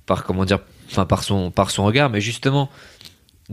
par 0.06 0.22
comment 0.24 0.44
dire, 0.44 0.58
enfin 0.90 1.06
par 1.06 1.24
son 1.24 1.50
par 1.50 1.70
son 1.70 1.84
regard, 1.84 2.10
mais 2.10 2.20
justement 2.20 2.68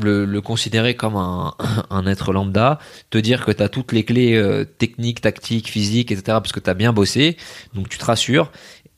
le, 0.03 0.25
le 0.25 0.41
considérer 0.41 0.95
comme 0.95 1.15
un, 1.15 1.53
un 1.89 2.05
être 2.07 2.31
lambda, 2.33 2.79
te 3.09 3.17
dire 3.17 3.45
que 3.45 3.51
tu 3.51 3.63
as 3.63 3.69
toutes 3.69 3.91
les 3.91 4.03
clés 4.03 4.35
euh, 4.35 4.63
techniques, 4.65 5.21
tactiques, 5.21 5.69
physiques, 5.69 6.11
etc. 6.11 6.23
parce 6.39 6.51
que 6.51 6.59
tu 6.59 6.69
as 6.69 6.73
bien 6.73 6.93
bossé, 6.93 7.37
donc 7.73 7.89
tu 7.89 7.97
te 7.97 8.05
rassures, 8.05 8.51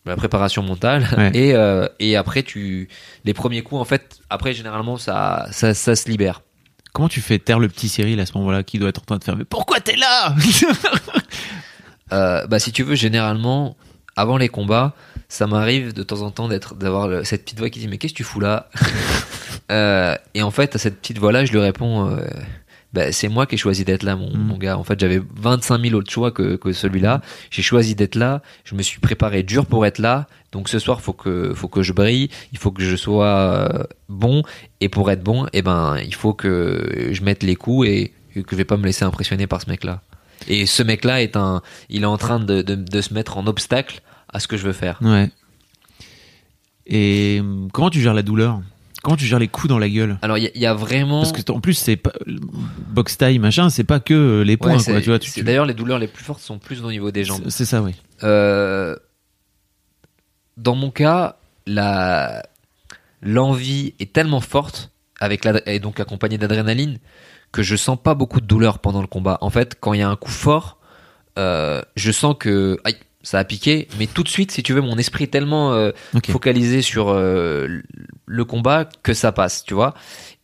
la 0.05 0.15
préparation 0.15 0.63
mentale, 0.63 1.07
Ouais. 1.17 1.31
et, 1.35 1.53
euh, 1.55 1.87
et 1.99 2.15
après 2.15 2.43
tu 2.43 2.89
les 3.23 3.33
premiers 3.33 3.61
coups 3.61 3.81
en 3.81 3.85
fait, 3.85 4.19
après 4.29 4.53
généralement 4.53 4.97
ça 4.97 5.47
ça, 5.51 5.73
ça 5.73 5.95
se 5.95 6.09
libère. 6.09 6.41
Comment 6.93 7.07
tu 7.07 7.21
fais 7.21 7.39
taire 7.39 7.59
le 7.59 7.69
petit 7.69 7.87
Cyril 7.87 8.19
à 8.19 8.25
ce 8.25 8.37
moment-là 8.37 8.63
qui 8.63 8.77
doit 8.77 8.89
être 8.89 8.99
en 9.01 9.05
train 9.05 9.17
de 9.17 9.23
faire 9.23 9.37
Mais 9.37 9.45
pourquoi 9.45 9.79
t'es 9.79 9.95
là? 9.95 10.35
Euh, 12.13 12.45
bah 12.47 12.59
si 12.59 12.73
tu 12.73 12.83
veux 12.83 12.95
généralement 12.95 13.77
avant 14.17 14.35
les 14.35 14.49
combats, 14.49 14.93
ça 15.29 15.47
m'arrive 15.47 15.93
de 15.93 16.03
temps 16.03 16.23
en 16.23 16.29
temps 16.31 16.49
d'être 16.49 16.75
d'avoir 16.75 17.25
cette 17.25 17.45
petite 17.45 17.59
voix 17.59 17.69
qui 17.69 17.79
dit 17.79 17.87
mais 17.87 17.97
qu'est-ce 17.97 18.11
que 18.11 18.17
tu 18.17 18.23
fous 18.25 18.41
là? 18.41 18.69
Euh, 19.71 20.15
Et 20.33 20.41
en 20.43 20.51
fait 20.51 20.75
à 20.75 20.79
cette 20.79 20.99
petite 20.99 21.17
voix 21.17 21.31
là, 21.31 21.45
je 21.45 21.51
lui 21.51 21.59
réponds 21.59 22.09
euh, 22.09 22.25
bah, 22.93 23.11
c'est 23.13 23.29
moi 23.29 23.45
qui 23.45 23.55
ai 23.55 23.57
choisi 23.57 23.85
d'être 23.85 24.03
là, 24.03 24.15
mon, 24.17 24.29
Mm. 24.35 24.37
mon 24.39 24.57
gars. 24.57 24.77
En 24.77 24.83
fait, 24.83 24.99
j'avais 24.99 25.21
25 25.37 25.81
000 25.81 25.95
autres 25.95 26.11
choix 26.11 26.31
que, 26.31 26.57
que 26.57 26.73
celui-là. 26.73 27.21
J'ai 27.49 27.61
choisi 27.61 27.95
d'être 27.95 28.15
là. 28.15 28.41
Je 28.65 28.75
me 28.75 28.81
suis 28.81 28.99
préparé 28.99 29.43
dur 29.43 29.65
pour 29.65 29.85
être 29.85 29.97
là. 29.99 30.27
Donc 30.51 30.67
ce 30.67 30.77
soir, 30.77 30.99
faut 30.99 31.13
que, 31.13 31.53
faut 31.55 31.69
que 31.69 31.83
je 31.83 31.93
brille. 31.93 32.29
Il 32.51 32.57
faut 32.57 32.71
que 32.71 32.83
je 32.83 32.97
sois 32.97 33.27
euh, 33.27 33.83
bon. 34.09 34.43
Et 34.81 34.89
pour 34.89 35.09
être 35.09 35.23
bon, 35.23 35.47
eh 35.53 35.61
ben, 35.61 35.97
il 36.03 36.13
faut 36.13 36.33
que 36.33 37.09
je 37.11 37.23
mette 37.23 37.43
les 37.43 37.55
coups 37.55 37.87
et 37.87 38.11
que 38.33 38.41
je 38.51 38.55
vais 38.57 38.65
pas 38.65 38.75
me 38.77 38.83
laisser 38.85 39.05
impressionner 39.05 39.47
par 39.47 39.61
ce 39.61 39.69
mec-là. 39.69 40.01
Et 40.49 40.65
ce 40.65 40.83
mec-là 40.83 41.21
est 41.21 41.37
un, 41.37 41.61
il 41.89 42.01
est 42.03 42.05
en 42.07 42.17
train 42.17 42.41
de, 42.41 42.61
de, 42.61 42.75
de 42.75 43.01
se 43.01 43.13
mettre 43.13 43.37
en 43.37 43.47
obstacle 43.47 44.01
à 44.33 44.41
ce 44.41 44.49
que 44.49 44.57
je 44.57 44.63
veux 44.65 44.73
faire. 44.73 44.97
Ouais. 45.01 45.29
Et 46.87 47.37
hum, 47.39 47.69
comment 47.71 47.89
tu 47.89 48.01
gères 48.01 48.13
la 48.13 48.23
douleur? 48.23 48.61
Comment 49.03 49.17
tu 49.17 49.25
gères 49.25 49.39
les 49.39 49.47
coups 49.47 49.67
dans 49.67 49.79
la 49.79 49.89
gueule 49.89 50.17
Alors 50.21 50.37
il 50.37 50.43
y, 50.43 50.47
a- 50.47 50.51
il 50.53 50.61
y 50.61 50.65
a 50.67 50.73
vraiment. 50.73 51.21
Parce 51.21 51.31
que 51.31 51.51
en 51.51 51.59
plus 51.59 51.73
c'est 51.73 51.95
pas 51.97 52.11
box 52.89 53.17
taille 53.17 53.39
machin, 53.39 53.69
c'est 53.69 53.83
pas 53.83 53.99
que 53.99 54.13
euh, 54.13 54.41
les 54.43 54.57
points 54.57 54.69
Ouais, 54.77 54.83
quoi, 54.83 54.83
c'est- 54.95 55.01
tu 55.01 55.09
vois. 55.09 55.19
tu- 55.19 55.43
D'ailleurs, 55.43 55.65
les 55.65 55.73
douleurs 55.73 55.97
les 55.99 56.07
plus 56.07 56.23
fortes 56.23 56.41
sont 56.41 56.59
plus 56.59 56.83
au 56.83 56.91
niveau 56.91 57.09
des 57.11 57.23
jambes. 57.23 57.41
c'est- 57.45 57.49
C'est 57.51 57.65
ça, 57.65 57.81
oui. 57.81 57.93
Euh, 58.23 58.95
dans 60.57 60.75
mon 60.75 60.91
cas, 60.91 61.37
la 61.65 62.43
l'envie 63.21 63.93
est 63.99 64.13
tellement 64.13 64.41
forte 64.41 64.91
avec 65.19 65.45
la, 65.45 65.61
et 65.69 65.79
donc 65.79 65.99
accompagnée 65.99 66.37
d'adrénaline 66.37 66.97
que 67.51 67.63
je 67.63 67.75
sens 67.75 67.97
pas 68.01 68.15
beaucoup 68.15 68.41
de 68.41 68.45
douleur 68.45 68.79
pendant 68.79 69.01
le 69.01 69.07
combat. 69.07 69.37
En 69.41 69.49
fait, 69.49 69.77
quand 69.79 69.93
il 69.93 69.99
y 69.99 70.03
a 70.03 70.09
un 70.09 70.15
coup 70.15 70.31
fort, 70.31 70.77
euh, 71.37 71.81
je 71.95 72.11
sens 72.11 72.35
que 72.39 72.79
aïe, 72.83 72.95
ça 73.23 73.39
a 73.39 73.43
piqué, 73.43 73.87
mais 73.99 74.07
tout 74.07 74.23
de 74.23 74.29
suite, 74.29 74.51
si 74.51 74.63
tu 74.63 74.73
veux, 74.73 74.81
mon 74.81 74.97
esprit 74.97 75.25
est 75.25 75.27
tellement 75.27 75.73
euh, 75.73 75.91
focalisé 76.29 76.81
sur 76.81 77.09
euh, 77.09 77.81
le 78.25 78.45
combat 78.45 78.85
que 79.03 79.13
ça 79.13 79.31
passe, 79.31 79.63
tu 79.63 79.73
vois. 79.73 79.93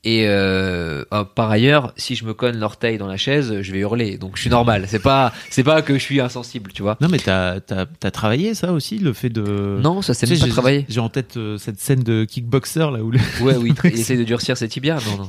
Et 0.03 0.25
euh, 0.27 1.03
euh, 1.11 1.23
par 1.25 1.51
ailleurs, 1.51 1.91
si 1.97 2.15
je 2.15 2.23
me 2.23 2.33
cogne 2.33 2.55
l'orteil 2.57 2.97
dans 2.97 3.07
la 3.07 3.17
chaise, 3.17 3.61
je 3.61 3.71
vais 3.73 3.79
hurler. 3.79 4.17
Donc 4.17 4.37
je 4.37 4.41
suis 4.41 4.49
normal. 4.49 4.85
C'est 4.87 4.99
pas, 5.01 5.33
c'est 5.49 5.63
pas 5.63 5.81
que 5.81 5.95
je 5.95 5.99
suis 5.99 6.21
insensible, 6.21 6.71
tu 6.71 6.81
vois. 6.81 6.97
Non 7.01 7.09
mais 7.09 7.17
t'as 7.17 7.57
as, 7.71 8.11
travaillé 8.11 8.53
ça 8.53 8.71
aussi, 8.71 8.99
le 8.99 9.11
fait 9.11 9.29
de. 9.29 9.79
Non, 9.81 10.01
ça 10.01 10.13
c'est 10.13 10.25
Tu 10.27 10.35
sais, 10.35 10.39
pas 10.39 10.45
j'ai- 10.45 10.51
travaillé. 10.51 10.85
J'ai 10.87 10.99
en 11.01 11.09
tête 11.09 11.35
euh, 11.35 11.57
cette 11.57 11.81
scène 11.81 12.03
de 12.03 12.23
kickboxer 12.23 12.79
là 12.91 13.03
où 13.03 13.11
le... 13.11 13.19
Ouais, 13.41 13.57
oui, 13.57 13.73
il 13.83 13.99
essaie 13.99 14.15
de 14.15 14.23
durcir 14.23 14.55
ses 14.55 14.69
tibias. 14.69 15.03
Non, 15.05 15.17
non, 15.17 15.27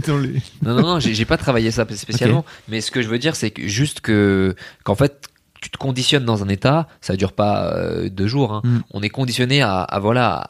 dans 0.06 0.18
les. 0.18 0.32
non, 0.62 0.74
non, 0.74 0.82
non, 0.82 1.00
j'ai 1.00 1.14
j'ai 1.14 1.24
pas 1.24 1.38
travaillé 1.38 1.70
ça 1.70 1.86
spécialement. 1.90 2.44
Mais 2.68 2.82
ce 2.82 2.90
que 2.90 3.00
je 3.00 3.08
veux 3.08 3.18
dire, 3.18 3.36
c'est 3.36 3.52
que 3.52 3.66
juste 3.68 4.00
que 4.00 4.54
qu'en 4.84 4.96
fait, 4.96 5.28
tu 5.60 5.70
te 5.70 5.76
conditionnes 5.78 6.24
dans 6.24 6.42
un 6.42 6.48
état. 6.48 6.88
Ça 7.00 7.16
dure 7.16 7.32
pas 7.32 7.72
euh, 7.74 8.08
deux 8.08 8.26
jours. 8.26 8.52
hein. 8.52 8.62
Mm. 8.64 8.78
On 8.92 9.02
est 9.02 9.08
conditionné 9.10 9.62
à, 9.62 9.80
à 9.82 9.98
voilà. 9.98 10.34
À, 10.36 10.46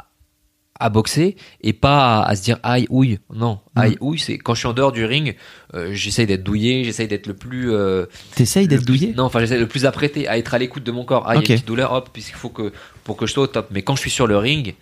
à 0.83 0.89
boxer 0.89 1.37
et 1.61 1.75
pas 1.75 2.21
à, 2.23 2.31
à 2.31 2.35
se 2.37 2.43
dire 2.43 2.59
aïe 2.63 2.87
ouille 2.89 3.19
non 3.35 3.59
Mm. 3.77 3.79
aïe 3.81 3.97
ouille 4.01 4.19
c'est 4.19 4.39
quand 4.39 4.55
je 4.55 4.61
suis 4.61 4.67
en 4.67 4.73
dehors 4.73 4.93
du 4.93 5.05
ring 5.05 5.37
euh, 5.75 5.91
j'essaye 5.93 6.25
d'être 6.27 6.43
douillé 6.43 6.85
j'essaye 6.85 7.07
d'être 7.07 7.27
le 7.27 7.35
plus 7.35 7.71
euh, 7.71 8.07
T'essayes 8.35 8.67
d'être 8.67 8.87
douillé? 8.87 9.13
Non, 9.15 9.25
enfin, 9.25 9.41
j'essaie 9.41 9.59
le 9.59 9.67
plus 9.69 9.85
apprêté 9.85 10.27
à 10.27 10.39
être 10.39 10.55
à 10.55 10.59
l'écoute 10.59 10.83
de 10.83 10.91
mon 10.91 11.05
corps. 11.05 11.25
Ah, 11.27 11.35
il 11.35 11.35
y 11.35 11.39
a 11.39 11.41
une 11.41 11.47
petite 11.57 11.67
douleur, 11.67 11.93
hop, 11.93 12.09
puisqu'il 12.15 12.37
faut 12.37 12.49
que 12.49 12.73
pour 13.05 13.19
que 13.19 13.27
je 13.27 13.33
sois 13.35 13.43
au 13.43 13.47
top. 13.47 13.69
Mais 13.73 13.83
quand 13.83 13.95
je 13.95 14.01
suis 14.01 14.11
sur 14.11 14.27
le 14.27 14.39
ring, 14.39 14.75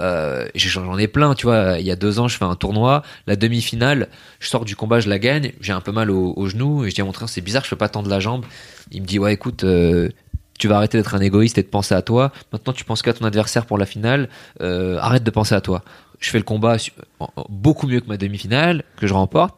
euh, 0.00 0.46
j'en 0.54 0.98
ai 0.98 1.08
plein, 1.08 1.34
tu 1.34 1.46
vois. 1.46 1.78
Il 1.78 1.86
y 1.86 1.90
a 1.90 1.96
deux 1.96 2.18
ans, 2.18 2.28
je 2.28 2.36
fais 2.36 2.44
un 2.44 2.54
tournoi, 2.54 3.02
la 3.26 3.36
demi-finale, 3.36 4.08
je 4.40 4.48
sors 4.48 4.64
du 4.64 4.76
combat, 4.76 5.00
je 5.00 5.08
la 5.08 5.18
gagne, 5.18 5.52
j'ai 5.60 5.72
un 5.72 5.80
peu 5.80 5.92
mal 5.92 6.10
au, 6.10 6.34
au 6.36 6.48
genou, 6.48 6.84
et 6.84 6.90
je 6.90 6.94
dis 6.94 7.00
à 7.00 7.04
mon 7.04 7.12
train, 7.12 7.26
c'est 7.26 7.40
bizarre, 7.40 7.64
je 7.64 7.70
peux 7.70 7.76
pas 7.76 7.88
tendre 7.88 8.08
la 8.08 8.20
jambe. 8.20 8.44
Il 8.90 9.02
me 9.02 9.06
dit, 9.06 9.18
ouais, 9.18 9.32
écoute, 9.32 9.64
euh, 9.64 10.08
tu 10.58 10.68
vas 10.68 10.76
arrêter 10.76 10.98
d'être 10.98 11.14
un 11.14 11.20
égoïste 11.20 11.58
et 11.58 11.62
de 11.62 11.68
penser 11.68 11.94
à 11.94 12.02
toi. 12.02 12.32
Maintenant, 12.52 12.72
tu 12.72 12.84
penses 12.84 13.02
qu'à 13.02 13.12
ton 13.12 13.24
adversaire 13.24 13.66
pour 13.66 13.78
la 13.78 13.86
finale. 13.86 14.28
Euh, 14.60 14.98
arrête 14.98 15.24
de 15.24 15.30
penser 15.30 15.54
à 15.54 15.60
toi. 15.60 15.82
Je 16.20 16.30
fais 16.30 16.38
le 16.38 16.44
combat 16.44 16.76
beaucoup 17.48 17.88
mieux 17.88 18.00
que 18.00 18.06
ma 18.06 18.16
demi-finale, 18.16 18.84
que 18.96 19.06
je 19.06 19.14
remporte. 19.14 19.56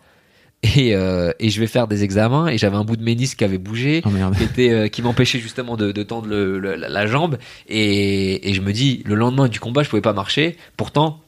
Et, 0.77 0.95
euh, 0.95 1.31
et 1.41 1.51
je 1.51 1.61
vais 1.61 1.67
faire 1.67 1.87
des 1.89 2.05
examens 2.05 2.47
et 2.49 2.57
j'avais 2.59 2.77
un 2.77 2.85
bout 2.85 2.97
de 2.97 3.03
ménisque 3.03 3.39
qui 3.39 3.45
avait 3.45 3.59
bougé 3.59 4.03
Oh 4.07 4.09
qui 4.37 4.45
était 4.45 4.71
euh, 4.71 4.89
qui 4.89 5.03
m'empêchait 5.03 5.39
justement 5.39 5.77
de, 5.77 5.93
de 5.93 6.03
tendre 6.03 6.27
le- 6.27 6.59
le- 6.59 6.75
la, 6.75 6.89
la 6.89 7.07
jambe. 7.07 7.37
Et, 7.69 8.49
et 8.51 8.55
je 8.55 8.61
me 8.63 8.73
dis 8.73 9.03
le 9.05 9.15
lendemain 9.15 9.49
du 9.49 9.61
combat 9.61 9.83
je 9.83 9.91
pouvais 9.91 10.01
pas 10.03 10.13
marcher. 10.15 10.57
Pourtant 10.77 11.21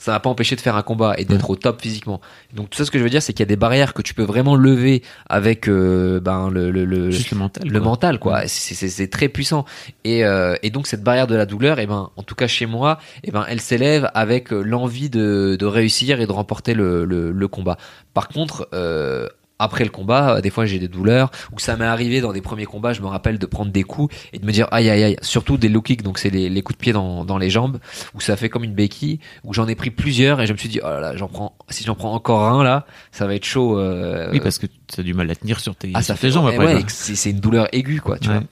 ça 0.00 0.12
m'a 0.12 0.18
pas 0.20 0.30
empêché 0.30 0.56
de 0.56 0.60
faire 0.60 0.74
un 0.76 0.82
combat 0.82 1.14
et 1.18 1.24
d'être 1.24 1.50
au 1.50 1.56
top 1.56 1.80
physiquement. 1.80 2.20
Donc 2.54 2.70
tout 2.70 2.78
ça 2.78 2.84
ce 2.84 2.90
que 2.90 2.98
je 2.98 3.04
veux 3.04 3.10
dire 3.10 3.22
c'est 3.22 3.32
qu'il 3.32 3.40
y 3.40 3.48
a 3.48 3.52
des 3.52 3.56
barrières 3.56 3.94
que 3.94 4.02
tu 4.02 4.14
peux 4.14 4.24
vraiment 4.24 4.56
lever 4.56 5.02
avec 5.28 5.68
euh, 5.68 6.18
ben 6.20 6.48
le, 6.50 6.70
le, 6.70 6.84
le- 6.84 7.10
Juste 7.10 7.30
le 7.30 7.38
mental. 7.38 7.62
le 7.68 7.78
quoi. 7.80 7.88
mental 7.88 8.18
quoi. 8.18 8.40
C'est 8.48 8.74
c'est- 8.74 8.88
c'est 8.88 9.08
très 9.08 9.28
puissant. 9.28 9.64
Et, 10.04 10.24
euh, 10.24 10.56
et 10.62 10.70
donc 10.70 10.86
cette 10.86 11.02
barrière 11.04 11.26
de 11.26 11.34
la 11.36 11.46
douleur 11.46 11.78
et 11.78 11.86
ben 11.86 12.10
en 12.16 12.22
tout 12.22 12.34
cas 12.34 12.46
chez 12.46 12.66
moi 12.66 12.98
et 13.24 13.30
ben 13.30 13.44
elle 13.48 13.60
s'élève 13.60 14.10
avec 14.14 14.52
euh, 14.52 14.62
l'envie 14.62 15.10
de, 15.10 15.56
de 15.60 15.66
réussir 15.66 16.20
et 16.20 16.26
de 16.26 16.32
remporter 16.32 16.74
le, 16.74 17.04
le, 17.04 17.30
le 17.30 17.48
combat. 17.48 17.76
Par 18.14 18.28
contre 18.28 18.68
euh, 18.72 19.28
après 19.60 19.84
le 19.84 19.90
combat, 19.90 20.36
euh, 20.36 20.40
des 20.40 20.50
fois 20.50 20.66
j'ai 20.66 20.78
des 20.78 20.88
douleurs, 20.88 21.30
ou 21.52 21.58
ça 21.60 21.76
m'est 21.76 21.84
arrivé 21.84 22.20
dans 22.20 22.32
des 22.32 22.40
premiers 22.40 22.64
combats, 22.66 22.92
je 22.92 23.00
me 23.02 23.06
rappelle 23.06 23.38
de 23.38 23.46
prendre 23.46 23.70
des 23.70 23.84
coups 23.84 24.14
et 24.32 24.38
de 24.40 24.44
me 24.46 24.52
dire 24.52 24.66
aïe 24.72 24.90
aïe 24.90 25.02
aïe, 25.04 25.16
surtout 25.22 25.56
des 25.56 25.68
low 25.68 25.82
kicks, 25.82 26.02
donc 26.02 26.18
c'est 26.18 26.30
les, 26.30 26.48
les 26.48 26.62
coups 26.62 26.76
de 26.78 26.82
pied 26.82 26.92
dans, 26.92 27.24
dans 27.24 27.38
les 27.38 27.50
jambes, 27.50 27.78
où 28.14 28.20
ça 28.20 28.36
fait 28.36 28.48
comme 28.48 28.64
une 28.64 28.74
béquille, 28.74 29.20
où 29.44 29.54
j'en 29.54 29.68
ai 29.68 29.74
pris 29.74 29.90
plusieurs 29.90 30.40
et 30.40 30.46
je 30.46 30.52
me 30.52 30.58
suis 30.58 30.68
dit 30.68 30.80
oh 30.82 30.86
là 30.88 31.00
là, 31.00 31.16
j'en 31.16 31.28
prends, 31.28 31.54
si 31.68 31.84
j'en 31.84 31.94
prends 31.94 32.12
encore 32.14 32.42
un 32.48 32.64
là, 32.64 32.86
ça 33.12 33.26
va 33.26 33.34
être 33.34 33.44
chaud. 33.44 33.78
euh, 33.78 34.30
Oui, 34.32 34.40
parce 34.40 34.58
que 34.58 34.66
t'as 34.88 35.02
du 35.02 35.14
mal 35.14 35.30
à 35.30 35.34
tenir 35.36 35.60
sur 35.60 35.76
tes, 35.76 35.90
ah, 35.94 36.00
sur 36.02 36.06
ça 36.08 36.14
tes 36.14 36.20
fait 36.20 36.30
jambes 36.30 36.46
ouais, 36.46 36.54
après. 36.56 36.74
ouais, 36.76 36.84
c'est 36.88 37.14
c'est 37.14 37.30
une 37.30 37.40
douleur 37.40 37.68
aiguë 37.72 38.00
quoi, 38.00 38.18
tu 38.18 38.28
Ouais. 38.28 38.34
vois. 38.34 38.44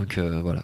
Donc 0.00 0.18
euh, 0.18 0.40
voilà. 0.42 0.62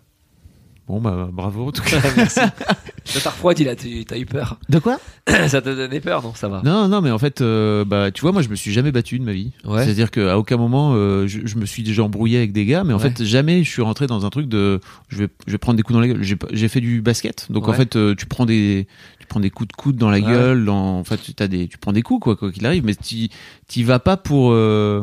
Bon 0.89 1.01
bah 1.01 1.29
bravo 1.33 1.69
en 1.69 1.73
tout 1.73 1.83
cas. 1.87 1.99
Merci. 2.17 2.41
Ça 3.05 3.21
t'a 3.21 3.31
refroidi 3.31 3.65
là, 3.65 3.75
tu- 3.75 4.05
t'as 4.05 4.19
eu 4.19 4.27
peur. 4.27 4.59
De 4.69 4.79
quoi? 4.79 4.99
Ça 5.49 5.63
t'a 5.63 5.75
donné 5.75 5.99
peur, 6.01 6.23
non? 6.23 6.35
Ça 6.35 6.49
va. 6.49 6.61
Non, 6.63 6.89
non, 6.89 7.01
mais 7.01 7.11
en 7.11 7.19
fait, 7.19 7.41
euh, 7.41 7.85
bah, 7.87 8.11
tu 8.11 8.21
vois, 8.21 8.33
moi, 8.33 8.43
je 8.43 8.51
me 8.51 8.55
suis 8.55 8.71
jamais 8.71 8.93
battu 8.93 9.19
de 9.19 9.25
ma 9.25 9.33
vie. 9.33 9.53
Ouais. 9.65 9.83
C'est-à-dire 9.85 10.11
qu'à 10.11 10.37
aucun 10.39 10.59
moment, 10.59 10.93
euh, 10.95 11.27
je, 11.27 11.41
je 11.47 11.57
me 11.57 11.65
suis 11.65 11.83
déjà 11.83 12.03
embrouillé 12.03 12.37
avec 12.37 12.53
des 12.53 12.67
gars, 12.67 12.85
mais 12.85 12.93
en 12.93 12.99
Ouais. 12.99 13.11
fait, 13.11 13.25
jamais 13.25 13.65
je 13.65 13.71
suis 13.71 13.81
rentré 13.81 14.07
dans 14.07 14.27
un 14.27 14.31
truc 14.31 14.47
de, 14.47 14.81
je 15.09 15.19
vais, 15.19 15.29
je 15.47 15.53
vais 15.53 15.59
prendre 15.59 15.79
des 15.79 15.83
coups 15.83 15.95
dans 15.95 16.01
la 16.01 16.09
gueule. 16.09 16.23
J'ai, 16.23 16.69
fait 16.69 16.81
du 16.83 17.01
basket, 17.01 17.47
donc 17.51 17.67
en 17.69 17.73
fait, 17.73 17.97
euh, 17.97 18.15
tu 18.15 18.27
prends 18.27 18.45
des, 18.45 18.87
tu 19.21 19.27
prends 19.27 19.41
des 19.41 19.51
coups 19.51 19.69
de 19.69 19.73
coude 19.75 19.97
dans 19.97 20.11
la 20.11 20.19
Ouais. 20.19 20.23
gueule, 20.25 20.65
dans, 20.67 20.99
en 20.99 21.05
fait, 21.05 21.19
as 21.41 21.49
des, 21.49 21.67
tu 21.69 21.79
prends 21.79 21.93
des 21.95 22.03
coups 22.03 22.23
quoi, 22.23 22.37
quoi 22.37 22.53
qu'il 22.53 22.67
arrive, 22.67 22.85
mais 22.85 22.95
tu, 22.95 23.29
t'y 23.69 23.85
vas 23.85 24.01
pas 24.01 24.19
pour, 24.19 24.51
euh, 24.53 25.03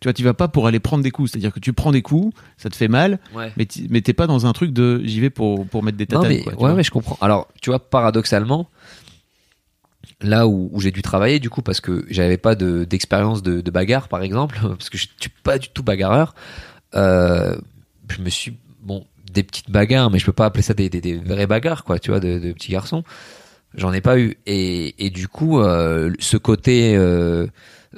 tu 0.00 0.06
vois, 0.08 0.12
t'y 0.12 0.22
vas 0.22 0.34
pas 0.34 0.48
pour 0.48 0.66
aller 0.66 0.80
prendre 0.80 1.02
des 1.02 1.10
coups. 1.10 1.30
C'est-à-dire 1.30 1.52
que 1.52 1.60
tu 1.60 1.72
prends 1.72 1.90
des 1.92 2.02
coups, 2.02 2.34
ça 2.58 2.68
te 2.70 2.76
fait 2.76 2.88
mal, 2.88 3.18
Ouais. 3.34 3.52
mais 3.56 3.66
mais 3.90 4.00
t'es 4.02 4.12
pas 4.12 4.26
dans 4.26 4.44
un 4.46 4.52
truc 4.52 4.72
de, 4.72 5.00
j'y 5.04 5.20
vais 5.20 5.30
pour, 5.30 5.66
pour 5.66 5.82
mettre 5.82 5.96
des 5.98 6.06
Non, 6.10 6.20
tatanes. 6.20 6.36
mais 6.36 6.42
quoi, 6.42 6.52
tu 6.54 6.58
ouais, 6.64 6.72
ouais, 6.72 6.84
je 6.84 6.90
comprends. 6.90 7.16
Alors, 7.20 7.48
tu 7.62 7.70
vois, 7.70 7.78
paradoxalement, 7.78 8.68
là 10.22 10.46
où, 10.46 10.70
où 10.72 10.80
j'ai 10.80 10.90
dû 10.90 11.02
travailler, 11.02 11.38
du 11.40 11.50
coup, 11.50 11.62
parce 11.62 11.80
que 11.80 12.04
j'avais 12.10 12.36
pas 12.38 12.54
de- 12.54 12.84
d'expérience 12.84 13.42
de, 13.42 13.60
de 13.60 13.70
bagarre, 13.70 14.08
par 14.08 14.22
exemple, 14.22 14.58
parce 14.62 14.90
que 14.90 14.98
je 14.98 15.06
suis 15.20 15.30
pas 15.42 15.58
du 15.58 15.68
tout 15.68 15.82
bagarreur, 15.82 16.34
euh, 16.94 17.56
je 18.10 18.20
me 18.22 18.30
suis, 18.30 18.56
bon, 18.82 19.04
des 19.32 19.42
petites 19.42 19.70
bagarres, 19.70 20.10
mais 20.10 20.18
je 20.18 20.24
peux 20.26 20.32
pas 20.32 20.46
appeler 20.46 20.62
ça 20.62 20.74
des, 20.74 20.88
des, 20.88 21.00
des 21.00 21.16
vraies 21.16 21.46
bagarres, 21.46 21.84
quoi, 21.84 21.98
tu 21.98 22.10
vois, 22.10 22.20
de, 22.20 22.38
de 22.38 22.52
petits 22.52 22.72
garçons. 22.72 23.02
J'en 23.74 23.92
ai 23.92 24.00
pas 24.00 24.18
eu. 24.18 24.38
Et, 24.46 25.04
et 25.04 25.10
du 25.10 25.28
coup, 25.28 25.60
euh, 25.60 26.10
ce 26.18 26.38
côté 26.38 26.96
euh, 26.96 27.46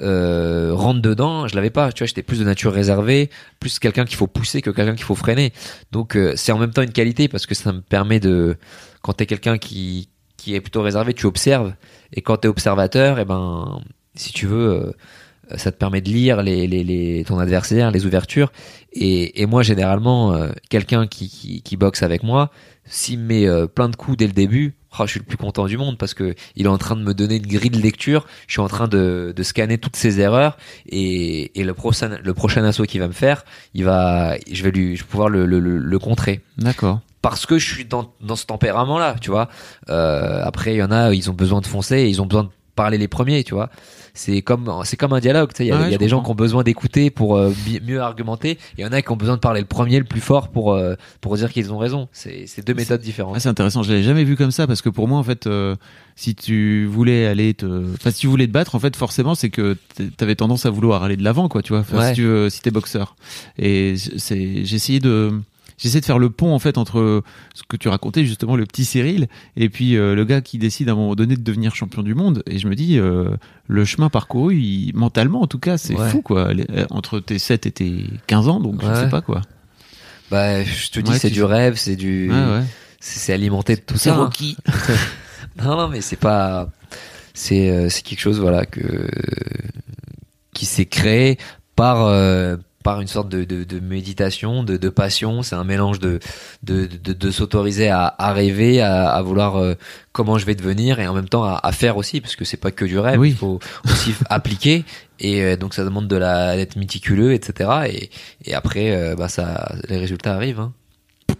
euh, 0.01 0.71
rentre 0.73 1.01
dedans, 1.01 1.47
je 1.47 1.55
l'avais 1.55 1.69
pas. 1.69 1.91
Tu 1.91 2.03
vois, 2.03 2.07
j'étais 2.07 2.23
plus 2.23 2.39
de 2.39 2.45
nature 2.45 2.73
réservée, 2.73 3.29
plus 3.59 3.79
quelqu'un 3.79 4.05
qu'il 4.05 4.17
faut 4.17 4.27
pousser 4.27 4.61
que 4.61 4.69
quelqu'un 4.69 4.95
qu'il 4.95 5.03
faut 5.03 5.15
freiner. 5.15 5.53
Donc, 5.91 6.15
euh, 6.15 6.33
c'est 6.35 6.51
en 6.51 6.57
même 6.57 6.71
temps 6.71 6.81
une 6.81 6.91
qualité 6.91 7.27
parce 7.27 7.45
que 7.45 7.55
ça 7.55 7.71
me 7.73 7.81
permet 7.81 8.19
de, 8.19 8.57
quand 9.01 9.13
t'es 9.13 9.25
quelqu'un 9.25 9.57
qui 9.57 10.09
qui 10.37 10.55
est 10.55 10.61
plutôt 10.61 10.81
réservé, 10.81 11.13
tu 11.13 11.25
observes. 11.25 11.73
Et 12.13 12.21
quand 12.21 12.37
t'es 12.37 12.47
observateur, 12.47 13.19
et 13.19 13.25
ben, 13.25 13.81
si 14.15 14.31
tu 14.31 14.47
veux, 14.47 14.69
euh, 14.69 15.57
ça 15.57 15.69
te 15.73 15.77
permet 15.77 15.99
de 15.99 16.07
lire 16.07 16.41
les, 16.43 16.65
les, 16.65 16.85
les 16.85 17.25
ton 17.25 17.39
adversaire, 17.39 17.91
les 17.91 18.05
ouvertures. 18.05 18.53
Et, 18.93 19.41
et 19.41 19.45
moi, 19.45 19.63
généralement, 19.63 20.47
quelqu'un 20.69 21.07
qui, 21.07 21.61
qui, 21.61 21.75
boxe 21.75 22.03
avec 22.03 22.23
moi, 22.23 22.51
s'il 22.85 23.19
me 23.19 23.25
met 23.25 23.67
plein 23.67 23.89
de 23.89 23.97
coups 23.97 24.15
dès 24.15 24.27
le 24.27 24.33
début, 24.33 24.78
oh, 24.97 25.03
je 25.05 25.11
suis 25.11 25.19
le 25.19 25.25
plus 25.25 25.37
content 25.37 25.65
du 25.67 25.77
monde 25.77 25.97
parce 25.97 26.13
que 26.13 26.35
il 26.55 26.65
est 26.65 26.69
en 26.69 26.77
train 26.77 26.95
de 26.95 27.03
me 27.03 27.13
donner 27.13 27.35
une 27.35 27.47
grille 27.47 27.69
de 27.69 27.81
lecture. 27.81 28.25
Je 28.47 28.53
suis 28.53 28.61
en 28.61 28.67
train 28.67 28.87
de, 28.87 29.33
de 29.35 29.43
scanner 29.43 29.77
toutes 29.77 29.95
ses 29.95 30.19
erreurs 30.19 30.57
et, 30.87 31.59
et 31.59 31.63
le 31.63 31.73
prochain 31.73 32.17
le 32.23 32.33
prochain 32.33 32.63
assaut 32.63 32.85
qu'il 32.85 32.99
va 32.99 33.07
me 33.07 33.13
faire, 33.13 33.43
il 33.73 33.85
va, 33.85 34.35
je 34.51 34.63
vais 34.63 34.71
lui, 34.71 34.95
je 34.95 35.03
vais 35.03 35.07
pouvoir 35.09 35.29
le, 35.29 35.45
le, 35.45 35.59
le 35.59 35.99
contrer. 35.99 36.41
D'accord 36.57 37.01
parce 37.21 37.45
que 37.45 37.57
je 37.57 37.73
suis 37.73 37.85
dans, 37.85 38.13
dans 38.21 38.37
ce 38.37 38.45
tempérament-là, 38.45 39.15
tu 39.19 39.29
vois. 39.29 39.49
Euh, 39.89 40.41
après, 40.43 40.75
il 40.75 40.77
y 40.77 40.83
en 40.83 40.91
a, 40.91 41.13
ils 41.13 41.29
ont 41.29 41.33
besoin 41.33 41.59
de 41.59 41.67
foncer, 41.67 41.97
et 41.97 42.07
ils 42.07 42.21
ont 42.21 42.25
besoin 42.25 42.45
de 42.45 42.49
parler 42.79 42.97
les 42.97 43.09
premiers, 43.09 43.43
tu 43.43 43.53
vois. 43.53 43.69
C'est 44.13 44.41
comme 44.41 44.71
c'est 44.85 44.95
comme 44.95 45.11
un 45.11 45.19
dialogue, 45.19 45.49
tu 45.49 45.57
sais. 45.57 45.65
Il 45.65 45.69
y 45.69 45.71
a, 45.73 45.89
y 45.89 45.93
a 45.93 45.97
des 45.97 46.07
gens 46.07 46.23
qui 46.23 46.31
ont 46.31 46.35
besoin 46.35 46.63
d'écouter 46.63 47.09
pour 47.09 47.35
euh, 47.35 47.53
mieux 47.85 47.99
argumenter. 47.99 48.57
Il 48.77 48.81
y 48.81 48.87
en 48.87 48.91
a 48.93 49.01
qui 49.01 49.11
ont 49.11 49.17
besoin 49.17 49.35
de 49.35 49.41
parler 49.41 49.59
le 49.59 49.67
premier, 49.67 49.99
le 49.99 50.05
plus 50.05 50.21
fort 50.21 50.47
pour 50.47 50.73
euh, 50.73 50.95
pour 51.19 51.35
dire 51.35 51.51
qu'ils 51.51 51.73
ont 51.73 51.77
raison. 51.77 52.07
C'est 52.13 52.65
deux 52.65 52.73
méthodes 52.73 53.01
différentes. 53.01 53.37
c'est 53.39 53.49
intéressant. 53.49 53.83
Je 53.83 53.91
l'avais 53.91 54.03
jamais 54.03 54.23
vu 54.23 54.37
comme 54.37 54.51
ça 54.51 54.65
parce 54.65 54.81
que 54.81 54.89
pour 54.89 55.09
moi, 55.09 55.19
en 55.19 55.23
fait, 55.23 55.45
euh, 55.45 55.75
si 56.15 56.35
tu 56.35 56.85
voulais 56.85 57.27
aller 57.27 57.53
te, 57.53 57.65
enfin, 57.93 58.11
si 58.11 58.21
tu 58.21 58.27
voulais 58.27 58.47
te 58.47 58.51
battre, 58.51 58.75
en 58.75 58.79
fait, 58.79 58.95
forcément, 58.95 59.35
c'est 59.35 59.49
que 59.49 59.75
t'avais 60.15 60.35
tendance 60.35 60.65
à 60.65 60.69
vouloir 60.69 61.03
aller 61.03 61.17
de 61.17 61.23
l'avant, 61.23 61.49
quoi, 61.49 61.61
tu 61.61 61.73
vois. 61.73 61.83
Si 61.83 62.13
tu 62.13 62.23
veux, 62.23 62.49
si 62.49 62.61
t'es 62.61 62.71
boxeur. 62.71 63.15
Et 63.57 63.95
c'est 63.97 64.63
j'ai 64.63 64.75
essayé 64.75 64.99
de 65.01 65.33
j'essaie 65.79 66.01
de 66.01 66.05
faire 66.05 66.19
le 66.19 66.29
pont 66.29 66.53
en 66.53 66.59
fait 66.59 66.77
entre 66.77 67.23
ce 67.55 67.63
que 67.67 67.77
tu 67.77 67.87
racontais 67.87 68.25
justement 68.25 68.55
le 68.55 68.65
petit 68.65 68.85
Cyril 68.85 69.27
et 69.55 69.69
puis 69.69 69.95
euh, 69.95 70.13
le 70.13 70.25
gars 70.25 70.41
qui 70.41 70.57
décide 70.57 70.89
à 70.89 70.91
un 70.91 70.95
moment 70.95 71.15
donné 71.15 71.35
de 71.35 71.41
devenir 71.41 71.73
champion 71.73 72.03
du 72.03 72.13
monde. 72.13 72.43
Et 72.45 72.59
je 72.59 72.67
me 72.67 72.75
dis 72.75 72.99
euh, 72.99 73.31
le 73.67 73.85
chemin 73.85 74.09
parcouru 74.09 74.57
il, 74.57 74.91
mentalement 74.95 75.41
en 75.41 75.47
tout 75.47 75.59
cas 75.59 75.77
c'est 75.77 75.95
fou 75.95 76.21
quoi. 76.21 76.49
Euh, 76.49 76.85
entre 76.91 77.19
tes 77.19 77.39
7 77.39 77.65
et 77.65 77.71
tes 77.71 78.05
15 78.27 78.47
ans 78.49 78.59
donc 78.59 78.83
je 78.83 78.93
sais 78.93 79.09
pas 79.09 79.21
quoi. 79.21 79.41
Bah 80.29 80.63
je 80.63 80.89
te 80.91 80.99
dis 80.99 81.17
c'est 81.17 81.31
du 81.31 81.43
rêve 81.43 81.75
c'est 81.75 81.95
du 81.95 82.31
c'est 82.99 83.33
alimenté 83.33 83.75
de 83.75 83.81
tout 83.81 83.97
ça 83.97 84.15
hein. 84.15 84.29
non 85.63 85.77
non 85.77 85.87
mais 85.87 86.01
c'est 86.01 86.17
pas 86.17 86.69
c'est 87.33 87.89
c'est 87.89 88.01
quelque 88.03 88.19
chose 88.19 88.39
voilà 88.41 88.65
que 88.65 89.07
qui 90.53 90.65
s'est 90.65 90.85
créé 90.85 91.37
par 91.75 92.09
par 92.83 93.01
une 93.01 93.07
sorte 93.07 93.29
de, 93.29 93.43
de, 93.43 93.63
de 93.63 93.79
méditation, 93.79 94.63
de, 94.63 94.77
de 94.77 94.89
passion. 94.89 95.43
C'est 95.43 95.55
un 95.55 95.63
mélange 95.63 95.99
de, 95.99 96.19
de, 96.63 96.87
de, 96.87 97.31
s'autoriser 97.31 97.89
à, 97.89 98.13
à, 98.17 98.31
rêver, 98.33 98.81
à, 98.81 99.09
à 99.09 99.21
vouloir 99.21 99.57
euh, 99.57 99.75
comment 100.11 100.37
je 100.37 100.45
vais 100.45 100.55
devenir 100.55 100.99
et 100.99 101.07
en 101.07 101.13
même 101.13 101.27
temps 101.27 101.43
à, 101.43 101.59
à 101.61 101.71
faire 101.71 101.97
aussi, 101.97 102.21
parce 102.21 102.35
que 102.35 102.45
c'est 102.45 102.57
pas 102.57 102.71
que 102.71 102.85
du 102.85 102.97
rêve. 102.97 103.19
Il 103.25 103.35
faut 103.35 103.59
aussi 103.85 104.13
appliquer. 104.29 104.85
Et 105.19 105.43
euh, 105.43 105.57
donc 105.57 105.73
ça 105.73 105.83
demande 105.83 106.07
de 106.07 106.15
la 106.15 106.55
d'être 106.55 106.77
méticuleux, 106.77 107.33
etc. 107.33 107.69
Et, 107.89 108.09
et 108.45 108.53
après, 108.53 108.91
euh, 108.91 109.15
bah 109.15 109.27
ça, 109.27 109.75
les 109.89 109.97
résultats 109.97 110.33
arrivent. 110.33 110.61
Hein. 110.61 110.73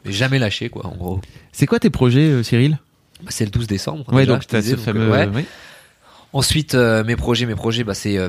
jamais 0.05 0.39
lâcher, 0.39 0.69
quoi, 0.69 0.85
en 0.87 0.95
gros. 0.95 1.21
C'est 1.53 1.65
quoi 1.67 1.79
tes 1.79 1.89
projets, 1.89 2.43
Cyril? 2.43 2.79
Bah, 3.23 3.29
C'est 3.29 3.45
le 3.45 3.51
12 3.51 3.67
décembre. 3.67 4.11
Ouais, 4.11 4.25
donc 4.25 4.45
tu 4.45 4.55
as 4.55 4.61
ce 4.61 4.75
fameux. 4.75 5.09
Ensuite, 6.33 6.75
mes 6.75 7.15
projets, 7.15 7.45
mes 7.45 7.55
projets, 7.55 7.83
bah 7.83 7.95
c'est 7.95 8.19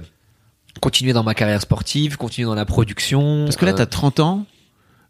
continuer 0.81 1.13
dans 1.13 1.25
ma 1.25 1.35
carrière 1.35 1.61
sportive, 1.61 2.17
continuer 2.17 2.47
dans 2.47 2.55
la 2.55 2.65
production. 2.65 3.45
Parce 3.45 3.57
que 3.57 3.65
là, 3.65 3.73
tu 3.73 3.83
as 3.83 3.87
30 3.87 4.21
ans. 4.21 4.47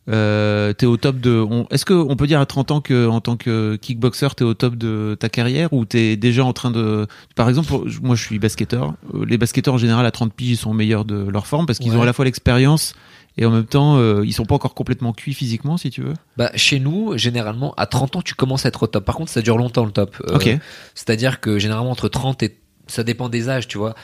Euh, 0.09 0.73
t'es 0.73 0.87
au 0.87 0.97
top 0.97 1.21
de. 1.21 1.45
Est-ce 1.71 1.85
qu'on 1.85 2.17
peut 2.17 2.27
dire 2.27 2.41
à 2.41 2.47
30 2.47 2.71
ans 2.71 2.81
que 2.81 3.07
en 3.07 3.21
tant 3.21 3.37
que 3.37 3.77
kickboxer, 3.77 4.29
t'es 4.35 4.45
au 4.45 4.55
top 4.55 4.75
de 4.75 5.17
ta 5.19 5.29
carrière 5.29 5.73
ou 5.73 5.85
t'es 5.85 6.17
déjà 6.17 6.45
en 6.45 6.53
train 6.53 6.71
de. 6.71 7.07
Par 7.37 7.49
exemple, 7.49 7.73
moi 8.03 8.17
je 8.17 8.25
suis 8.25 8.39
basketteur. 8.39 8.95
Euh, 9.15 9.25
les 9.25 9.39
basketteurs 9.39 9.75
en 9.75 9.79
général 9.79 10.07
à 10.07 10.11
30 10.11 10.33
piges 10.33 10.53
ils 10.53 10.57
sont 10.57 10.73
meilleurs 10.73 11.05
de 11.05 11.29
leur 11.29 11.47
forme 11.47 11.67
parce 11.67 11.79
qu'ils 11.79 11.97
ont 11.97 12.03
à 12.03 12.07
la 12.07 12.13
fois 12.13 12.25
l'expérience 12.25 12.95
et 13.37 13.47
en 13.47 13.51
même 13.51 13.67
temps 13.67 13.97
euh, 13.99 14.23
ils 14.25 14.33
sont 14.33 14.47
pas 14.47 14.55
encore 14.55 14.75
complètement 14.75 15.13
cuits 15.13 15.35
physiquement 15.35 15.77
si 15.77 15.91
tu 15.91 16.03
veux. 16.03 16.15
Bah 16.37 16.51
chez 16.55 16.81
nous 16.81 17.17
généralement 17.17 17.75
à 17.77 17.87
30 17.87 18.17
ans 18.17 18.23
tu 18.23 18.35
commences 18.35 18.65
à 18.65 18.69
être 18.69 18.83
au 18.83 18.87
top. 18.87 19.05
Par 19.05 19.15
contre 19.15 19.31
ça 19.31 19.43
dure 19.43 19.59
longtemps 19.59 19.85
le 19.85 19.93
top. 19.93 20.17
Euh, 20.29 20.37
ok. 20.37 20.59
C'est-à-dire 20.95 21.41
que 21.41 21.59
généralement 21.59 21.91
entre 21.91 22.09
30 22.09 22.43
et 22.43 22.57
ça 22.87 23.05
dépend 23.05 23.29
des 23.29 23.49
âges, 23.49 23.69
tu 23.69 23.79
vois 23.79 23.95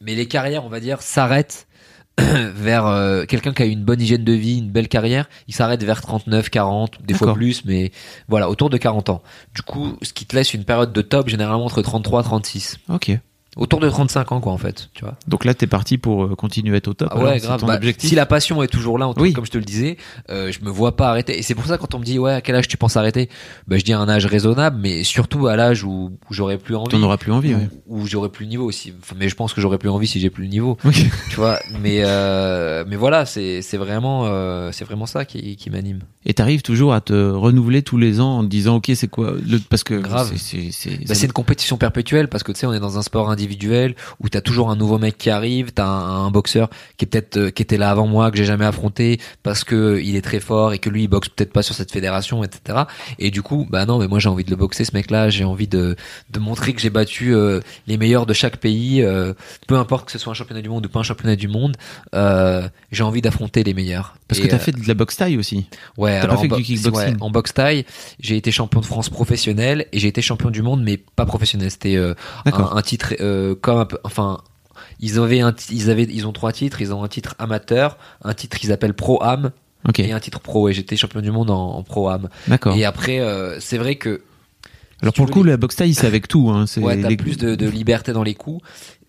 mais 0.00 0.14
les 0.14 0.26
carrières, 0.26 0.64
on 0.64 0.68
va 0.68 0.80
dire, 0.80 1.02
s'arrêtent 1.02 1.66
vers 2.18 2.86
euh, 2.86 3.24
quelqu'un 3.24 3.52
qui 3.52 3.62
a 3.62 3.66
une 3.66 3.84
bonne 3.84 4.00
hygiène 4.00 4.24
de 4.24 4.32
vie, 4.32 4.58
une 4.58 4.70
belle 4.70 4.88
carrière, 4.88 5.28
il 5.48 5.54
s'arrête 5.54 5.82
vers 5.82 6.00
39, 6.00 6.48
40, 6.48 7.02
des 7.02 7.14
fois 7.14 7.34
plus, 7.34 7.64
mais 7.64 7.92
voilà, 8.28 8.48
autour 8.48 8.70
de 8.70 8.78
40 8.78 9.10
ans. 9.10 9.22
Du 9.54 9.62
coup, 9.62 9.96
ce 10.02 10.12
qui 10.12 10.24
te 10.24 10.34
laisse 10.34 10.54
une 10.54 10.64
période 10.64 10.92
de 10.92 11.02
top 11.02 11.28
généralement 11.28 11.66
entre 11.66 11.82
33 11.82 12.20
et 12.20 12.24
36. 12.24 12.78
Ok 12.88 13.18
autour 13.56 13.80
de 13.80 13.88
35 13.88 14.32
ans 14.32 14.40
quoi 14.40 14.52
en 14.52 14.58
fait 14.58 14.90
tu 14.92 15.02
vois. 15.02 15.16
Donc 15.26 15.44
là 15.44 15.54
t'es 15.54 15.66
parti 15.66 15.96
pour 15.96 16.24
euh, 16.24 16.34
continuer 16.34 16.74
à 16.74 16.76
être 16.76 16.88
au 16.88 16.94
top 16.94 17.08
ah 17.10 17.18
ouais 17.18 17.38
grave. 17.38 17.64
bah, 17.66 17.80
si 17.96 18.14
la 18.14 18.26
passion 18.26 18.62
est 18.62 18.68
toujours 18.68 18.98
là 18.98 19.08
en 19.08 19.14
tout 19.14 19.22
oui. 19.22 19.32
comme 19.32 19.46
je 19.46 19.50
te 19.50 19.56
le 19.58 19.64
disais 19.64 19.96
euh, 20.30 20.52
je 20.52 20.60
me 20.60 20.70
vois 20.70 20.94
pas 20.96 21.08
arrêter. 21.08 21.38
Et 21.38 21.42
c'est 21.42 21.54
pour 21.54 21.64
ça 21.66 21.78
quand 21.78 21.94
on 21.94 21.98
me 21.98 22.04
dit 22.04 22.18
ouais 22.18 22.34
à 22.34 22.40
quel 22.42 22.54
âge 22.54 22.68
tu 22.68 22.76
penses 22.76 22.96
arrêter? 22.96 23.30
Bah 23.66 23.78
je 23.78 23.84
dis 23.84 23.94
à 23.94 23.98
un 23.98 24.08
âge 24.08 24.26
raisonnable 24.26 24.78
mais 24.80 25.04
surtout 25.04 25.46
à 25.46 25.56
l'âge 25.56 25.84
où, 25.84 26.12
où 26.30 26.34
j'aurais 26.34 26.58
plus 26.58 26.76
envie. 26.76 26.90
T'en 26.90 27.02
auras 27.02 27.16
plus 27.16 27.32
envie 27.32 27.54
où, 27.54 27.60
où 27.86 28.06
j'aurais 28.06 28.28
plus 28.28 28.44
le 28.44 28.50
niveau 28.50 28.64
aussi. 28.66 28.92
Enfin, 29.02 29.16
mais 29.18 29.28
je 29.30 29.34
pense 29.34 29.54
que 29.54 29.60
j'aurais 29.62 29.78
plus 29.78 29.88
envie 29.88 30.06
si 30.06 30.20
j'ai 30.20 30.30
plus 30.30 30.44
le 30.44 30.50
niveau. 30.50 30.76
Tu 31.30 31.36
vois 31.36 31.58
mais 31.80 32.02
euh, 32.04 32.84
mais 32.86 32.96
voilà 32.96 33.24
c'est 33.24 33.62
c'est 33.62 33.76
vraiment 33.78 34.24
euh, 34.26 34.70
c'est 34.72 34.84
vraiment 34.84 35.06
ça 35.06 35.24
qui, 35.24 35.56
qui 35.56 35.70
m'anime. 35.70 36.00
Et 36.26 36.34
t'arrives 36.34 36.62
toujours 36.62 36.92
à 36.92 37.00
te 37.00 37.30
renouveler 37.30 37.82
tous 37.82 37.96
les 37.96 38.20
ans 38.20 38.38
en 38.38 38.42
te 38.42 38.48
disant 38.48 38.76
ok 38.76 38.90
c'est 38.94 39.08
quoi 39.08 39.32
le 39.48 39.58
parce 39.58 39.84
que 39.84 39.94
grave. 39.94 40.32
c'est 40.36 40.70
c'est 40.72 41.06
bah, 41.08 41.14
une 41.22 41.32
compétition 41.32 41.76
perpétuelle 41.78 42.28
parce 42.28 42.42
que 42.42 42.52
tu 42.52 42.60
sais 42.60 42.66
on 42.66 42.74
est 42.74 42.80
dans 42.80 42.98
un 42.98 43.02
sport 43.02 43.30
individuel 43.30 43.45
où 44.20 44.28
t'as 44.28 44.40
toujours 44.40 44.70
un 44.70 44.76
nouveau 44.76 44.98
mec 44.98 45.18
qui 45.18 45.30
arrive, 45.30 45.72
t'as 45.72 45.86
un, 45.86 46.26
un 46.26 46.30
boxeur 46.30 46.70
qui 46.96 47.04
est 47.04 47.08
peut-être 47.08 47.36
euh, 47.36 47.50
qui 47.50 47.62
était 47.62 47.76
là 47.76 47.90
avant 47.90 48.06
moi 48.06 48.30
que 48.30 48.36
j'ai 48.36 48.44
jamais 48.44 48.64
affronté 48.64 49.20
parce 49.42 49.64
que 49.64 50.00
il 50.02 50.16
est 50.16 50.22
très 50.22 50.40
fort 50.40 50.72
et 50.72 50.78
que 50.78 50.88
lui 50.90 51.04
il 51.04 51.08
boxe 51.08 51.28
peut-être 51.28 51.52
pas 51.52 51.62
sur 51.62 51.74
cette 51.74 51.92
fédération, 51.92 52.44
etc. 52.44 52.80
Et 53.18 53.30
du 53.30 53.42
coup, 53.42 53.66
bah 53.68 53.86
non, 53.86 53.98
mais 53.98 54.08
moi 54.08 54.18
j'ai 54.18 54.28
envie 54.28 54.44
de 54.44 54.50
le 54.50 54.56
boxer 54.56 54.84
ce 54.84 54.94
mec-là, 54.94 55.30
j'ai 55.30 55.44
envie 55.44 55.68
de 55.68 55.96
de 56.30 56.38
montrer 56.38 56.72
que 56.72 56.80
j'ai 56.80 56.90
battu 56.90 57.34
euh, 57.34 57.60
les 57.86 57.96
meilleurs 57.96 58.26
de 58.26 58.32
chaque 58.32 58.58
pays, 58.58 59.02
euh, 59.02 59.34
peu 59.66 59.76
importe 59.76 60.06
que 60.06 60.12
ce 60.12 60.18
soit 60.18 60.30
un 60.30 60.34
championnat 60.34 60.62
du 60.62 60.68
monde 60.68 60.86
ou 60.86 60.88
pas 60.88 61.00
un 61.00 61.04
championnat 61.04 61.36
du 61.36 61.48
monde, 61.48 61.76
j'ai 62.92 63.02
envie 63.02 63.22
d'affronter 63.22 63.62
les 63.64 63.74
meilleurs. 63.74 64.16
Parce 64.28 64.40
que 64.40 64.48
t'as 64.48 64.58
fait 64.58 64.72
de 64.72 64.86
la 64.86 64.94
boxe 64.94 65.16
taille 65.16 65.36
aussi. 65.36 65.66
Ouais, 65.96 66.16
alors 66.16 66.40
fait 66.40 66.52
en, 66.52 66.56
du 66.56 66.62
kickboxing. 66.62 67.16
en 67.20 67.30
boxe 67.30 67.54
taille, 67.54 67.84
j'ai 68.20 68.36
été 68.36 68.50
champion 68.50 68.80
de 68.80 68.86
France 68.86 69.08
professionnel 69.08 69.86
et 69.92 69.98
j'ai 69.98 70.08
été 70.08 70.20
champion 70.20 70.50
du 70.50 70.62
monde 70.62 70.82
mais 70.82 70.96
pas 70.96 71.26
professionnel. 71.26 71.70
C'était 71.70 71.96
un, 71.96 72.14
un, 72.54 72.82
titre 72.82 73.14
comme 73.60 73.78
un 73.78 73.86
peu, 73.86 73.98
enfin 74.04 74.42
ils 75.00 75.18
avaient 75.18 75.40
un, 75.40 75.54
ils 75.70 75.90
avaient, 75.90 76.04
ils 76.04 76.26
ont 76.26 76.32
trois 76.32 76.52
titres. 76.52 76.80
Ils 76.80 76.92
ont 76.92 77.02
un 77.02 77.08
titre 77.08 77.34
amateur, 77.38 77.98
un 78.22 78.34
titre 78.34 78.58
qu'ils 78.58 78.72
appellent 78.72 78.94
pro 78.94 79.22
am, 79.22 79.52
et 79.96 80.12
un 80.12 80.20
titre 80.20 80.40
pro. 80.40 80.68
Et 80.68 80.72
j'étais 80.72 80.96
champion 80.96 81.20
du 81.20 81.30
monde 81.30 81.50
en, 81.50 81.82
pro 81.82 82.08
am. 82.08 82.28
D'accord. 82.48 82.76
Et 82.76 82.84
après, 82.84 83.20
euh, 83.20 83.60
c'est 83.60 83.78
vrai 83.78 83.96
que. 83.96 84.22
Alors 85.02 85.12
pour 85.12 85.26
le 85.26 85.32
coup, 85.32 85.42
la 85.42 85.58
boxe 85.58 85.76
taille, 85.76 85.92
c'est 85.92 86.06
avec 86.06 86.26
tout. 86.26 86.50
Hein. 86.50 86.64
Ouais, 86.78 87.00
t'as 87.00 87.14
plus 87.16 87.36
de, 87.36 87.54
de, 87.54 87.68
liberté 87.68 88.12
dans 88.12 88.22
les 88.22 88.34
coups 88.34 88.62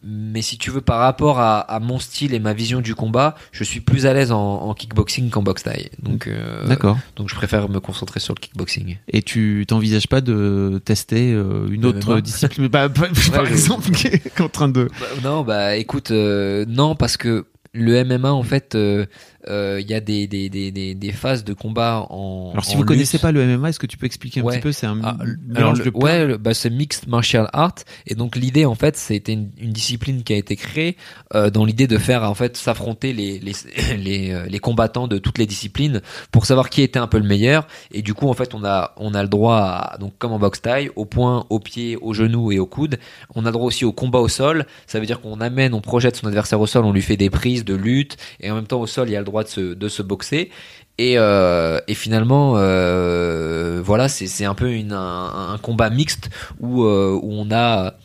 mais 0.03 0.41
si 0.41 0.57
tu 0.57 0.69
veux 0.69 0.81
par 0.81 0.99
rapport 0.99 1.39
à, 1.39 1.59
à, 1.59 1.79
mon 1.79 1.99
style 1.99 2.33
et 2.33 2.39
ma 2.39 2.53
vision 2.53 2.81
du 2.81 2.95
combat, 2.95 3.35
je 3.51 3.63
suis 3.63 3.79
plus 3.79 4.05
à 4.05 4.13
l'aise 4.13 4.31
en, 4.31 4.61
en, 4.61 4.73
kickboxing 4.73 5.29
qu'en 5.29 5.41
boxe 5.41 5.63
taille. 5.63 5.89
Donc, 6.01 6.27
euh, 6.27 6.65
d'accord. 6.67 6.97
Donc 7.15 7.29
je 7.29 7.35
préfère 7.35 7.67
me 7.69 7.79
concentrer 7.79 8.19
sur 8.19 8.33
le 8.35 8.39
kickboxing. 8.39 8.97
Et 9.07 9.21
tu 9.21 9.65
t'envisages 9.67 10.07
pas 10.07 10.21
de 10.21 10.81
tester 10.83 11.33
euh, 11.33 11.67
une 11.69 11.85
autre 11.85 12.19
discipline, 12.19 12.67
bah, 12.71 12.89
par 12.89 13.47
exemple, 13.47 13.91
qui 13.91 14.07
est 14.07 14.41
en 14.41 14.49
train 14.49 14.69
de. 14.69 14.89
Bah, 14.99 15.07
non, 15.23 15.43
bah 15.43 15.75
écoute, 15.77 16.11
euh, 16.11 16.65
non 16.67 16.95
parce 16.95 17.17
que 17.17 17.45
le 17.77 18.03
MMA 18.03 18.31
en 18.31 18.43
fait 18.43 18.75
euh, 18.75 19.05
euh, 19.05 19.05
il 19.47 19.89
y 19.89 19.93
a 19.93 19.99
des, 19.99 20.27
des, 20.27 20.49
des, 20.49 20.71
des, 20.71 21.11
phases 21.11 21.43
de 21.43 21.53
combat 21.53 22.05
en 22.09 22.51
alors 22.51 22.65
si 22.65 22.75
vous 22.75 22.83
connaissez 22.83 23.17
pas 23.17 23.31
le 23.31 23.45
MMA 23.45 23.69
est-ce 23.69 23.79
que 23.79 23.87
tu 23.87 23.97
peux 23.97 24.05
expliquer 24.05 24.41
un 24.41 24.43
petit 24.43 24.59
peu 24.59 24.71
c'est 24.71 24.85
un 24.85 24.99
ah, 25.03 25.17
alors, 25.55 25.75
ouais 25.95 26.37
bah, 26.37 26.53
c'est 26.53 26.69
mixed 26.69 27.07
martial 27.07 27.49
art. 27.53 27.75
Et 28.05 28.15
donc 28.15 28.35
l'idée 28.35 28.65
en 28.65 28.75
fait 28.75 28.97
c'était 28.97 29.33
une, 29.33 29.49
une, 29.57 29.71
discipline 29.71 30.23
qui 30.23 30.33
a 30.33 30.37
été 30.37 30.55
créée 30.55 30.97
euh, 31.35 31.49
dans 31.49 31.65
l'idée 31.65 31.87
de 31.87 31.97
faire 31.97 32.23
en 32.23 32.33
fait 32.33 32.57
s'affronter 32.57 33.13
les, 33.13 33.39
les, 33.39 33.53
les, 33.97 34.45
les 34.47 34.59
combattants 34.59 35.07
de 35.07 35.17
toutes 35.17 35.37
les 35.37 35.45
disciplines 35.45 36.01
pour 36.31 36.45
savoir 36.45 36.69
qui 36.69 36.81
était 36.81 36.99
un 36.99 37.07
peu 37.07 37.17
le 37.17 37.25
meilleur. 37.25 37.67
Et 37.91 38.01
du 38.01 38.13
coup 38.13 38.29
en 38.29 38.33
fait 38.33 38.53
on 38.53 38.63
a 38.63 38.93
on 38.97 39.13
a 39.13 39.23
le 39.23 39.29
droit 39.29 39.57
à, 39.57 39.97
donc 39.99 40.13
comme 40.17 40.31
en 40.31 40.39
boxe 40.39 40.61
taille 40.61 40.89
au 40.95 41.05
point 41.05 41.45
au 41.49 41.59
pied 41.59 41.97
au 41.97 42.13
genou 42.13 42.51
et 42.51 42.59
au 42.59 42.65
coude. 42.65 42.97
On 43.35 43.43
a 43.45 43.49
le 43.49 43.53
droit 43.53 43.67
aussi 43.67 43.85
au 43.85 43.93
combat 43.93 44.19
au 44.19 44.27
sol. 44.27 44.65
Ça 44.87 44.99
veut 44.99 45.05
dire 45.05 45.21
qu'on 45.21 45.41
amène 45.41 45.73
on 45.73 45.81
projette 45.81 46.15
son 46.15 46.27
adversaire 46.27 46.59
au 46.59 46.67
sol 46.67 46.85
on 46.85 46.91
lui 46.91 47.01
fait 47.01 47.17
des 47.17 47.29
prises 47.29 47.65
de 47.65 47.75
lutte. 47.75 48.17
Et 48.39 48.51
en 48.51 48.55
même 48.55 48.67
temps 48.67 48.79
au 48.79 48.87
sol 48.87 49.09
il 49.09 49.13
y 49.13 49.15
a 49.15 49.19
le 49.19 49.25
droit 49.25 49.36
de 49.43 49.87
se, 49.87 50.01
boxer. 50.01 50.51
Et, 50.97 51.17
euh, 51.17 51.79
finalement 51.93 52.53
euh, 52.57 53.81
voilà 53.83 54.07
c'est 54.07 54.45
un 54.45 54.55
peu 54.55 54.67
un, 54.91 55.59
combat 55.61 55.89
mixte 55.91 56.29
où, 56.59 56.83
euh, 56.83 57.19
où 57.21 57.33
on 57.33 57.51
a 57.51 57.95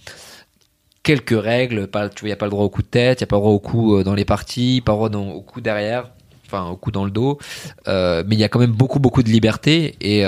quelques 1.03 1.41
règles. 1.41 1.89
Tu 1.91 1.97
vois 1.97 2.11
il 2.25 2.29
y 2.29 2.33
a 2.33 2.37
pas 2.37 2.47
le 2.47 2.51
droit 2.51 2.65
au 2.65 2.71
coup 2.71 2.83
de 2.83 2.89
tête 2.89 3.21
il 3.21 3.23
y 3.23 3.25
a 3.25 3.27
pas 3.27 3.37
le 3.37 3.43
droit 3.43 3.53
au 3.53 3.61
coup 3.61 4.03
dans 4.03 4.15
les 4.15 4.25
parties 4.25 4.83
pas 4.85 4.93
le 4.93 5.09
droit 5.09 5.33
au 5.35 5.41
coup 5.41 5.61
derrière 5.61 6.11
enfin 6.47 6.69
au 6.69 6.77
coup 6.77 6.91
dans 6.91 7.05
le 7.05 7.11
dos. 7.11 7.39
Mais 7.87 8.25
il 8.33 8.39
y 8.39 8.45
a 8.45 8.49
quand 8.49 8.61
même 8.61 8.73
beaucoup 8.73 8.99
beaucoup 8.99 9.23
de 9.23 9.31
liberté 9.31 9.97
et, 10.01 10.25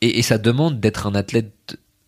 et 0.00 0.22
ça 0.22 0.38
demande 0.38 0.80
d'être 0.80 1.06
un 1.06 1.14
athlète 1.14 1.55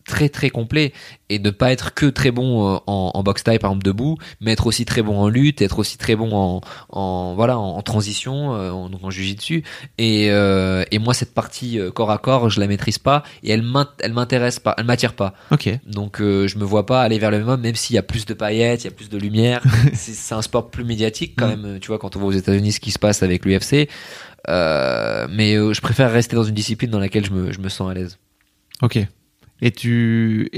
très 0.08 0.28
très 0.28 0.50
complet 0.50 0.92
et 1.28 1.38
ne 1.38 1.50
pas 1.50 1.70
être 1.70 1.94
que 1.94 2.06
très 2.06 2.30
bon 2.30 2.66
euh, 2.66 2.78
en, 2.86 3.12
en 3.14 3.22
box 3.22 3.44
type 3.44 3.60
par 3.60 3.70
exemple 3.70 3.84
debout, 3.84 4.16
mais 4.40 4.52
être 4.52 4.66
aussi 4.66 4.84
très 4.84 5.02
bon 5.02 5.18
en 5.18 5.28
lutte, 5.28 5.62
être 5.62 5.78
aussi 5.78 5.98
très 5.98 6.16
bon 6.16 6.32
en, 6.32 6.60
en 6.88 7.34
voilà 7.34 7.58
en, 7.58 7.80
transition, 7.82 8.54
euh, 8.54 8.70
en, 8.70 8.88
donc 8.88 9.04
en 9.04 9.08
dessus 9.08 9.62
Et, 9.98 10.30
euh, 10.30 10.84
et 10.90 10.98
moi 10.98 11.14
cette 11.14 11.34
partie 11.34 11.78
corps 11.94 12.10
à 12.10 12.18
corps, 12.18 12.48
je 12.48 12.58
la 12.58 12.66
maîtrise 12.66 12.98
pas 12.98 13.22
et 13.42 13.50
elle 13.50 13.64
elle 14.00 14.12
m'intéresse 14.14 14.58
pas, 14.58 14.74
elle 14.78 14.86
m'attire 14.86 15.12
pas. 15.12 15.34
Ok. 15.50 15.68
Donc 15.86 16.20
euh, 16.20 16.48
je 16.48 16.58
me 16.58 16.64
vois 16.64 16.86
pas 16.86 17.02
aller 17.02 17.18
vers 17.18 17.30
le 17.30 17.44
MMA 17.44 17.58
même 17.58 17.74
s'il 17.74 17.94
y 17.94 17.98
a 17.98 18.02
plus 18.02 18.24
de 18.24 18.34
paillettes, 18.34 18.82
il 18.82 18.86
y 18.86 18.88
a 18.88 18.92
plus 18.92 19.10
de 19.10 19.18
lumière. 19.18 19.62
c'est 19.92 20.34
un 20.34 20.42
sport 20.42 20.70
plus 20.70 20.84
médiatique 20.84 21.34
quand 21.36 21.46
mm. 21.46 21.60
même. 21.60 21.80
Tu 21.80 21.88
vois 21.88 21.98
quand 21.98 22.16
on 22.16 22.20
voit 22.20 22.28
aux 22.28 22.32
États-Unis 22.32 22.72
ce 22.72 22.80
qui 22.80 22.90
se 22.90 22.98
passe 22.98 23.22
avec 23.22 23.44
l'UFC. 23.44 23.88
mais 24.48 25.54
je 25.54 25.80
préfère 25.80 26.10
rester 26.10 26.34
dans 26.34 26.44
une 26.44 26.54
discipline 26.54 26.90
dans 26.90 26.98
laquelle 26.98 27.26
je 27.26 27.32
me, 27.32 27.52
je 27.52 27.60
me 27.60 27.68
sens 27.68 27.90
à 27.90 27.94
l'aise. 27.94 28.18
Ok. 28.80 29.06
Et 29.60 29.72
tu, 29.72 30.50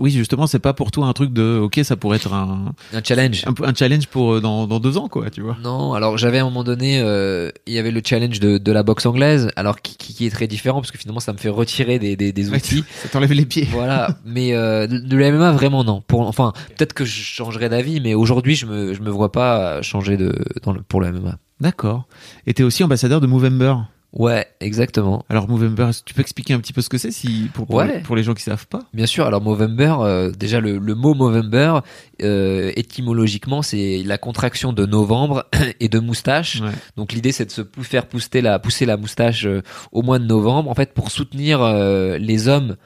oui, 0.00 0.10
justement, 0.10 0.48
c'est 0.48 0.58
pas 0.58 0.72
pour 0.72 0.90
toi 0.90 1.06
un 1.06 1.12
truc 1.12 1.32
de, 1.32 1.60
ok, 1.62 1.78
ça 1.84 1.96
pourrait 1.96 2.16
être 2.16 2.32
un, 2.32 2.74
un 2.92 3.02
challenge, 3.04 3.44
un, 3.62 3.74
challenge 3.74 4.08
pour 4.08 4.34
euh, 4.34 4.40
dans, 4.40 4.66
dans, 4.66 4.80
deux 4.80 4.98
ans, 4.98 5.08
quoi, 5.08 5.30
tu 5.30 5.42
vois. 5.42 5.56
Non, 5.62 5.92
alors 5.92 6.18
j'avais 6.18 6.38
à 6.38 6.42
un 6.42 6.44
moment 6.44 6.64
donné, 6.64 7.00
euh, 7.00 7.50
il 7.66 7.74
y 7.74 7.78
avait 7.78 7.92
le 7.92 8.00
challenge 8.04 8.40
de, 8.40 8.58
de 8.58 8.72
la 8.72 8.82
boxe 8.82 9.06
anglaise, 9.06 9.50
alors 9.54 9.80
qui, 9.80 9.96
qui, 9.96 10.26
est 10.26 10.30
très 10.30 10.48
différent 10.48 10.80
parce 10.80 10.90
que 10.90 10.98
finalement 10.98 11.20
ça 11.20 11.32
me 11.32 11.38
fait 11.38 11.48
retirer 11.48 12.00
des, 12.00 12.16
des, 12.16 12.32
des 12.32 12.50
outils. 12.50 12.84
ça 12.90 13.08
t'enlève 13.08 13.32
les 13.32 13.46
pieds. 13.46 13.68
Voilà, 13.70 14.16
mais 14.24 14.54
euh, 14.54 14.88
de, 14.88 15.16
la 15.16 15.30
MMA 15.30 15.52
vraiment 15.52 15.84
non. 15.84 16.02
Pour, 16.06 16.22
enfin, 16.22 16.52
peut-être 16.76 16.94
que 16.94 17.04
je 17.04 17.22
changerai 17.22 17.68
d'avis, 17.68 18.00
mais 18.00 18.14
aujourd'hui 18.14 18.56
je 18.56 18.66
me, 18.66 18.92
je 18.92 19.02
me 19.02 19.10
vois 19.10 19.30
pas 19.30 19.82
changer 19.82 20.16
de 20.16 20.34
dans 20.64 20.72
le, 20.72 20.82
pour 20.82 21.00
le 21.00 21.12
MMA. 21.12 21.38
D'accord. 21.60 22.06
Et 22.46 22.54
t'es 22.54 22.64
aussi 22.64 22.82
ambassadeur 22.82 23.20
de 23.20 23.26
Movember. 23.28 23.74
Ouais, 24.14 24.46
exactement. 24.60 25.24
Alors 25.28 25.48
Movember, 25.48 25.90
tu 26.04 26.14
peux 26.14 26.22
expliquer 26.22 26.54
un 26.54 26.60
petit 26.60 26.72
peu 26.72 26.80
ce 26.80 26.88
que 26.88 26.96
c'est 26.96 27.10
si 27.10 27.50
pour, 27.52 27.66
pour, 27.66 27.82
pour, 28.04 28.16
les 28.16 28.22
gens 28.22 28.32
qui 28.32 28.42
savent 28.42 28.66
pas? 28.66 28.80
Bien 28.94 29.04
sûr. 29.04 29.26
Alors 29.26 29.42
Movember, 29.42 29.96
euh, 30.00 30.30
déjà 30.30 30.60
le, 30.60 30.78
le, 30.78 30.94
mot 30.94 31.12
Movember 31.14 31.80
euh, 32.22 32.72
étymologiquement 32.74 33.60
c'est 33.60 34.02
la 34.04 34.16
contraction 34.16 34.72
de 34.72 34.86
novembre 34.86 35.44
et 35.80 35.88
de 35.90 35.98
moustache. 35.98 36.62
Donc 36.96 37.12
l'idée 37.12 37.32
c'est 37.32 37.44
de 37.44 37.50
se 37.50 37.62
faire 37.82 38.06
pousser 38.06 38.40
la 38.40 38.58
pousser 38.58 38.86
la 38.86 38.96
moustache 38.96 39.44
euh, 39.44 39.62
au 39.92 40.02
mois 40.02 40.18
de 40.18 40.24
novembre 40.24 40.70
en 40.70 40.74
fait 40.74 40.94
pour 40.94 41.10
soutenir 41.10 41.60
euh, 41.60 42.16
les 42.16 42.48
hommes 42.48 42.76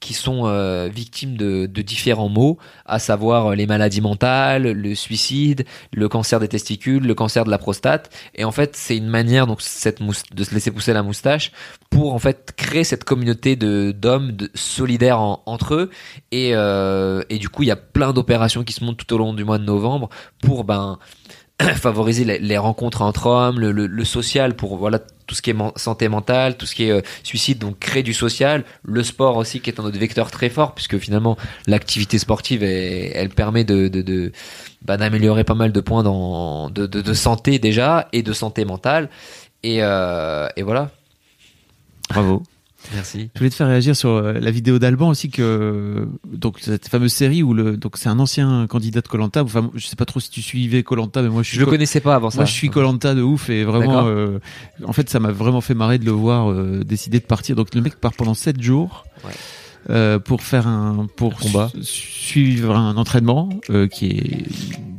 qui 0.00 0.14
sont 0.14 0.46
euh, 0.46 0.88
victimes 0.92 1.36
de, 1.36 1.66
de, 1.66 1.82
différents 1.82 2.28
maux, 2.28 2.58
à 2.86 2.98
savoir 2.98 3.48
euh, 3.48 3.54
les 3.54 3.66
maladies 3.66 4.00
mentales, 4.00 4.70
le 4.70 4.94
suicide, 4.94 5.64
le 5.92 6.08
cancer 6.08 6.40
des 6.40 6.48
testicules, 6.48 7.06
le 7.06 7.14
cancer 7.14 7.44
de 7.44 7.50
la 7.50 7.58
prostate. 7.58 8.10
Et 8.34 8.44
en 8.44 8.52
fait, 8.52 8.76
c'est 8.76 8.96
une 8.96 9.08
manière 9.08 9.46
donc 9.46 9.60
cette 9.62 10.00
de 10.02 10.44
se 10.44 10.54
laisser 10.54 10.70
pousser 10.70 10.92
la 10.92 11.02
moustache 11.02 11.52
pour 11.90 12.14
en 12.14 12.18
fait 12.18 12.52
créer 12.56 12.84
cette 12.84 13.04
communauté 13.04 13.56
de 13.56 13.92
d'hommes 13.92 14.36
solidaires 14.54 15.20
entre 15.20 15.74
eux. 15.74 15.90
Et, 16.30 16.50
euh, 16.54 17.22
et 17.30 17.38
du 17.38 17.48
coup, 17.48 17.62
il 17.62 17.66
y 17.66 17.72
a 17.72 17.76
plein 17.76 18.12
d'opérations 18.12 18.64
qui 18.64 18.72
se 18.72 18.84
montent 18.84 18.98
tout 18.98 19.12
au 19.14 19.18
long 19.18 19.34
du 19.34 19.44
mois 19.44 19.58
de 19.58 19.64
novembre 19.64 20.08
pour 20.42 20.64
ben 20.64 20.98
favoriser 21.76 22.24
les, 22.24 22.58
rencontres 22.58 23.02
entre 23.02 23.26
hommes, 23.26 23.58
le, 23.58 23.72
le, 23.72 24.04
social 24.04 24.54
pour 24.54 24.76
voilà 24.76 25.00
tout 25.26 25.34
ce 25.34 25.42
qui 25.42 25.50
est 25.50 25.56
santé 25.76 26.08
mentale, 26.08 26.56
tout 26.56 26.66
ce 26.66 26.74
qui 26.74 26.84
est 26.84 26.92
euh, 26.92 27.00
suicide, 27.24 27.58
donc 27.58 27.80
créer 27.80 28.02
du 28.04 28.14
social, 28.14 28.64
le 28.84 29.02
sport 29.02 29.36
aussi 29.36 29.60
qui 29.60 29.68
est 29.68 29.80
un 29.80 29.84
autre 29.84 29.98
vecteur 29.98 30.30
très 30.30 30.50
fort 30.50 30.74
puisque 30.74 30.98
finalement 30.98 31.36
l'activité 31.66 32.18
sportive 32.18 32.62
elle 32.62 33.30
permet 33.30 33.64
de, 33.64 33.88
de, 33.88 34.02
de 34.02 34.32
bah, 34.82 34.96
d'améliorer 34.96 35.42
pas 35.42 35.54
mal 35.54 35.72
de 35.72 35.80
points 35.80 36.04
dans 36.04 36.70
de, 36.70 36.86
de, 36.86 37.02
de, 37.02 37.12
santé 37.14 37.58
déjà 37.58 38.08
et 38.12 38.22
de 38.22 38.32
santé 38.32 38.64
mentale 38.64 39.08
et, 39.64 39.78
euh, 39.82 40.48
et 40.56 40.62
voilà. 40.62 40.90
Bravo. 42.08 42.42
Merci. 42.94 43.30
Je 43.34 43.38
voulais 43.38 43.50
te 43.50 43.56
faire 43.56 43.66
réagir 43.66 43.96
sur 43.96 44.10
euh, 44.10 44.34
la 44.34 44.50
vidéo 44.50 44.78
d'Alban 44.78 45.08
aussi 45.08 45.30
que 45.30 46.08
donc 46.24 46.58
cette 46.60 46.88
fameuse 46.88 47.12
série 47.12 47.42
où 47.42 47.52
le 47.52 47.76
donc 47.76 47.96
c'est 47.96 48.08
un 48.08 48.18
ancien 48.18 48.66
candidat 48.66 49.00
de 49.00 49.08
Colanta. 49.08 49.42
Enfin, 49.42 49.70
je 49.74 49.86
sais 49.86 49.96
pas 49.96 50.04
trop 50.04 50.20
si 50.20 50.30
tu 50.30 50.42
suivais 50.42 50.82
Colanta, 50.82 51.20
mais 51.22 51.28
moi 51.28 51.42
je 51.42 51.48
suis 51.48 51.56
je 51.58 51.64
le 51.64 51.70
connaissais 51.70 52.00
pas 52.00 52.14
avant 52.14 52.30
ça. 52.30 52.38
Moi 52.38 52.44
je 52.44 52.52
suis 52.52 52.70
Colanta 52.70 53.14
de 53.14 53.22
ouf 53.22 53.50
et 53.50 53.64
vraiment 53.64 54.06
euh, 54.06 54.38
en 54.84 54.92
fait 54.92 55.10
ça 55.10 55.18
m'a 55.18 55.32
vraiment 55.32 55.60
fait 55.60 55.74
marrer 55.74 55.98
de 55.98 56.04
le 56.04 56.12
voir 56.12 56.50
euh, 56.50 56.84
décider 56.84 57.18
de 57.18 57.24
partir. 57.24 57.56
Donc 57.56 57.74
le 57.74 57.80
mec 57.80 57.96
part 57.96 58.12
pendant 58.12 58.34
7 58.34 58.62
jours. 58.62 59.04
Ouais. 59.24 59.32
Euh, 59.90 60.18
pour 60.18 60.42
faire 60.42 60.66
un 60.66 61.06
pour 61.16 61.36
combat. 61.36 61.70
suivre 61.80 62.76
un 62.76 62.98
entraînement 62.98 63.48
euh, 63.70 63.86
qui 63.86 64.06
est 64.06 64.46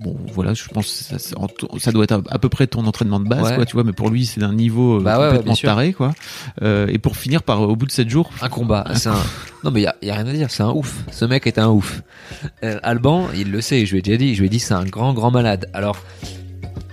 bon 0.03 0.15
voilà 0.33 0.55
je 0.55 0.67
pense 0.67 0.87
ça, 0.87 1.19
ça, 1.19 1.91
doit 1.91 2.05
être 2.05 2.23
à, 2.27 2.39
peu 2.39 2.49
près 2.49 2.65
ton 2.65 2.87
entraînement 2.87 3.19
de 3.19 3.27
base 3.27 3.53
quoi 3.53 3.65
tu 3.65 3.73
vois 3.73 3.83
mais 3.83 3.91
pour 3.91 4.09
lui 4.09 4.25
c'est 4.25 4.39
d'un 4.39 4.53
niveau 4.53 4.97
euh, 4.97 5.03
bah 5.03 5.29
complètement 5.29 5.53
taré 5.53 5.93
quoi. 5.93 6.15
Et 6.63 6.97
pour 6.97 7.17
finir 7.17 7.43
par 7.43 7.61
au 7.61 7.75
bout 7.75 7.85
de 7.85 7.91
7 7.91 8.09
jours 8.09 8.31
un 8.41 8.49
combat 8.49 8.85
c'est 8.95 9.09
un 9.09 9.23
non 9.63 9.69
mais 9.69 9.81
il 9.81 9.83
y 9.83 9.87
a, 9.87 9.95
y 10.01 10.09
a, 10.09 10.15
rien 10.15 10.25
à 10.25 10.33
dire 10.33 10.49
c'est 10.49 10.63
un 10.63 10.71
ouf. 10.71 11.03
Ce 11.11 11.25
mec 11.25 11.45
est 11.45 11.59
un 11.59 11.67
ouf. 11.67 12.01
Alban 12.63 13.27
il 13.35 13.51
le 13.51 13.61
sait 13.61 13.85
je 13.85 13.91
lui 13.91 13.99
ai 13.99 14.01
déjà 14.01 14.17
dit 14.17 14.33
je 14.33 14.39
lui 14.39 14.47
ai 14.47 14.49
dit 14.49 14.59
c'est 14.59 14.73
un 14.73 14.85
grand 14.85 15.13
grand 15.13 15.29
malade. 15.29 15.69
Alors 15.73 15.97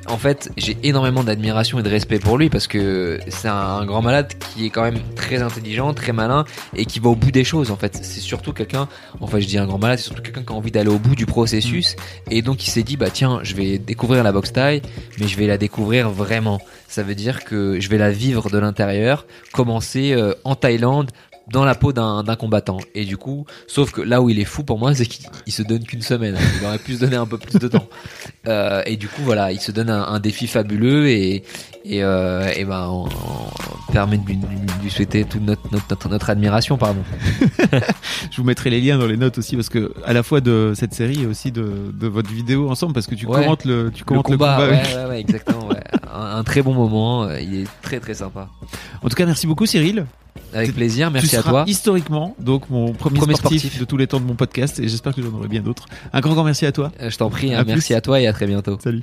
en 0.09 0.19
fait, 0.19 0.51
j'ai 0.57 0.77
énormément 0.83 1.25
d'admiration 1.25 1.79
et 1.79 1.83
de 1.83 1.89
respect 1.89 2.19
pour 2.19 2.39
lui 2.39 2.51
parce 2.51 2.67
que 2.67 3.19
c'est 3.29 3.49
un, 3.49 3.85
grand 3.87 4.03
malade 4.03 4.33
qui 4.39 4.67
est 4.67 4.71
quand 4.71 4.83
même 4.83 4.99
très 5.15 5.43
intelligent, 5.43 5.93
très 5.95 6.13
malin 6.13 6.45
et 6.75 6.85
qui 6.85 7.01
va 7.01 7.11
au 7.11 7.15
bout 7.15 7.31
des 7.31 7.45
choses. 7.45 7.71
En 7.71 7.77
fait, 7.77 7.99
c'est 8.03 8.21
surtout 8.21 8.53
quelqu'un, 8.53 8.89
enfin 9.21 9.39
je 9.41 9.47
dis 9.47 9.59
un 9.59 9.67
grand 9.67 9.79
malade, 9.79 9.99
c'est 9.99 10.07
surtout 10.07 10.23
quelqu'un 10.23 10.43
qui 10.43 10.53
a 10.53 10.57
envie 10.57 10.71
d'aller 10.71 10.91
au 10.91 10.99
bout 10.99 11.15
du 11.15 11.27
processus 11.27 11.97
et 12.31 12.43
donc 12.43 12.67
il 12.67 12.71
s'est 12.71 12.83
dit 12.83 12.97
bah 12.97 13.11
tiens, 13.11 13.41
je 13.43 13.55
vais 13.55 13.79
découvrir 13.79 14.23
la 14.23 14.33
boxe 14.33 14.53
taille, 14.53 14.83
mais 15.19 15.29
je 15.29 15.37
vais 15.37 15.47
la 15.47 15.59
découvrir 15.59 16.11
vraiment. 16.11 16.61
Ça 16.89 17.03
veut 17.03 17.15
dire 17.15 17.45
que 17.45 17.81
je 17.81 17.89
vais 17.89 17.99
la 17.99 18.11
vivre 18.11 18.49
de 18.51 18.59
l'intérieur, 18.59 19.27
commencer 19.53 20.13
euh, 20.13 20.35
en 20.45 20.55
Thaïlande 20.55 21.11
dans 21.49 21.65
la 21.65 21.75
peau 21.75 21.93
d'un 21.93 22.37
combattant. 22.37 22.79
Et 22.95 23.05
du 23.05 23.17
coup, 23.17 23.47
sauf 23.67 23.93
que 23.93 24.01
là 24.01 24.21
où 24.21 24.31
il 24.31 24.39
est 24.39 24.45
fou 24.45 24.65
pour 24.65 24.79
moi, 24.79 24.95
c'est 24.95 25.07
qu'il 25.07 25.53
se 25.53 25.63
donne 25.63 25.85
qu'une 25.85 26.03
semaine. 26.03 26.37
Il 26.61 26.67
aurait 26.67 26.79
pu 26.79 26.95
se 26.95 27.01
donner 27.01 27.17
un 27.17 27.27
peu 27.27 27.39
plus 27.39 27.59
de 27.59 27.69
temps. 27.69 27.87
Euh, 28.49 28.81
et 28.87 28.97
du 28.97 29.09
coup, 29.09 29.23
voilà, 29.23 29.51
il 29.51 29.59
se 29.59 29.73
donne 29.73 29.91
un, 29.91 30.21
défi 30.21 30.47
fabuleux 30.47 31.09
et, 31.09 31.43
et, 31.85 32.05
euh, 32.05 32.49
et 32.55 32.65
ben, 32.65 32.87
on, 32.89 33.09
permet 33.93 34.19
de 34.19 34.25
lui, 34.29 34.89
souhaiter 34.89 35.25
toute 35.25 35.43
notre, 35.43 35.63
notre, 35.73 36.09
notre, 36.09 36.31
admiration, 36.31 36.79
pardon. 36.79 37.01
Je 38.31 38.37
vous 38.37 38.45
mettrai 38.45 38.71
les 38.71 38.81
liens 38.81 38.99
dans 38.99 39.07
les 39.09 39.17
notes 39.17 39.39
aussi 39.39 39.57
parce 39.57 39.69
que 39.69 39.93
à 40.05 40.13
la 40.13 40.23
fois 40.23 40.41
de 40.41 40.75
cette 40.77 40.95
série 40.95 41.23
et 41.23 41.27
aussi 41.27 41.51
de, 41.51 41.93
de 41.93 42.07
votre 42.07 42.31
vidéo 42.31 42.71
ensemble 42.71 42.93
parce 42.93 43.09
que 43.09 43.17
tu 43.17 43.27
commentes 43.27 43.65
le, 43.65 43.91
tu 43.93 44.05
commentes 44.05 44.31
le 44.31 44.37
combat. 44.37 44.61
ouais, 44.61 44.71
ouais, 44.71 45.05
ouais, 45.09 45.21
exactement. 45.21 45.67
Ouais. 45.67 45.83
un, 46.13 46.37
un, 46.37 46.45
très 46.45 46.63
bon 46.63 46.73
moment. 46.73 47.25
Euh, 47.25 47.41
il 47.41 47.63
est 47.63 47.69
très 47.83 47.99
très 47.99 48.15
sympa. 48.15 48.49
En 49.03 49.09
tout 49.09 49.17
cas, 49.17 49.27
merci 49.27 49.49
beaucoup, 49.49 49.67
Cyril. 49.67 50.07
Avec 50.53 50.75
plaisir, 50.75 51.11
merci 51.11 51.31
tu 51.31 51.37
à 51.37 51.43
toi. 51.43 51.65
Historiquement, 51.67 52.35
donc 52.39 52.71
mon 52.71 52.93
premier, 52.93 53.35
sportif, 53.35 53.79
de 53.79 53.85
tous 53.85 53.97
les 53.97 54.07
temps 54.07 54.21
de 54.21 54.25
mon 54.25 54.35
podcast, 54.35 54.79
et 54.79 54.89
j'espère 54.89 55.15
que 55.15 55.23
j'en 55.23 55.33
aurai 55.33 55.49
bien 55.49 55.61
d'autres. 55.61 55.87
Un 56.13 56.21
grand, 56.21 56.35
grand 56.35 56.45
merci 56.45 56.67
à 56.67 56.73
toi. 56.73 56.93
Euh, 57.01 57.11
je 57.11 57.17
t'en 57.17 57.31
prie, 57.31 57.55
hein, 57.55 57.65
merci 57.67 57.95
à 57.95 58.01
toi 58.01 58.21
et 58.21 58.27
à 58.27 58.33
très 58.33 58.47
bientôt. 58.47 58.79
Salut. 58.83 59.03